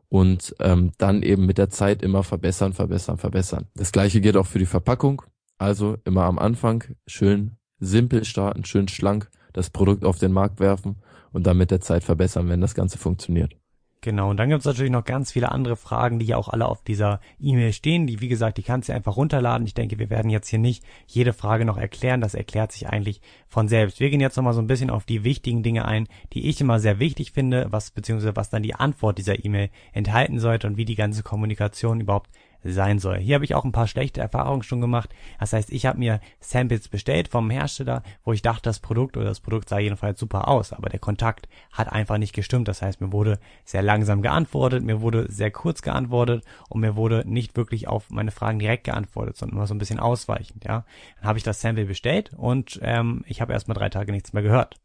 und 0.09 0.55
ähm, 0.61 0.93
dann 0.99 1.23
eben 1.23 1.47
mit 1.47 1.59
der 1.59 1.71
Zeit 1.71 2.03
immer 2.03 2.23
verbessern, 2.23 2.73
verbessern, 2.73 3.19
verbessern. 3.19 3.67
Das 3.75 3.93
gleiche 3.93 4.21
gilt 4.21 4.37
auch 4.37 4.47
für 4.47 4.59
die 4.59 4.67
Verpackung. 4.67 5.23
Also 5.59 5.97
immer 6.05 6.25
am 6.25 6.39
Anfang 6.39 6.85
schön 7.07 7.53
simpel 7.79 8.25
starten, 8.25 8.65
schön 8.65 8.89
schlank 8.89 9.31
das 9.53 9.71
Produkt 9.71 10.05
auf 10.05 10.19
den 10.19 10.33
Markt 10.33 10.61
werfen 10.61 10.97
und 11.33 11.47
dann 11.47 11.59
mit 11.59 11.71
der 11.71 11.81
Zeit 11.81 12.05
verbessern, 12.05 12.49
wenn 12.49 12.61
das 12.61 12.75
Ganze 12.75 12.99
funktioniert. 12.99 13.57
Genau, 14.05 14.31
und 14.31 14.37
dann 14.37 14.49
gibt 14.49 14.59
es 14.59 14.67
natürlich 14.67 14.91
noch 14.91 15.05
ganz 15.05 15.31
viele 15.31 15.53
andere 15.53 15.77
Fragen, 15.77 16.19
die 16.19 16.27
ja 16.27 16.37
auch 16.37 16.49
alle 16.49 16.67
auf 16.67 16.83
dieser 16.83 17.21
E-Mail 17.39 17.73
stehen. 17.73 18.09
Die, 18.09 18.21
wie 18.21 18.27
gesagt, 18.27 18.59
die 18.59 18.65
kannst 18.65 18.89
du 18.89 18.93
einfach 18.93 19.17
runterladen. 19.17 19.65
Ich 19.65 19.75
denke, 19.75 20.01
wir 20.01 20.11
werden 20.11 20.29
jetzt 20.29 20.49
hier 20.49 20.59
nicht 20.59 20.83
jede 21.07 21.33
Frage 21.33 21.65
noch 21.65 21.79
erklären. 21.79 22.21
Das 22.21 22.35
erklärt 22.35 22.73
sich 22.73 22.89
eigentlich 22.89 23.21
von 23.47 23.69
selbst. 23.69 24.01
Wir 24.01 24.11
gehen 24.11 24.21
jetzt 24.21 24.37
nochmal 24.37 24.55
so 24.55 24.61
ein 24.61 24.67
bisschen 24.67 24.91
auf 24.91 25.05
die 25.05 25.23
wichtigen 25.23 25.63
Dinge 25.63 25.85
ein, 25.85 26.09
die 26.33 26.49
ich 26.49 26.61
immer 26.61 26.81
sehr 26.81 26.99
wichtig 26.99 27.31
finde, 27.31 27.69
was 27.71 27.93
beziehungsweise 27.93 28.35
was 28.35 28.51
dann 28.51 28.65
die 28.65 28.75
Antwort 28.75 29.19
dieser 29.19 29.45
E-Mail 29.45 29.71
enthalten 29.93 30.41
sollte 30.41 30.67
und 30.67 30.77
wie 30.77 30.85
die 30.85 30.97
ganze 30.97 31.23
Kommunikation 31.23 32.01
überhaupt 32.01 32.29
sein 32.65 32.99
soll. 32.99 33.19
Hier 33.19 33.35
habe 33.35 33.45
ich 33.45 33.55
auch 33.55 33.65
ein 33.65 33.73
paar 33.73 33.87
schlechte 33.87 34.21
Erfahrungen 34.21 34.63
schon 34.63 34.81
gemacht. 34.81 35.11
Das 35.41 35.53
heißt, 35.53 35.71
ich 35.71 35.87
habe 35.87 35.99
mir 35.99 36.21
Samples 36.41 36.89
bestellt 36.89 37.29
vom 37.29 37.51
Hersteller, 37.51 38.03
wo 38.25 38.33
ich 38.33 38.43
dachte, 38.43 38.63
das 38.63 38.81
Produkt 38.81 39.17
oder 39.17 39.27
das 39.27 39.41
Produkt 39.41 39.69
sah 39.69 39.79
jedenfalls 39.79 40.21
super 40.21 40.49
aus, 40.49 40.73
aber 40.73 40.89
der 40.89 41.01
Kontakt 41.01 41.49
hat 41.73 41.91
einfach 41.91 42.19
nicht 42.19 42.35
gestimmt. 42.35 42.69
Das 42.69 42.83
heißt, 42.83 43.01
mir 43.01 43.13
wurde 43.13 43.39
sehr 43.65 43.83
langsam 43.83 44.23
geantwortet, 44.23 44.85
mir 44.85 45.01
wurde 45.01 45.27
sehr 45.31 45.51
kurz 45.51 45.83
geantwortet 45.83 46.45
und 46.69 46.81
mir 46.81 46.97
wurde 46.97 47.25
nicht 47.27 47.57
wirklich 47.57 47.89
auf 47.89 48.11
meine 48.11 48.31
Fragen 48.31 48.59
direkt 48.59 48.85
geantwortet, 48.85 49.37
sondern 49.37 49.57
immer 49.57 49.67
so 49.67 49.75
ein 49.75 49.79
bisschen 49.79 50.01
ausweichend. 50.01 50.65
Ja, 50.65 50.85
dann 51.19 51.29
habe 51.29 51.39
ich 51.39 51.45
das 51.45 51.61
Sample 51.61 51.87
bestellt 51.87 52.33
und 52.37 52.79
ähm, 52.83 53.25
ich 53.27 53.41
habe 53.41 53.53
erstmal 53.53 53.77
drei 53.77 53.89
Tage 53.89 54.13
nichts 54.13 54.33
mehr 54.33 54.43
gehört. 54.43 54.77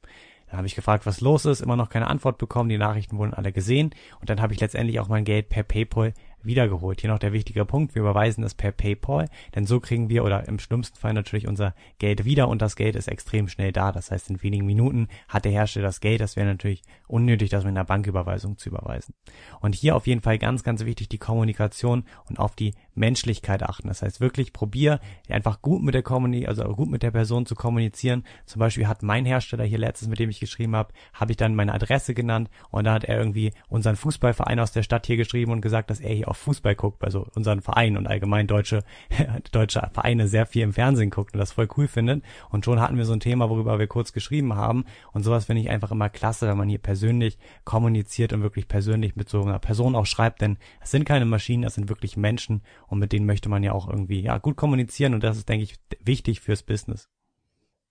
Dann 0.47 0.57
habe 0.57 0.67
ich 0.67 0.75
gefragt, 0.75 1.05
was 1.05 1.19
los 1.19 1.45
ist, 1.45 1.59
immer 1.59 1.75
noch 1.75 1.89
keine 1.89 2.07
Antwort 2.07 2.37
bekommen, 2.37 2.69
die 2.69 2.77
Nachrichten 2.77 3.17
wurden 3.17 3.33
alle 3.33 3.51
gesehen 3.51 3.91
und 4.21 4.29
dann 4.29 4.41
habe 4.41 4.53
ich 4.53 4.59
letztendlich 4.61 4.99
auch 4.99 5.09
mein 5.09 5.25
Geld 5.25 5.49
per 5.49 5.63
PayPal 5.63 6.13
wiedergeholt. 6.43 7.01
Hier 7.01 7.09
noch 7.09 7.19
der 7.19 7.33
wichtige 7.33 7.65
Punkt, 7.65 7.95
wir 7.95 8.01
überweisen 8.01 8.41
das 8.41 8.53
per 8.53 8.71
PayPal, 8.71 9.27
denn 9.55 9.65
so 9.65 9.79
kriegen 9.79 10.09
wir 10.09 10.23
oder 10.23 10.47
im 10.47 10.59
schlimmsten 10.59 10.97
Fall 10.97 11.13
natürlich 11.13 11.47
unser 11.47 11.73
Geld 11.99 12.25
wieder 12.25 12.47
und 12.47 12.61
das 12.61 12.75
Geld 12.75 12.95
ist 12.95 13.07
extrem 13.07 13.47
schnell 13.47 13.71
da. 13.71 13.91
Das 13.91 14.11
heißt, 14.11 14.29
in 14.29 14.41
wenigen 14.43 14.65
Minuten 14.65 15.07
hat 15.27 15.45
der 15.45 15.51
Hersteller 15.51 15.87
das 15.87 15.99
Geld. 15.99 16.21
Das 16.21 16.35
wäre 16.35 16.47
natürlich 16.47 16.83
unnötig, 17.07 17.49
das 17.49 17.63
mit 17.63 17.71
einer 17.71 17.85
Banküberweisung 17.85 18.57
zu 18.57 18.69
überweisen. 18.69 19.13
Und 19.59 19.75
hier 19.75 19.95
auf 19.95 20.07
jeden 20.07 20.21
Fall 20.21 20.37
ganz, 20.37 20.63
ganz 20.63 20.85
wichtig 20.85 21.09
die 21.09 21.17
Kommunikation 21.17 22.05
und 22.29 22.39
auf 22.39 22.55
die 22.55 22.73
Menschlichkeit 22.97 23.63
achten. 23.63 23.87
Das 23.87 24.01
heißt 24.01 24.19
wirklich 24.19 24.53
probier 24.53 24.99
einfach 25.29 25.61
gut 25.61 25.81
mit 25.83 25.93
der 25.93 26.03
Kommuni 26.03 26.47
also 26.47 26.63
gut 26.63 26.89
mit 26.89 27.03
der 27.03 27.11
Person 27.11 27.45
zu 27.45 27.55
kommunizieren. 27.55 28.23
Zum 28.45 28.59
Beispiel 28.59 28.87
hat 28.87 29.03
mein 29.03 29.25
Hersteller 29.25 29.63
hier 29.63 29.77
letztens, 29.77 30.09
mit 30.09 30.19
dem 30.19 30.29
ich 30.29 30.39
geschrieben 30.39 30.75
habe, 30.75 30.93
habe 31.13 31.31
ich 31.31 31.37
dann 31.37 31.55
meine 31.55 31.73
Adresse 31.73 32.13
genannt 32.13 32.49
und 32.69 32.85
da 32.85 32.93
hat 32.93 33.03
er 33.03 33.17
irgendwie 33.17 33.51
unseren 33.69 33.95
Fußballverein 33.95 34.59
aus 34.59 34.71
der 34.71 34.83
Stadt 34.83 35.05
hier 35.05 35.17
geschrieben 35.17 35.51
und 35.51 35.61
gesagt, 35.61 35.89
dass 35.89 35.99
er 35.99 36.13
hier 36.13 36.27
auf 36.27 36.37
Fußball 36.37 36.75
guckt, 36.75 37.03
also 37.03 37.27
unseren 37.35 37.61
Verein 37.61 37.97
und 37.97 38.07
allgemein 38.07 38.47
deutsche 38.47 38.83
deutsche 39.51 39.89
Vereine 39.93 40.27
sehr 40.27 40.45
viel 40.45 40.63
im 40.63 40.73
Fernsehen 40.73 41.09
guckt 41.09 41.33
und 41.33 41.39
das 41.39 41.53
voll 41.53 41.67
cool 41.77 41.87
findet. 41.87 42.23
Und 42.49 42.65
schon 42.65 42.81
hatten 42.81 42.97
wir 42.97 43.05
so 43.05 43.13
ein 43.13 43.19
Thema, 43.19 43.49
worüber 43.49 43.79
wir 43.79 43.87
kurz 43.87 44.13
geschrieben 44.13 44.55
haben. 44.55 44.85
Und 45.13 45.23
sowas 45.23 45.45
finde 45.45 45.61
ich 45.61 45.69
einfach 45.69 45.91
immer 45.91 46.09
klasse, 46.09 46.47
wenn 46.47 46.57
man 46.57 46.69
hier 46.69 46.79
persönlich 46.79 47.37
kommuniziert 47.63 48.33
und 48.33 48.41
wirklich 48.41 48.67
persönlich 48.67 49.15
mit 49.15 49.29
so 49.29 49.41
einer 49.43 49.59
Person 49.59 49.95
auch 49.95 50.05
schreibt, 50.05 50.41
denn 50.41 50.57
es 50.81 50.91
sind 50.91 51.05
keine 51.05 51.25
Maschinen, 51.25 51.63
es 51.63 51.75
sind 51.75 51.89
wirklich 51.89 52.17
Menschen 52.17 52.61
und 52.87 52.99
mit 52.99 53.11
denen 53.11 53.25
möchte 53.25 53.49
man 53.49 53.63
ja 53.63 53.73
auch 53.73 53.87
irgendwie 53.87 54.21
ja 54.21 54.37
gut 54.37 54.55
kommunizieren 54.55 55.13
und 55.13 55.23
das 55.23 55.37
ist, 55.37 55.49
denke 55.49 55.63
ich, 55.63 55.75
wichtig 56.03 56.41
fürs 56.41 56.63
Business. 56.63 57.09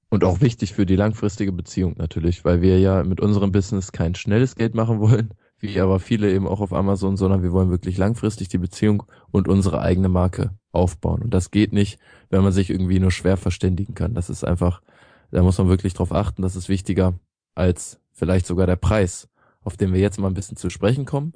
Und 0.08 0.24
auch 0.24 0.40
wichtig 0.40 0.72
für 0.72 0.86
die 0.86 0.96
langfristige 0.96 1.52
Beziehung 1.52 1.94
natürlich, 1.98 2.44
weil 2.44 2.62
wir 2.62 2.78
ja 2.78 3.02
mit 3.02 3.20
unserem 3.20 3.50
Business 3.50 3.90
kein 3.92 4.14
schnelles 4.14 4.54
Geld 4.54 4.74
machen 4.74 5.00
wollen, 5.00 5.34
wie 5.58 5.80
aber 5.80 5.98
viele 6.00 6.32
eben 6.32 6.46
auch 6.46 6.60
auf 6.60 6.72
Amazon, 6.72 7.16
sondern 7.16 7.42
wir 7.42 7.52
wollen 7.52 7.70
wirklich 7.70 7.96
langfristig 7.96 8.48
die 8.48 8.58
Beziehung 8.58 9.04
und 9.30 9.48
unsere 9.48 9.80
eigene 9.80 10.08
Marke 10.08 10.50
aufbauen. 10.70 11.22
Und 11.22 11.34
das 11.34 11.50
geht 11.50 11.72
nicht, 11.72 11.98
wenn 12.30 12.42
man 12.42 12.52
sich 12.52 12.70
irgendwie 12.70 13.00
nur 13.00 13.10
schwer 13.10 13.36
verständigen 13.36 13.94
kann. 13.94 14.14
Das 14.14 14.30
ist 14.30 14.44
einfach, 14.44 14.82
da 15.30 15.42
muss 15.42 15.58
man 15.58 15.68
wirklich 15.68 15.94
drauf 15.94 16.12
achten, 16.12 16.42
das 16.42 16.56
ist 16.56 16.68
wichtiger 16.68 17.18
als 17.54 18.00
vielleicht 18.12 18.46
sogar 18.46 18.66
der 18.66 18.76
Preis, 18.76 19.28
auf 19.62 19.76
den 19.76 19.92
wir 19.92 20.00
jetzt 20.00 20.18
mal 20.18 20.28
ein 20.28 20.34
bisschen 20.34 20.56
zu 20.56 20.70
sprechen 20.70 21.04
kommen. 21.04 21.32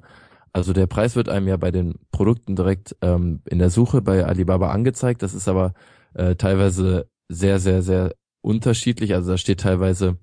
Also 0.53 0.73
der 0.73 0.87
Preis 0.87 1.15
wird 1.15 1.29
einem 1.29 1.47
ja 1.47 1.57
bei 1.57 1.71
den 1.71 1.95
Produkten 2.11 2.55
direkt 2.55 2.95
ähm, 3.01 3.41
in 3.49 3.59
der 3.59 3.69
Suche 3.69 4.01
bei 4.01 4.25
Alibaba 4.25 4.71
angezeigt. 4.71 5.23
Das 5.23 5.33
ist 5.33 5.47
aber 5.47 5.73
äh, 6.13 6.35
teilweise 6.35 7.09
sehr, 7.29 7.59
sehr, 7.59 7.81
sehr 7.81 8.13
unterschiedlich. 8.41 9.13
Also 9.13 9.31
da 9.31 9.37
steht 9.37 9.61
teilweise 9.61 10.17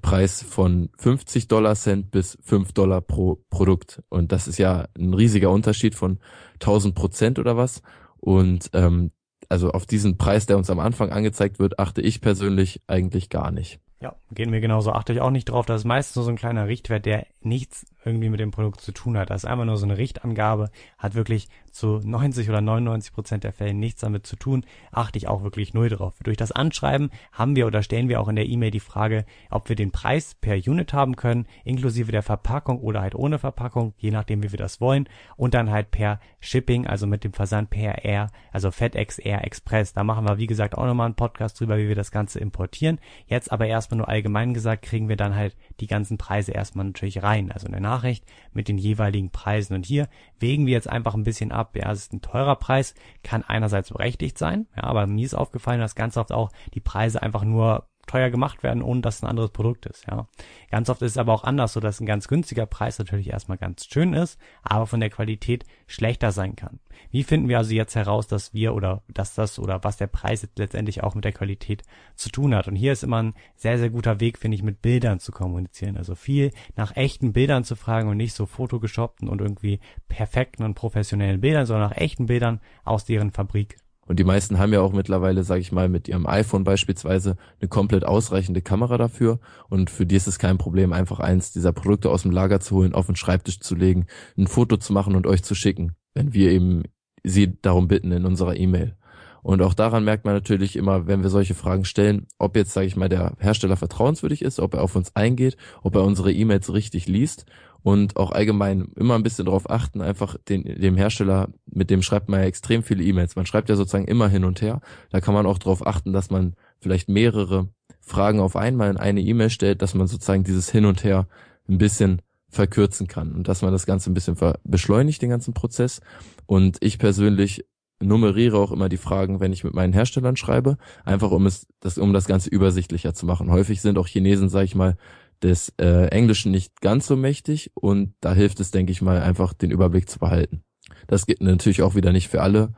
Preis 0.00 0.42
von 0.42 0.90
50 0.98 1.48
Dollar 1.48 1.74
Cent 1.74 2.10
bis 2.10 2.38
5 2.42 2.72
Dollar 2.72 3.00
pro 3.00 3.44
Produkt. 3.50 4.02
Und 4.08 4.32
das 4.32 4.48
ist 4.48 4.58
ja 4.58 4.88
ein 4.96 5.12
riesiger 5.12 5.50
Unterschied 5.50 5.94
von 5.94 6.18
1000 6.54 6.94
Prozent 6.94 7.38
oder 7.38 7.56
was. 7.56 7.82
Und 8.16 8.70
ähm, 8.72 9.10
also 9.48 9.72
auf 9.72 9.86
diesen 9.86 10.16
Preis, 10.16 10.46
der 10.46 10.56
uns 10.56 10.70
am 10.70 10.80
Anfang 10.80 11.10
angezeigt 11.10 11.58
wird, 11.58 11.78
achte 11.78 12.00
ich 12.00 12.20
persönlich 12.20 12.80
eigentlich 12.86 13.28
gar 13.28 13.50
nicht. 13.50 13.80
Ja, 14.04 14.14
gehen 14.32 14.52
wir 14.52 14.60
genauso. 14.60 14.92
Achte 14.92 15.14
ich 15.14 15.22
auch 15.22 15.30
nicht 15.30 15.46
drauf. 15.46 15.64
Das 15.64 15.80
ist 15.80 15.84
meistens 15.86 16.16
nur 16.16 16.26
so 16.26 16.30
ein 16.30 16.36
kleiner 16.36 16.68
Richtwert, 16.68 17.06
der 17.06 17.26
nichts 17.40 17.86
irgendwie 18.04 18.28
mit 18.28 18.38
dem 18.38 18.50
Produkt 18.50 18.82
zu 18.82 18.92
tun 18.92 19.16
hat. 19.16 19.30
Das 19.30 19.44
ist 19.44 19.50
einfach 19.50 19.64
nur 19.64 19.78
so 19.78 19.86
eine 19.86 19.96
Richtangabe, 19.96 20.68
hat 20.98 21.14
wirklich 21.14 21.48
zu 21.74 22.00
90 22.04 22.48
oder 22.48 22.60
99 22.60 23.12
Prozent 23.12 23.44
der 23.44 23.52
Fälle 23.52 23.74
nichts 23.74 24.00
damit 24.00 24.26
zu 24.26 24.36
tun, 24.36 24.64
achte 24.92 25.18
ich 25.18 25.26
auch 25.26 25.42
wirklich 25.42 25.74
null 25.74 25.88
drauf. 25.88 26.14
Durch 26.22 26.36
das 26.36 26.52
Anschreiben 26.52 27.10
haben 27.32 27.56
wir 27.56 27.66
oder 27.66 27.82
stellen 27.82 28.08
wir 28.08 28.20
auch 28.20 28.28
in 28.28 28.36
der 28.36 28.46
E-Mail 28.46 28.70
die 28.70 28.80
Frage, 28.80 29.26
ob 29.50 29.68
wir 29.68 29.74
den 29.74 29.90
Preis 29.90 30.36
per 30.36 30.54
Unit 30.54 30.92
haben 30.92 31.16
können, 31.16 31.46
inklusive 31.64 32.12
der 32.12 32.22
Verpackung 32.22 32.78
oder 32.78 33.00
halt 33.00 33.16
ohne 33.16 33.40
Verpackung, 33.40 33.92
je 33.98 34.12
nachdem 34.12 34.42
wie 34.44 34.52
wir 34.52 34.58
das 34.58 34.80
wollen, 34.80 35.08
und 35.36 35.52
dann 35.52 35.70
halt 35.70 35.90
per 35.90 36.20
Shipping, 36.38 36.86
also 36.86 37.08
mit 37.08 37.24
dem 37.24 37.32
Versand 37.32 37.70
per 37.70 38.04
Air, 38.04 38.30
also 38.52 38.70
FedEx 38.70 39.18
Air 39.18 39.44
Express. 39.44 39.92
Da 39.92 40.04
machen 40.04 40.26
wir, 40.28 40.38
wie 40.38 40.46
gesagt, 40.46 40.78
auch 40.78 40.86
nochmal 40.86 41.06
einen 41.06 41.16
Podcast 41.16 41.58
drüber, 41.58 41.76
wie 41.76 41.88
wir 41.88 41.96
das 41.96 42.12
Ganze 42.12 42.38
importieren. 42.38 43.00
Jetzt 43.26 43.50
aber 43.50 43.66
erstmal 43.66 43.98
nur 43.98 44.08
allgemein 44.08 44.54
gesagt, 44.54 44.82
kriegen 44.82 45.08
wir 45.08 45.16
dann 45.16 45.34
halt 45.34 45.56
die 45.80 45.88
ganzen 45.88 46.18
Preise 46.18 46.52
erstmal 46.52 46.86
natürlich 46.86 47.22
rein, 47.24 47.50
also 47.50 47.66
eine 47.66 47.80
Nachricht 47.80 48.24
mit 48.52 48.68
den 48.68 48.78
jeweiligen 48.78 49.30
Preisen. 49.30 49.74
Und 49.74 49.86
hier 49.86 50.08
wägen 50.38 50.66
wir 50.66 50.74
jetzt 50.74 50.88
einfach 50.88 51.14
ein 51.14 51.24
bisschen 51.24 51.50
ab. 51.50 51.63
Ja, 51.74 51.90
es 51.92 52.00
ist 52.00 52.12
ein 52.12 52.20
teurer 52.20 52.56
Preis, 52.56 52.94
kann 53.22 53.42
einerseits 53.42 53.90
berechtigt 53.90 54.38
sein, 54.38 54.66
ja, 54.76 54.84
aber 54.84 55.06
mir 55.06 55.24
ist 55.24 55.34
aufgefallen, 55.34 55.80
dass 55.80 55.94
ganz 55.94 56.16
oft 56.16 56.32
auch 56.32 56.50
die 56.74 56.80
Preise 56.80 57.22
einfach 57.22 57.44
nur 57.44 57.88
teuer 58.06 58.30
gemacht 58.30 58.62
werden, 58.62 58.82
ohne 58.82 59.00
dass 59.00 59.16
es 59.16 59.22
ein 59.22 59.30
anderes 59.30 59.50
Produkt 59.50 59.86
ist, 59.86 60.06
ja. 60.06 60.26
Ganz 60.70 60.88
oft 60.88 61.02
ist 61.02 61.12
es 61.12 61.18
aber 61.18 61.32
auch 61.32 61.44
anders, 61.44 61.72
so 61.72 61.80
dass 61.80 62.00
ein 62.00 62.06
ganz 62.06 62.28
günstiger 62.28 62.66
Preis 62.66 62.98
natürlich 62.98 63.30
erstmal 63.30 63.58
ganz 63.58 63.86
schön 63.86 64.12
ist, 64.12 64.38
aber 64.62 64.86
von 64.86 65.00
der 65.00 65.10
Qualität 65.10 65.64
schlechter 65.86 66.32
sein 66.32 66.56
kann. 66.56 66.80
Wie 67.10 67.22
finden 67.22 67.48
wir 67.48 67.58
also 67.58 67.72
jetzt 67.72 67.94
heraus, 67.94 68.26
dass 68.26 68.54
wir 68.54 68.74
oder 68.74 69.02
dass 69.08 69.34
das 69.34 69.58
oder 69.58 69.84
was 69.84 69.96
der 69.96 70.06
Preis 70.06 70.42
jetzt 70.42 70.58
letztendlich 70.58 71.02
auch 71.02 71.14
mit 71.14 71.24
der 71.24 71.32
Qualität 71.32 71.82
zu 72.14 72.28
tun 72.28 72.54
hat? 72.54 72.68
Und 72.68 72.76
hier 72.76 72.92
ist 72.92 73.04
immer 73.04 73.22
ein 73.22 73.34
sehr, 73.56 73.78
sehr 73.78 73.90
guter 73.90 74.20
Weg, 74.20 74.38
finde 74.38 74.56
ich, 74.56 74.62
mit 74.62 74.82
Bildern 74.82 75.20
zu 75.20 75.32
kommunizieren. 75.32 75.96
Also 75.96 76.14
viel 76.14 76.50
nach 76.76 76.96
echten 76.96 77.32
Bildern 77.32 77.64
zu 77.64 77.76
fragen 77.76 78.08
und 78.08 78.16
nicht 78.16 78.34
so 78.34 78.46
photoshoppten 78.46 79.28
und 79.28 79.40
irgendwie 79.40 79.80
perfekten 80.08 80.64
und 80.64 80.74
professionellen 80.74 81.40
Bildern, 81.40 81.66
sondern 81.66 81.90
nach 81.90 81.96
echten 81.96 82.26
Bildern 82.26 82.60
aus 82.84 83.04
deren 83.04 83.30
Fabrik. 83.30 83.76
Und 84.06 84.18
die 84.18 84.24
meisten 84.24 84.58
haben 84.58 84.72
ja 84.72 84.80
auch 84.80 84.92
mittlerweile, 84.92 85.44
sage 85.44 85.60
ich 85.60 85.72
mal, 85.72 85.88
mit 85.88 86.08
ihrem 86.08 86.26
iPhone 86.26 86.64
beispielsweise 86.64 87.36
eine 87.60 87.68
komplett 87.68 88.04
ausreichende 88.04 88.62
Kamera 88.62 88.98
dafür. 88.98 89.40
Und 89.68 89.90
für 89.90 90.06
die 90.06 90.16
ist 90.16 90.26
es 90.26 90.38
kein 90.38 90.58
Problem, 90.58 90.92
einfach 90.92 91.20
eins 91.20 91.52
dieser 91.52 91.72
Produkte 91.72 92.10
aus 92.10 92.22
dem 92.22 92.30
Lager 92.30 92.60
zu 92.60 92.76
holen, 92.76 92.94
auf 92.94 93.06
den 93.06 93.16
Schreibtisch 93.16 93.60
zu 93.60 93.74
legen, 93.74 94.06
ein 94.36 94.46
Foto 94.46 94.76
zu 94.76 94.92
machen 94.92 95.16
und 95.16 95.26
euch 95.26 95.42
zu 95.42 95.54
schicken, 95.54 95.92
wenn 96.14 96.34
wir 96.34 96.50
eben 96.50 96.82
sie 97.22 97.58
darum 97.60 97.88
bitten 97.88 98.12
in 98.12 98.26
unserer 98.26 98.56
E-Mail. 98.56 98.96
Und 99.42 99.60
auch 99.60 99.74
daran 99.74 100.04
merkt 100.04 100.24
man 100.24 100.32
natürlich 100.32 100.74
immer, 100.74 101.06
wenn 101.06 101.22
wir 101.22 101.28
solche 101.28 101.54
Fragen 101.54 101.84
stellen, 101.84 102.26
ob 102.38 102.56
jetzt, 102.56 102.72
sage 102.72 102.86
ich 102.86 102.96
mal, 102.96 103.10
der 103.10 103.34
Hersteller 103.38 103.76
vertrauenswürdig 103.76 104.40
ist, 104.40 104.58
ob 104.58 104.72
er 104.72 104.82
auf 104.82 104.96
uns 104.96 105.14
eingeht, 105.14 105.58
ob 105.82 105.96
er 105.96 106.02
unsere 106.02 106.32
E-Mails 106.32 106.72
richtig 106.72 107.08
liest 107.08 107.44
und 107.84 108.16
auch 108.16 108.32
allgemein 108.32 108.88
immer 108.96 109.14
ein 109.14 109.22
bisschen 109.22 109.44
darauf 109.44 109.68
achten, 109.68 110.00
einfach 110.00 110.38
den, 110.48 110.64
dem 110.64 110.96
Hersteller, 110.96 111.50
mit 111.66 111.90
dem 111.90 112.00
schreibt 112.00 112.30
man 112.30 112.40
ja 112.40 112.46
extrem 112.46 112.82
viele 112.82 113.04
E-Mails. 113.04 113.36
Man 113.36 113.44
schreibt 113.44 113.68
ja 113.68 113.76
sozusagen 113.76 114.08
immer 114.08 114.26
hin 114.26 114.44
und 114.44 114.62
her. 114.62 114.80
Da 115.10 115.20
kann 115.20 115.34
man 115.34 115.44
auch 115.44 115.58
darauf 115.58 115.86
achten, 115.86 116.14
dass 116.14 116.30
man 116.30 116.54
vielleicht 116.80 117.10
mehrere 117.10 117.68
Fragen 118.00 118.40
auf 118.40 118.56
einmal 118.56 118.90
in 118.90 118.96
eine 118.96 119.20
E-Mail 119.20 119.50
stellt, 119.50 119.82
dass 119.82 119.92
man 119.92 120.06
sozusagen 120.06 120.44
dieses 120.44 120.70
Hin 120.70 120.86
und 120.86 121.04
Her 121.04 121.28
ein 121.68 121.76
bisschen 121.76 122.22
verkürzen 122.48 123.06
kann 123.06 123.32
und 123.32 123.48
dass 123.48 123.60
man 123.60 123.72
das 123.72 123.84
Ganze 123.84 124.10
ein 124.10 124.14
bisschen 124.14 124.38
beschleunigt, 124.64 125.20
den 125.20 125.28
ganzen 125.28 125.52
Prozess. 125.52 126.00
Und 126.46 126.78
ich 126.80 126.98
persönlich 126.98 127.66
nummeriere 128.00 128.56
auch 128.56 128.72
immer 128.72 128.88
die 128.88 128.96
Fragen, 128.96 129.40
wenn 129.40 129.52
ich 129.52 129.62
mit 129.62 129.74
meinen 129.74 129.92
Herstellern 129.92 130.36
schreibe, 130.36 130.78
einfach 131.04 131.30
um 131.30 131.44
es, 131.44 131.66
das, 131.80 131.98
um 131.98 132.14
das 132.14 132.26
Ganze 132.26 132.48
übersichtlicher 132.48 133.12
zu 133.12 133.26
machen. 133.26 133.50
Häufig 133.50 133.82
sind 133.82 133.98
auch 133.98 134.06
Chinesen, 134.06 134.48
sage 134.48 134.64
ich 134.64 134.74
mal, 134.74 134.96
des 135.44 135.72
äh, 135.78 136.06
Englischen 136.08 136.50
nicht 136.50 136.80
ganz 136.80 137.06
so 137.06 137.16
mächtig 137.16 137.70
und 137.74 138.14
da 138.20 138.32
hilft 138.32 138.60
es, 138.60 138.70
denke 138.70 138.92
ich 138.92 139.02
mal, 139.02 139.20
einfach 139.20 139.52
den 139.52 139.70
Überblick 139.70 140.08
zu 140.08 140.18
behalten. 140.18 140.64
Das 141.06 141.26
geht 141.26 141.40
natürlich 141.42 141.82
auch 141.82 141.94
wieder 141.94 142.12
nicht 142.12 142.28
für 142.28 142.42
alle, 142.42 142.72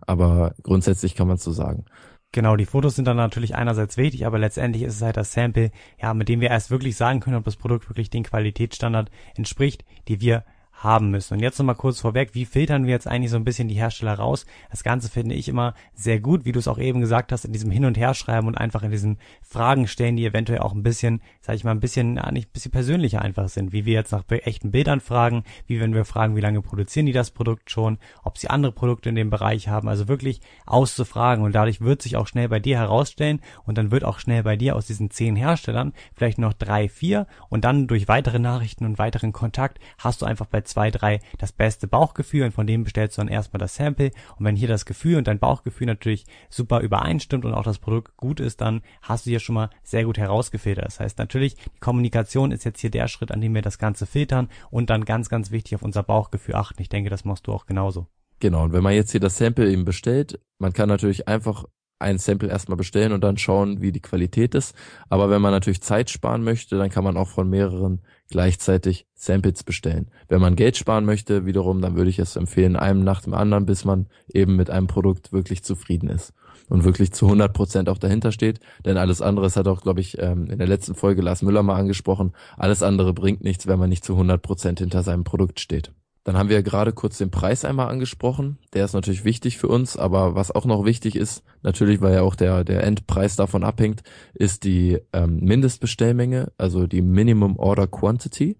aber 0.00 0.54
grundsätzlich 0.62 1.14
kann 1.14 1.28
man 1.28 1.36
so 1.36 1.50
sagen. 1.50 1.84
Genau, 2.30 2.56
die 2.56 2.64
Fotos 2.64 2.94
sind 2.94 3.06
dann 3.06 3.18
natürlich 3.18 3.54
einerseits 3.56 3.98
wichtig, 3.98 4.24
aber 4.24 4.38
letztendlich 4.38 4.84
ist 4.84 4.94
es 4.94 5.02
halt 5.02 5.18
das 5.18 5.32
Sample, 5.32 5.70
ja, 6.00 6.14
mit 6.14 6.28
dem 6.28 6.40
wir 6.40 6.48
erst 6.48 6.70
wirklich 6.70 6.96
sagen 6.96 7.20
können, 7.20 7.36
ob 7.36 7.44
das 7.44 7.56
Produkt 7.56 7.90
wirklich 7.90 8.08
den 8.08 8.22
Qualitätsstandard 8.22 9.10
entspricht, 9.34 9.84
die 10.08 10.20
wir 10.20 10.44
haben 10.82 11.10
müssen. 11.10 11.34
Und 11.34 11.40
jetzt 11.40 11.58
nochmal 11.58 11.74
kurz 11.74 12.00
vorweg, 12.00 12.30
wie 12.34 12.44
filtern 12.44 12.84
wir 12.86 12.92
jetzt 12.92 13.06
eigentlich 13.06 13.30
so 13.30 13.36
ein 13.36 13.44
bisschen 13.44 13.68
die 13.68 13.74
Hersteller 13.74 14.14
raus? 14.14 14.46
Das 14.70 14.82
Ganze 14.82 15.08
finde 15.10 15.34
ich 15.34 15.48
immer 15.48 15.74
sehr 15.94 16.20
gut, 16.20 16.44
wie 16.44 16.52
du 16.52 16.58
es 16.58 16.68
auch 16.68 16.78
eben 16.78 17.00
gesagt 17.00 17.32
hast, 17.32 17.44
in 17.44 17.52
diesem 17.52 17.70
Hin- 17.70 17.84
und 17.84 17.98
Herschreiben 17.98 18.48
und 18.48 18.58
einfach 18.58 18.82
in 18.82 18.90
diesen 18.90 19.18
Fragen 19.42 19.86
stellen, 19.86 20.16
die 20.16 20.26
eventuell 20.26 20.60
auch 20.60 20.72
ein 20.72 20.82
bisschen, 20.82 21.22
sag 21.40 21.54
ich 21.56 21.64
mal, 21.64 21.70
ein 21.70 21.80
bisschen, 21.80 22.14
nicht 22.32 22.48
ein 22.48 22.52
bisschen 22.52 22.72
persönlicher 22.72 23.22
einfach 23.22 23.48
sind, 23.48 23.72
wie 23.72 23.84
wir 23.84 23.94
jetzt 23.94 24.12
nach 24.12 24.24
echten 24.28 24.70
Bildern 24.70 25.00
fragen, 25.00 25.44
wie 25.66 25.80
wenn 25.80 25.94
wir 25.94 26.04
fragen, 26.04 26.36
wie 26.36 26.40
lange 26.40 26.62
produzieren 26.62 27.06
die 27.06 27.12
das 27.12 27.30
Produkt 27.30 27.70
schon, 27.70 27.98
ob 28.24 28.38
sie 28.38 28.48
andere 28.48 28.72
Produkte 28.72 29.08
in 29.08 29.14
dem 29.14 29.30
Bereich 29.30 29.68
haben, 29.68 29.88
also 29.88 30.08
wirklich 30.08 30.40
auszufragen 30.66 31.44
und 31.44 31.54
dadurch 31.54 31.80
wird 31.80 32.02
sich 32.02 32.16
auch 32.16 32.26
schnell 32.26 32.48
bei 32.48 32.60
dir 32.60 32.78
herausstellen 32.78 33.40
und 33.64 33.78
dann 33.78 33.90
wird 33.90 34.04
auch 34.04 34.18
schnell 34.18 34.42
bei 34.42 34.56
dir 34.56 34.76
aus 34.76 34.86
diesen 34.86 35.10
zehn 35.10 35.36
Herstellern 35.36 35.92
vielleicht 36.14 36.38
noch 36.38 36.52
drei, 36.52 36.88
vier 36.88 37.26
und 37.48 37.64
dann 37.64 37.86
durch 37.86 38.08
weitere 38.08 38.38
Nachrichten 38.38 38.84
und 38.84 38.98
weiteren 38.98 39.32
Kontakt 39.32 39.78
hast 39.98 40.22
du 40.22 40.26
einfach 40.26 40.46
bei 40.46 40.62
zwei, 40.72 40.90
drei 40.90 41.20
das 41.38 41.52
beste 41.52 41.86
Bauchgefühl 41.86 42.44
und 42.44 42.52
von 42.52 42.66
dem 42.66 42.84
bestellst 42.84 43.16
du 43.16 43.20
dann 43.20 43.28
erstmal 43.28 43.58
das 43.58 43.76
Sample. 43.76 44.10
Und 44.36 44.44
wenn 44.44 44.56
hier 44.56 44.68
das 44.68 44.84
Gefühl 44.84 45.16
und 45.16 45.26
dein 45.26 45.38
Bauchgefühl 45.38 45.86
natürlich 45.86 46.24
super 46.48 46.80
übereinstimmt 46.80 47.44
und 47.44 47.54
auch 47.54 47.62
das 47.62 47.78
Produkt 47.78 48.16
gut 48.16 48.40
ist, 48.40 48.60
dann 48.60 48.82
hast 49.02 49.26
du 49.26 49.30
hier 49.30 49.40
schon 49.40 49.54
mal 49.54 49.70
sehr 49.82 50.04
gut 50.04 50.18
herausgefiltert. 50.18 50.86
Das 50.86 51.00
heißt 51.00 51.18
natürlich, 51.18 51.56
die 51.56 51.80
Kommunikation 51.80 52.52
ist 52.52 52.64
jetzt 52.64 52.80
hier 52.80 52.90
der 52.90 53.08
Schritt, 53.08 53.30
an 53.30 53.40
dem 53.40 53.54
wir 53.54 53.62
das 53.62 53.78
Ganze 53.78 54.06
filtern 54.06 54.48
und 54.70 54.90
dann 54.90 55.04
ganz, 55.04 55.28
ganz 55.28 55.50
wichtig 55.50 55.74
auf 55.74 55.82
unser 55.82 56.02
Bauchgefühl 56.02 56.54
achten. 56.54 56.80
Ich 56.80 56.88
denke, 56.88 57.10
das 57.10 57.24
machst 57.24 57.46
du 57.46 57.52
auch 57.52 57.66
genauso. 57.66 58.06
Genau, 58.40 58.64
und 58.64 58.72
wenn 58.72 58.82
man 58.82 58.94
jetzt 58.94 59.12
hier 59.12 59.20
das 59.20 59.38
Sample 59.38 59.70
eben 59.70 59.84
bestellt, 59.84 60.40
man 60.58 60.72
kann 60.72 60.88
natürlich 60.88 61.28
einfach 61.28 61.64
ein 62.02 62.18
Sample 62.18 62.48
erstmal 62.48 62.76
bestellen 62.76 63.12
und 63.12 63.24
dann 63.24 63.38
schauen, 63.38 63.80
wie 63.80 63.92
die 63.92 64.00
Qualität 64.00 64.54
ist. 64.54 64.74
Aber 65.08 65.30
wenn 65.30 65.40
man 65.40 65.52
natürlich 65.52 65.80
Zeit 65.80 66.10
sparen 66.10 66.44
möchte, 66.44 66.76
dann 66.76 66.90
kann 66.90 67.04
man 67.04 67.16
auch 67.16 67.28
von 67.28 67.48
mehreren 67.48 68.02
gleichzeitig 68.28 69.06
Samples 69.14 69.62
bestellen. 69.62 70.10
Wenn 70.28 70.40
man 70.40 70.56
Geld 70.56 70.76
sparen 70.76 71.04
möchte, 71.04 71.46
wiederum, 71.46 71.80
dann 71.80 71.96
würde 71.96 72.10
ich 72.10 72.18
es 72.18 72.36
empfehlen, 72.36 72.76
einem 72.76 73.04
nach 73.04 73.22
dem 73.22 73.34
anderen, 73.34 73.66
bis 73.66 73.84
man 73.84 74.06
eben 74.32 74.56
mit 74.56 74.70
einem 74.70 74.86
Produkt 74.86 75.32
wirklich 75.32 75.62
zufrieden 75.62 76.08
ist 76.08 76.32
und 76.68 76.84
wirklich 76.84 77.12
zu 77.12 77.26
100 77.26 77.52
Prozent 77.52 77.88
auch 77.88 77.98
dahinter 77.98 78.32
steht. 78.32 78.60
Denn 78.84 78.96
alles 78.96 79.22
andere, 79.22 79.44
das 79.46 79.56
hat 79.56 79.68
auch, 79.68 79.82
glaube 79.82 80.00
ich, 80.00 80.18
ähm, 80.18 80.46
in 80.46 80.58
der 80.58 80.66
letzten 80.66 80.94
Folge 80.94 81.22
Lars 81.22 81.42
Müller 81.42 81.62
mal 81.62 81.76
angesprochen, 81.76 82.32
alles 82.56 82.82
andere 82.82 83.12
bringt 83.12 83.44
nichts, 83.44 83.66
wenn 83.66 83.78
man 83.78 83.90
nicht 83.90 84.04
zu 84.04 84.14
100 84.14 84.42
Prozent 84.42 84.80
hinter 84.80 85.02
seinem 85.02 85.24
Produkt 85.24 85.60
steht. 85.60 85.92
Dann 86.24 86.36
haben 86.36 86.48
wir 86.48 86.56
ja 86.56 86.62
gerade 86.62 86.92
kurz 86.92 87.18
den 87.18 87.30
Preis 87.30 87.64
einmal 87.64 87.88
angesprochen. 87.88 88.58
Der 88.74 88.84
ist 88.84 88.92
natürlich 88.92 89.24
wichtig 89.24 89.58
für 89.58 89.66
uns, 89.66 89.96
aber 89.96 90.36
was 90.36 90.52
auch 90.52 90.66
noch 90.66 90.84
wichtig 90.84 91.16
ist, 91.16 91.42
natürlich, 91.62 92.00
weil 92.00 92.14
ja 92.14 92.22
auch 92.22 92.36
der, 92.36 92.62
der 92.62 92.84
Endpreis 92.84 93.34
davon 93.34 93.64
abhängt, 93.64 94.02
ist 94.32 94.62
die 94.62 95.00
ähm, 95.12 95.40
Mindestbestellmenge, 95.40 96.52
also 96.58 96.86
die 96.86 97.02
Minimum 97.02 97.58
Order 97.58 97.88
Quantity. 97.88 98.56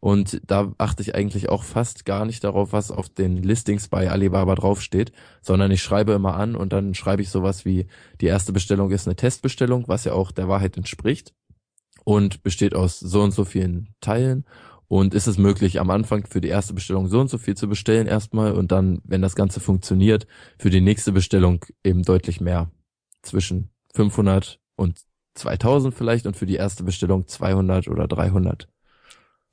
Und 0.00 0.42
da 0.46 0.72
achte 0.76 1.02
ich 1.02 1.14
eigentlich 1.14 1.48
auch 1.48 1.62
fast 1.62 2.04
gar 2.04 2.26
nicht 2.26 2.44
darauf, 2.44 2.72
was 2.72 2.90
auf 2.90 3.08
den 3.08 3.42
Listings 3.42 3.88
bei 3.88 4.10
Alibaba 4.10 4.54
draufsteht, 4.54 5.12
sondern 5.40 5.70
ich 5.70 5.82
schreibe 5.82 6.12
immer 6.12 6.34
an 6.34 6.56
und 6.56 6.74
dann 6.74 6.94
schreibe 6.94 7.22
ich 7.22 7.30
sowas 7.30 7.64
wie, 7.64 7.86
die 8.20 8.26
erste 8.26 8.52
Bestellung 8.52 8.90
ist 8.90 9.06
eine 9.06 9.16
Testbestellung, 9.16 9.84
was 9.86 10.04
ja 10.04 10.12
auch 10.12 10.30
der 10.30 10.48
Wahrheit 10.48 10.76
entspricht 10.76 11.32
und 12.04 12.42
besteht 12.42 12.74
aus 12.74 13.00
so 13.00 13.22
und 13.22 13.30
so 13.32 13.46
vielen 13.46 13.94
Teilen 14.00 14.44
und 14.88 15.14
ist 15.14 15.26
es 15.26 15.38
möglich, 15.38 15.80
am 15.80 15.90
Anfang 15.90 16.26
für 16.26 16.40
die 16.40 16.48
erste 16.48 16.74
Bestellung 16.74 17.08
so 17.08 17.20
und 17.20 17.28
so 17.28 17.38
viel 17.38 17.56
zu 17.56 17.68
bestellen 17.68 18.06
erstmal 18.06 18.52
und 18.52 18.72
dann, 18.72 19.00
wenn 19.04 19.22
das 19.22 19.36
Ganze 19.36 19.60
funktioniert, 19.60 20.26
für 20.58 20.70
die 20.70 20.80
nächste 20.80 21.12
Bestellung 21.12 21.64
eben 21.82 22.02
deutlich 22.02 22.40
mehr. 22.40 22.70
Zwischen 23.22 23.70
500 23.94 24.60
und 24.76 25.00
2000 25.34 25.94
vielleicht 25.94 26.26
und 26.26 26.36
für 26.36 26.46
die 26.46 26.56
erste 26.56 26.84
Bestellung 26.84 27.26
200 27.26 27.88
oder 27.88 28.06
300. 28.06 28.68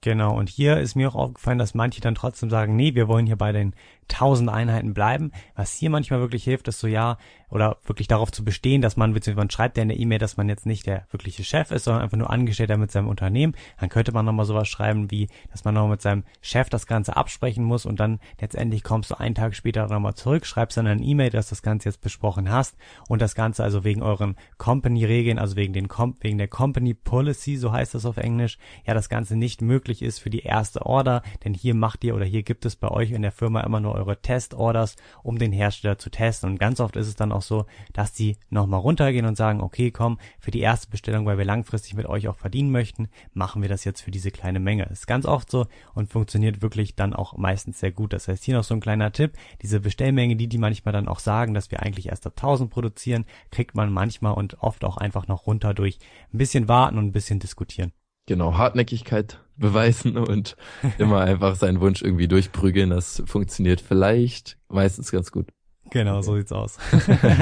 Genau, 0.03 0.35
und 0.35 0.49
hier 0.49 0.79
ist 0.79 0.95
mir 0.95 1.09
auch 1.09 1.15
aufgefallen, 1.15 1.59
dass 1.59 1.75
manche 1.75 2.01
dann 2.01 2.15
trotzdem 2.15 2.49
sagen, 2.49 2.75
nee, 2.75 2.95
wir 2.95 3.07
wollen 3.07 3.27
hier 3.27 3.35
bei 3.35 3.51
den 3.51 3.75
1000 4.13 4.49
Einheiten 4.49 4.93
bleiben. 4.93 5.31
Was 5.55 5.73
hier 5.73 5.89
manchmal 5.89 6.19
wirklich 6.19 6.43
hilft, 6.43 6.67
ist 6.67 6.79
so, 6.79 6.87
ja, 6.87 7.17
oder 7.51 7.77
wirklich 7.85 8.07
darauf 8.07 8.31
zu 8.31 8.43
bestehen, 8.43 8.81
dass 8.81 8.97
man, 8.97 9.13
beziehungsweise 9.13 9.43
man 9.43 9.49
schreibt 9.49 9.77
ja 9.77 9.83
in 9.83 9.89
der 9.89 9.99
E-Mail, 9.99 10.19
dass 10.19 10.37
man 10.37 10.47
jetzt 10.47 10.65
nicht 10.65 10.87
der 10.87 11.05
wirkliche 11.11 11.43
Chef 11.43 11.69
ist, 11.71 11.83
sondern 11.83 12.03
einfach 12.03 12.17
nur 12.17 12.29
Angestellter 12.29 12.77
mit 12.77 12.91
seinem 12.91 13.09
Unternehmen. 13.09 13.55
Dann 13.79 13.89
könnte 13.89 14.13
man 14.13 14.25
nochmal 14.25 14.45
sowas 14.45 14.69
schreiben 14.69 15.11
wie, 15.11 15.27
dass 15.51 15.65
man 15.65 15.73
nochmal 15.73 15.91
mit 15.91 16.01
seinem 16.01 16.23
Chef 16.41 16.69
das 16.69 16.87
Ganze 16.87 17.17
absprechen 17.17 17.63
muss 17.63 17.85
und 17.85 17.99
dann 17.99 18.19
letztendlich 18.39 18.83
kommst 18.83 19.11
du 19.11 19.19
einen 19.19 19.35
Tag 19.35 19.53
später 19.53 19.87
nochmal 19.87 20.15
zurück, 20.15 20.45
schreibst 20.45 20.77
dann 20.77 20.87
eine 20.87 21.03
E-Mail, 21.03 21.29
dass 21.29 21.49
das 21.49 21.61
Ganze 21.61 21.89
jetzt 21.89 22.01
besprochen 22.01 22.49
hast 22.49 22.77
und 23.09 23.21
das 23.21 23.35
Ganze 23.35 23.63
also 23.63 23.83
wegen 23.83 24.01
euren 24.01 24.35
Company-Regeln, 24.57 25.37
also 25.37 25.57
wegen 25.57 25.73
den 25.73 25.89
Com 25.89 26.15
wegen 26.21 26.37
der 26.37 26.47
Company 26.47 26.93
Policy, 26.93 27.57
so 27.57 27.73
heißt 27.73 27.93
das 27.93 28.05
auf 28.05 28.17
Englisch, 28.17 28.57
ja, 28.85 28.93
das 28.93 29.09
Ganze 29.09 29.35
nicht 29.35 29.61
möglich 29.61 30.01
ist 30.01 30.19
für 30.19 30.29
die 30.29 30.43
erste 30.43 30.85
Order, 30.85 31.21
denn 31.43 31.53
hier 31.53 31.75
macht 31.75 32.03
ihr 32.03 32.15
oder 32.15 32.25
hier 32.25 32.43
gibt 32.43 32.65
es 32.65 32.77
bei 32.77 32.87
euch 32.87 33.11
in 33.11 33.21
der 33.21 33.31
Firma 33.31 33.61
immer 33.61 33.79
nur 33.79 33.95
eure 34.01 34.21
Test-Orders, 34.21 34.95
um 35.23 35.37
den 35.37 35.51
Hersteller 35.51 35.97
zu 35.97 36.09
testen 36.09 36.49
und 36.49 36.59
ganz 36.59 36.79
oft 36.79 36.95
ist 36.95 37.07
es 37.07 37.15
dann 37.15 37.31
auch 37.31 37.41
so, 37.41 37.65
dass 37.93 38.13
die 38.13 38.37
nochmal 38.49 38.79
runtergehen 38.79 39.25
und 39.25 39.37
sagen, 39.37 39.61
okay, 39.61 39.91
komm, 39.91 40.19
für 40.39 40.51
die 40.51 40.59
erste 40.59 40.89
Bestellung, 40.89 41.25
weil 41.25 41.37
wir 41.37 41.45
langfristig 41.45 41.93
mit 41.93 42.05
euch 42.05 42.27
auch 42.27 42.37
verdienen 42.37 42.71
möchten, 42.71 43.09
machen 43.33 43.61
wir 43.61 43.69
das 43.69 43.83
jetzt 43.83 44.01
für 44.01 44.11
diese 44.11 44.31
kleine 44.31 44.59
Menge. 44.59 44.85
Ist 44.85 45.07
ganz 45.07 45.25
oft 45.25 45.49
so 45.49 45.67
und 45.93 46.11
funktioniert 46.11 46.61
wirklich 46.61 46.95
dann 46.95 47.13
auch 47.13 47.37
meistens 47.37 47.79
sehr 47.79 47.91
gut. 47.91 48.13
Das 48.13 48.27
heißt, 48.27 48.43
hier 48.43 48.55
noch 48.55 48.63
so 48.63 48.73
ein 48.73 48.81
kleiner 48.81 49.11
Tipp, 49.11 49.33
diese 49.61 49.79
Bestellmenge, 49.79 50.35
die 50.35 50.47
die 50.47 50.57
manchmal 50.57 50.93
dann 50.93 51.07
auch 51.07 51.19
sagen, 51.19 51.53
dass 51.53 51.71
wir 51.71 51.81
eigentlich 51.81 52.09
erst 52.09 52.25
ab 52.25 52.33
1000 52.35 52.69
produzieren, 52.69 53.25
kriegt 53.51 53.75
man 53.75 53.91
manchmal 53.91 54.33
und 54.33 54.61
oft 54.61 54.83
auch 54.83 54.97
einfach 54.97 55.27
noch 55.27 55.47
runter 55.47 55.73
durch 55.73 55.99
ein 56.33 56.37
bisschen 56.37 56.67
warten 56.67 56.97
und 56.97 57.05
ein 57.05 57.11
bisschen 57.11 57.39
diskutieren. 57.39 57.93
Genau, 58.27 58.57
Hartnäckigkeit 58.57 59.39
beweisen 59.57 60.17
und 60.17 60.55
immer 60.97 61.21
einfach 61.21 61.55
seinen 61.55 61.81
Wunsch 61.81 62.01
irgendwie 62.01 62.27
durchprügeln. 62.27 62.89
Das 62.89 63.23
funktioniert 63.25 63.81
vielleicht 63.81 64.57
meistens 64.69 65.11
ganz 65.11 65.31
gut. 65.31 65.47
Genau, 65.91 66.21
so 66.21 66.37
sieht's 66.37 66.53
aus. 66.53 66.77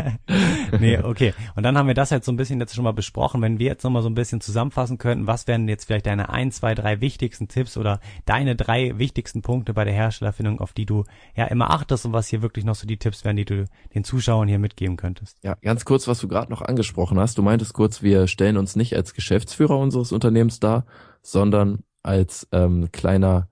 nee, 0.80 0.97
okay. 0.97 1.36
Und 1.56 1.62
dann 1.62 1.78
haben 1.78 1.86
wir 1.86 1.93
das 1.93 2.10
jetzt 2.10 2.26
so 2.26 2.32
ein 2.32 2.36
bisschen 2.36 2.60
jetzt 2.60 2.74
schon 2.74 2.84
mal 2.84 2.93
besprochen. 2.93 3.43
Wenn 3.43 3.60
wir 3.60 3.68
jetzt 3.68 3.84
nochmal 3.84 4.02
so 4.02 4.10
ein 4.10 4.16
bisschen 4.16 4.41
zusammenfassen 4.41 4.97
könnten, 4.97 5.28
was 5.28 5.45
wären 5.45 5.68
jetzt 5.68 5.86
vielleicht 5.86 6.08
deine 6.08 6.30
ein, 6.30 6.52
zwei, 6.52 6.74
drei 6.74 7.00
wichtigsten 7.00 7.47
Tipps 7.47 7.78
oder 7.78 8.00
deine 8.26 8.56
drei 8.56 8.97
wichtigsten 8.97 9.43
Punkte 9.43 9.76
bei 9.76 9.84
der 9.86 9.93
Herstellerfindung, 9.93 10.62
auf 10.62 10.74
die 10.74 10.88
du 10.88 11.04
ja 11.36 11.45
immer 11.45 11.70
achtest 11.70 12.08
und 12.08 12.14
was 12.14 12.28
hier 12.28 12.41
wirklich 12.41 12.66
noch 12.66 12.74
so 12.74 12.88
die 12.88 12.97
Tipps 12.97 13.24
wären, 13.24 13.36
die 13.36 13.45
du 13.45 13.66
den 13.93 14.04
Zuschauern 14.04 14.47
hier 14.47 14.60
mitgeben 14.60 14.97
könntest? 14.97 15.38
Ja, 15.43 15.56
ganz 15.62 15.86
kurz, 15.86 16.08
was 16.08 16.18
du 16.18 16.28
gerade 16.28 16.52
noch 16.52 16.64
angesprochen 16.64 17.20
hast. 17.20 17.38
Du 17.38 17.43
meintest 17.43 17.74
kurz, 17.74 18.02
wir 18.02 18.28
stellen 18.28 18.58
uns 18.58 18.76
nicht 18.76 18.95
als 18.95 19.14
Geschäftsführer 19.14 19.78
unseres 19.78 20.12
Unternehmens 20.12 20.60
dar, 20.60 20.88
sondern 21.22 21.84
als 22.02 22.47
ähm, 22.52 22.89
kleiner 22.91 23.47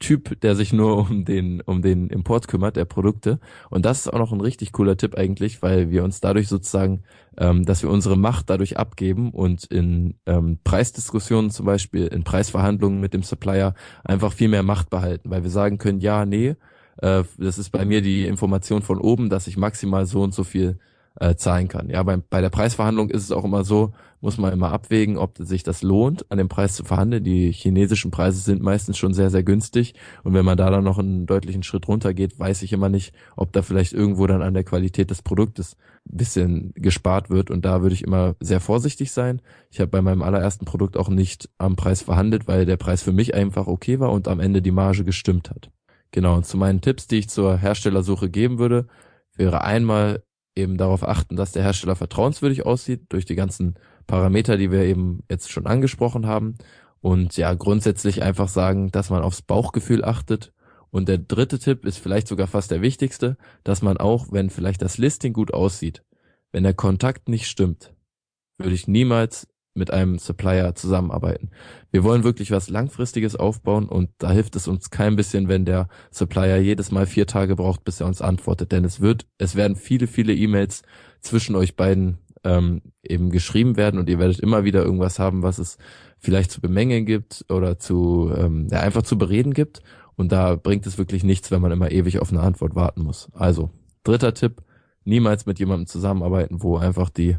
Typ, 0.00 0.40
der 0.40 0.56
sich 0.56 0.72
nur 0.72 0.96
um 0.96 1.24
den, 1.26 1.60
um 1.60 1.82
den 1.82 2.08
Import 2.08 2.48
kümmert, 2.48 2.76
der 2.76 2.86
Produkte. 2.86 3.38
Und 3.68 3.84
das 3.84 4.00
ist 4.00 4.08
auch 4.08 4.18
noch 4.18 4.32
ein 4.32 4.40
richtig 4.40 4.72
cooler 4.72 4.96
Tipp 4.96 5.14
eigentlich, 5.14 5.62
weil 5.62 5.90
wir 5.90 6.04
uns 6.04 6.20
dadurch 6.20 6.48
sozusagen, 6.48 7.02
ähm, 7.36 7.66
dass 7.66 7.82
wir 7.82 7.90
unsere 7.90 8.16
Macht 8.16 8.48
dadurch 8.48 8.78
abgeben 8.78 9.30
und 9.30 9.64
in 9.64 10.14
ähm, 10.24 10.58
Preisdiskussionen 10.64 11.50
zum 11.50 11.66
Beispiel, 11.66 12.06
in 12.06 12.24
Preisverhandlungen 12.24 12.98
mit 12.98 13.12
dem 13.12 13.22
Supplier 13.22 13.74
einfach 14.02 14.32
viel 14.32 14.48
mehr 14.48 14.62
Macht 14.62 14.88
behalten, 14.88 15.30
weil 15.30 15.42
wir 15.42 15.50
sagen 15.50 15.76
können, 15.76 16.00
ja, 16.00 16.24
nee, 16.24 16.56
äh, 17.02 17.24
das 17.38 17.58
ist 17.58 17.70
bei 17.70 17.84
mir 17.84 18.00
die 18.00 18.26
Information 18.26 18.80
von 18.80 18.98
oben, 18.98 19.28
dass 19.28 19.46
ich 19.46 19.56
maximal 19.56 20.06
so 20.06 20.22
und 20.22 20.32
so 20.32 20.44
viel 20.44 20.78
äh, 21.18 21.34
zahlen 21.34 21.68
kann. 21.68 21.90
Ja, 21.90 22.02
bei, 22.02 22.16
bei 22.16 22.40
der 22.40 22.50
Preisverhandlung 22.50 23.10
ist 23.10 23.24
es 23.24 23.32
auch 23.32 23.44
immer 23.44 23.64
so, 23.64 23.92
muss 24.20 24.38
man 24.38 24.52
immer 24.52 24.70
abwägen, 24.70 25.16
ob 25.16 25.38
sich 25.38 25.62
das 25.62 25.82
lohnt, 25.82 26.30
an 26.30 26.38
dem 26.38 26.48
Preis 26.48 26.74
zu 26.74 26.84
verhandeln. 26.84 27.24
Die 27.24 27.52
chinesischen 27.52 28.10
Preise 28.10 28.40
sind 28.40 28.62
meistens 28.62 28.98
schon 28.98 29.14
sehr, 29.14 29.30
sehr 29.30 29.42
günstig. 29.42 29.94
Und 30.24 30.34
wenn 30.34 30.44
man 30.44 30.58
da 30.58 30.70
dann 30.70 30.84
noch 30.84 30.98
einen 30.98 31.26
deutlichen 31.26 31.62
Schritt 31.62 31.88
runter 31.88 32.12
geht, 32.12 32.38
weiß 32.38 32.62
ich 32.62 32.72
immer 32.72 32.88
nicht, 32.88 33.14
ob 33.36 33.52
da 33.52 33.62
vielleicht 33.62 33.92
irgendwo 33.92 34.26
dann 34.26 34.42
an 34.42 34.54
der 34.54 34.64
Qualität 34.64 35.10
des 35.10 35.22
Produktes 35.22 35.76
ein 36.10 36.18
bisschen 36.18 36.72
gespart 36.74 37.30
wird. 37.30 37.50
Und 37.50 37.64
da 37.64 37.82
würde 37.82 37.94
ich 37.94 38.04
immer 38.04 38.36
sehr 38.40 38.60
vorsichtig 38.60 39.10
sein. 39.10 39.40
Ich 39.70 39.80
habe 39.80 39.90
bei 39.90 40.02
meinem 40.02 40.22
allerersten 40.22 40.66
Produkt 40.66 40.96
auch 40.96 41.08
nicht 41.08 41.48
am 41.56 41.76
Preis 41.76 42.02
verhandelt, 42.02 42.46
weil 42.46 42.66
der 42.66 42.76
Preis 42.76 43.02
für 43.02 43.12
mich 43.12 43.34
einfach 43.34 43.66
okay 43.66 44.00
war 44.00 44.12
und 44.12 44.28
am 44.28 44.40
Ende 44.40 44.60
die 44.60 44.70
Marge 44.70 45.04
gestimmt 45.04 45.50
hat. 45.50 45.70
Genau, 46.12 46.36
und 46.36 46.44
zu 46.44 46.56
meinen 46.56 46.80
Tipps, 46.80 47.06
die 47.06 47.18
ich 47.18 47.28
zur 47.28 47.56
Herstellersuche 47.56 48.28
geben 48.28 48.58
würde, 48.58 48.86
wäre 49.36 49.62
einmal 49.62 50.22
eben 50.54 50.76
darauf 50.76 51.06
achten, 51.06 51.36
dass 51.36 51.52
der 51.52 51.62
Hersteller 51.62 51.96
vertrauenswürdig 51.96 52.66
aussieht, 52.66 53.06
durch 53.08 53.24
die 53.24 53.34
ganzen 53.34 53.74
Parameter, 54.06 54.56
die 54.56 54.70
wir 54.70 54.82
eben 54.82 55.22
jetzt 55.30 55.50
schon 55.50 55.66
angesprochen 55.66 56.26
haben. 56.26 56.56
Und 57.00 57.36
ja, 57.36 57.54
grundsätzlich 57.54 58.22
einfach 58.22 58.48
sagen, 58.48 58.90
dass 58.90 59.10
man 59.10 59.22
aufs 59.22 59.42
Bauchgefühl 59.42 60.04
achtet. 60.04 60.52
Und 60.90 61.08
der 61.08 61.18
dritte 61.18 61.58
Tipp 61.58 61.84
ist 61.84 61.98
vielleicht 61.98 62.28
sogar 62.28 62.46
fast 62.46 62.70
der 62.70 62.82
wichtigste, 62.82 63.36
dass 63.64 63.80
man 63.80 63.96
auch, 63.96 64.32
wenn 64.32 64.50
vielleicht 64.50 64.82
das 64.82 64.98
Listing 64.98 65.32
gut 65.32 65.54
aussieht, 65.54 66.02
wenn 66.52 66.64
der 66.64 66.74
Kontakt 66.74 67.28
nicht 67.28 67.46
stimmt, 67.46 67.94
würde 68.58 68.74
ich 68.74 68.88
niemals 68.88 69.46
mit 69.80 69.90
einem 69.90 70.18
Supplier 70.18 70.76
zusammenarbeiten. 70.76 71.50
Wir 71.90 72.04
wollen 72.04 72.22
wirklich 72.22 72.52
was 72.52 72.68
Langfristiges 72.68 73.34
aufbauen 73.34 73.88
und 73.88 74.10
da 74.18 74.30
hilft 74.30 74.54
es 74.54 74.68
uns 74.68 74.90
kein 74.90 75.16
bisschen, 75.16 75.48
wenn 75.48 75.64
der 75.64 75.88
Supplier 76.12 76.58
jedes 76.58 76.92
Mal 76.92 77.06
vier 77.06 77.26
Tage 77.26 77.56
braucht, 77.56 77.82
bis 77.82 78.00
er 78.00 78.06
uns 78.06 78.22
antwortet. 78.22 78.70
Denn 78.70 78.84
es 78.84 79.00
wird, 79.00 79.26
es 79.38 79.56
werden 79.56 79.74
viele, 79.74 80.06
viele 80.06 80.34
E-Mails 80.34 80.82
zwischen 81.20 81.56
euch 81.56 81.74
beiden 81.74 82.18
ähm, 82.44 82.82
eben 83.02 83.30
geschrieben 83.30 83.76
werden 83.76 83.98
und 83.98 84.08
ihr 84.08 84.18
werdet 84.18 84.38
immer 84.40 84.64
wieder 84.64 84.84
irgendwas 84.84 85.18
haben, 85.18 85.42
was 85.42 85.58
es 85.58 85.78
vielleicht 86.18 86.50
zu 86.50 86.60
bemängeln 86.60 87.06
gibt 87.06 87.46
oder 87.48 87.78
zu 87.78 88.30
ähm, 88.36 88.68
ja, 88.70 88.80
einfach 88.80 89.02
zu 89.02 89.18
bereden 89.18 89.54
gibt. 89.54 89.82
Und 90.16 90.32
da 90.32 90.56
bringt 90.56 90.86
es 90.86 90.98
wirklich 90.98 91.24
nichts, 91.24 91.50
wenn 91.50 91.62
man 91.62 91.72
immer 91.72 91.90
ewig 91.90 92.20
auf 92.20 92.30
eine 92.30 92.42
Antwort 92.42 92.74
warten 92.74 93.02
muss. 93.02 93.30
Also, 93.32 93.70
dritter 94.04 94.34
Tipp, 94.34 94.62
niemals 95.04 95.46
mit 95.46 95.58
jemandem 95.58 95.86
zusammenarbeiten, 95.86 96.62
wo 96.62 96.76
einfach 96.76 97.08
die 97.08 97.38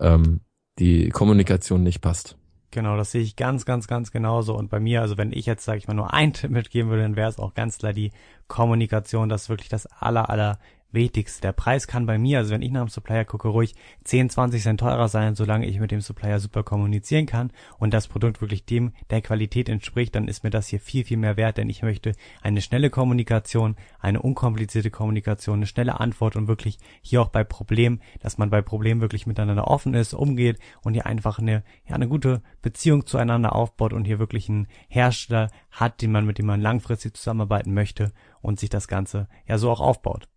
ähm, 0.00 0.40
die 0.78 1.10
Kommunikation 1.10 1.82
nicht 1.82 2.00
passt. 2.00 2.36
Genau, 2.70 2.96
das 2.96 3.12
sehe 3.12 3.22
ich 3.22 3.36
ganz, 3.36 3.64
ganz, 3.64 3.86
ganz 3.86 4.10
genauso. 4.10 4.54
Und 4.54 4.68
bei 4.68 4.80
mir, 4.80 5.00
also 5.00 5.16
wenn 5.16 5.32
ich 5.32 5.46
jetzt, 5.46 5.64
sage 5.64 5.78
ich 5.78 5.88
mal, 5.88 5.94
nur 5.94 6.12
einen 6.12 6.32
Tipp 6.32 6.50
mitgeben 6.50 6.90
würde, 6.90 7.02
dann 7.02 7.16
wäre 7.16 7.30
es 7.30 7.38
auch 7.38 7.54
ganz 7.54 7.78
klar 7.78 7.92
die 7.92 8.12
Kommunikation. 8.48 9.28
Das 9.28 9.44
ist 9.44 9.48
wirklich 9.48 9.68
das 9.68 9.86
aller, 9.86 10.28
aller 10.28 10.58
Wichtigste. 10.96 11.42
Der 11.42 11.52
Preis 11.52 11.86
kann 11.86 12.06
bei 12.06 12.18
mir, 12.18 12.38
also 12.38 12.52
wenn 12.52 12.62
ich 12.62 12.72
nach 12.72 12.80
dem 12.80 12.88
Supplier 12.88 13.24
gucke, 13.24 13.46
ruhig 13.46 13.76
10, 14.02 14.30
20 14.30 14.60
Cent 14.60 14.80
teurer 14.80 15.06
sein, 15.08 15.36
solange 15.36 15.66
ich 15.66 15.78
mit 15.78 15.92
dem 15.92 16.00
Supplier 16.00 16.40
super 16.40 16.64
kommunizieren 16.64 17.26
kann 17.26 17.52
und 17.78 17.94
das 17.94 18.08
Produkt 18.08 18.40
wirklich 18.40 18.64
dem 18.64 18.92
der 19.10 19.22
Qualität 19.22 19.68
entspricht, 19.68 20.16
dann 20.16 20.26
ist 20.26 20.42
mir 20.42 20.50
das 20.50 20.66
hier 20.66 20.80
viel, 20.80 21.04
viel 21.04 21.18
mehr 21.18 21.36
wert, 21.36 21.58
denn 21.58 21.70
ich 21.70 21.82
möchte 21.82 22.12
eine 22.42 22.60
schnelle 22.60 22.90
Kommunikation, 22.90 23.76
eine 24.00 24.20
unkomplizierte 24.20 24.90
Kommunikation, 24.90 25.58
eine 25.58 25.66
schnelle 25.66 26.00
Antwort 26.00 26.34
und 26.34 26.48
wirklich 26.48 26.78
hier 27.02 27.22
auch 27.22 27.28
bei 27.28 27.44
Problemen, 27.44 28.00
dass 28.20 28.38
man 28.38 28.50
bei 28.50 28.62
Problemen 28.62 29.00
wirklich 29.00 29.26
miteinander 29.26 29.68
offen 29.68 29.94
ist, 29.94 30.14
umgeht 30.14 30.58
und 30.82 30.94
hier 30.94 31.06
einfach 31.06 31.38
eine, 31.38 31.62
ja, 31.86 31.94
eine 31.94 32.08
gute 32.08 32.42
Beziehung 32.62 33.06
zueinander 33.06 33.54
aufbaut 33.54 33.92
und 33.92 34.06
hier 34.06 34.18
wirklich 34.18 34.48
einen 34.48 34.66
Hersteller 34.88 35.50
hat, 35.70 36.02
den 36.02 36.10
man, 36.10 36.26
mit 36.26 36.38
dem 36.38 36.46
man 36.46 36.60
langfristig 36.60 37.14
zusammenarbeiten 37.14 37.74
möchte 37.74 38.12
und 38.40 38.58
sich 38.58 38.70
das 38.70 38.88
Ganze 38.88 39.28
ja 39.46 39.58
so 39.58 39.70
auch 39.70 39.80
aufbaut. 39.80 40.28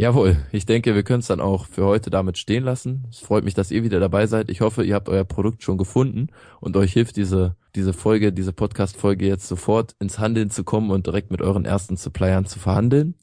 Jawohl, 0.00 0.36
ich 0.52 0.64
denke, 0.64 0.94
wir 0.94 1.02
können 1.02 1.18
es 1.18 1.26
dann 1.26 1.40
auch 1.40 1.66
für 1.66 1.84
heute 1.84 2.08
damit 2.08 2.38
stehen 2.38 2.62
lassen. 2.62 3.04
Es 3.10 3.18
freut 3.18 3.42
mich, 3.42 3.54
dass 3.54 3.72
ihr 3.72 3.82
wieder 3.82 3.98
dabei 3.98 4.28
seid. 4.28 4.48
Ich 4.48 4.60
hoffe, 4.60 4.84
ihr 4.84 4.94
habt 4.94 5.08
euer 5.08 5.24
Produkt 5.24 5.64
schon 5.64 5.76
gefunden 5.76 6.28
und 6.60 6.76
euch 6.76 6.92
hilft 6.92 7.16
diese, 7.16 7.56
diese 7.74 7.92
Folge, 7.92 8.32
diese 8.32 8.52
Podcast-Folge 8.52 9.26
jetzt 9.26 9.48
sofort 9.48 9.96
ins 9.98 10.20
Handeln 10.20 10.50
zu 10.50 10.62
kommen 10.62 10.92
und 10.92 11.08
direkt 11.08 11.32
mit 11.32 11.42
euren 11.42 11.64
ersten 11.64 11.96
Suppliern 11.96 12.46
zu 12.46 12.60
verhandeln. 12.60 13.16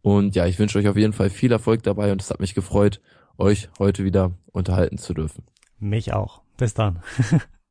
Und 0.00 0.34
ja, 0.34 0.46
ich 0.46 0.58
wünsche 0.58 0.78
euch 0.78 0.88
auf 0.88 0.96
jeden 0.96 1.12
Fall 1.12 1.28
viel 1.28 1.52
Erfolg 1.52 1.82
dabei 1.82 2.12
und 2.12 2.22
es 2.22 2.30
hat 2.30 2.40
mich 2.40 2.54
gefreut, 2.54 3.02
euch 3.36 3.68
heute 3.78 4.02
wieder 4.02 4.32
unterhalten 4.52 4.96
zu 4.96 5.12
dürfen. 5.12 5.44
Mich 5.78 6.14
auch. 6.14 6.40
Bis 6.56 6.72
dann. 6.72 7.02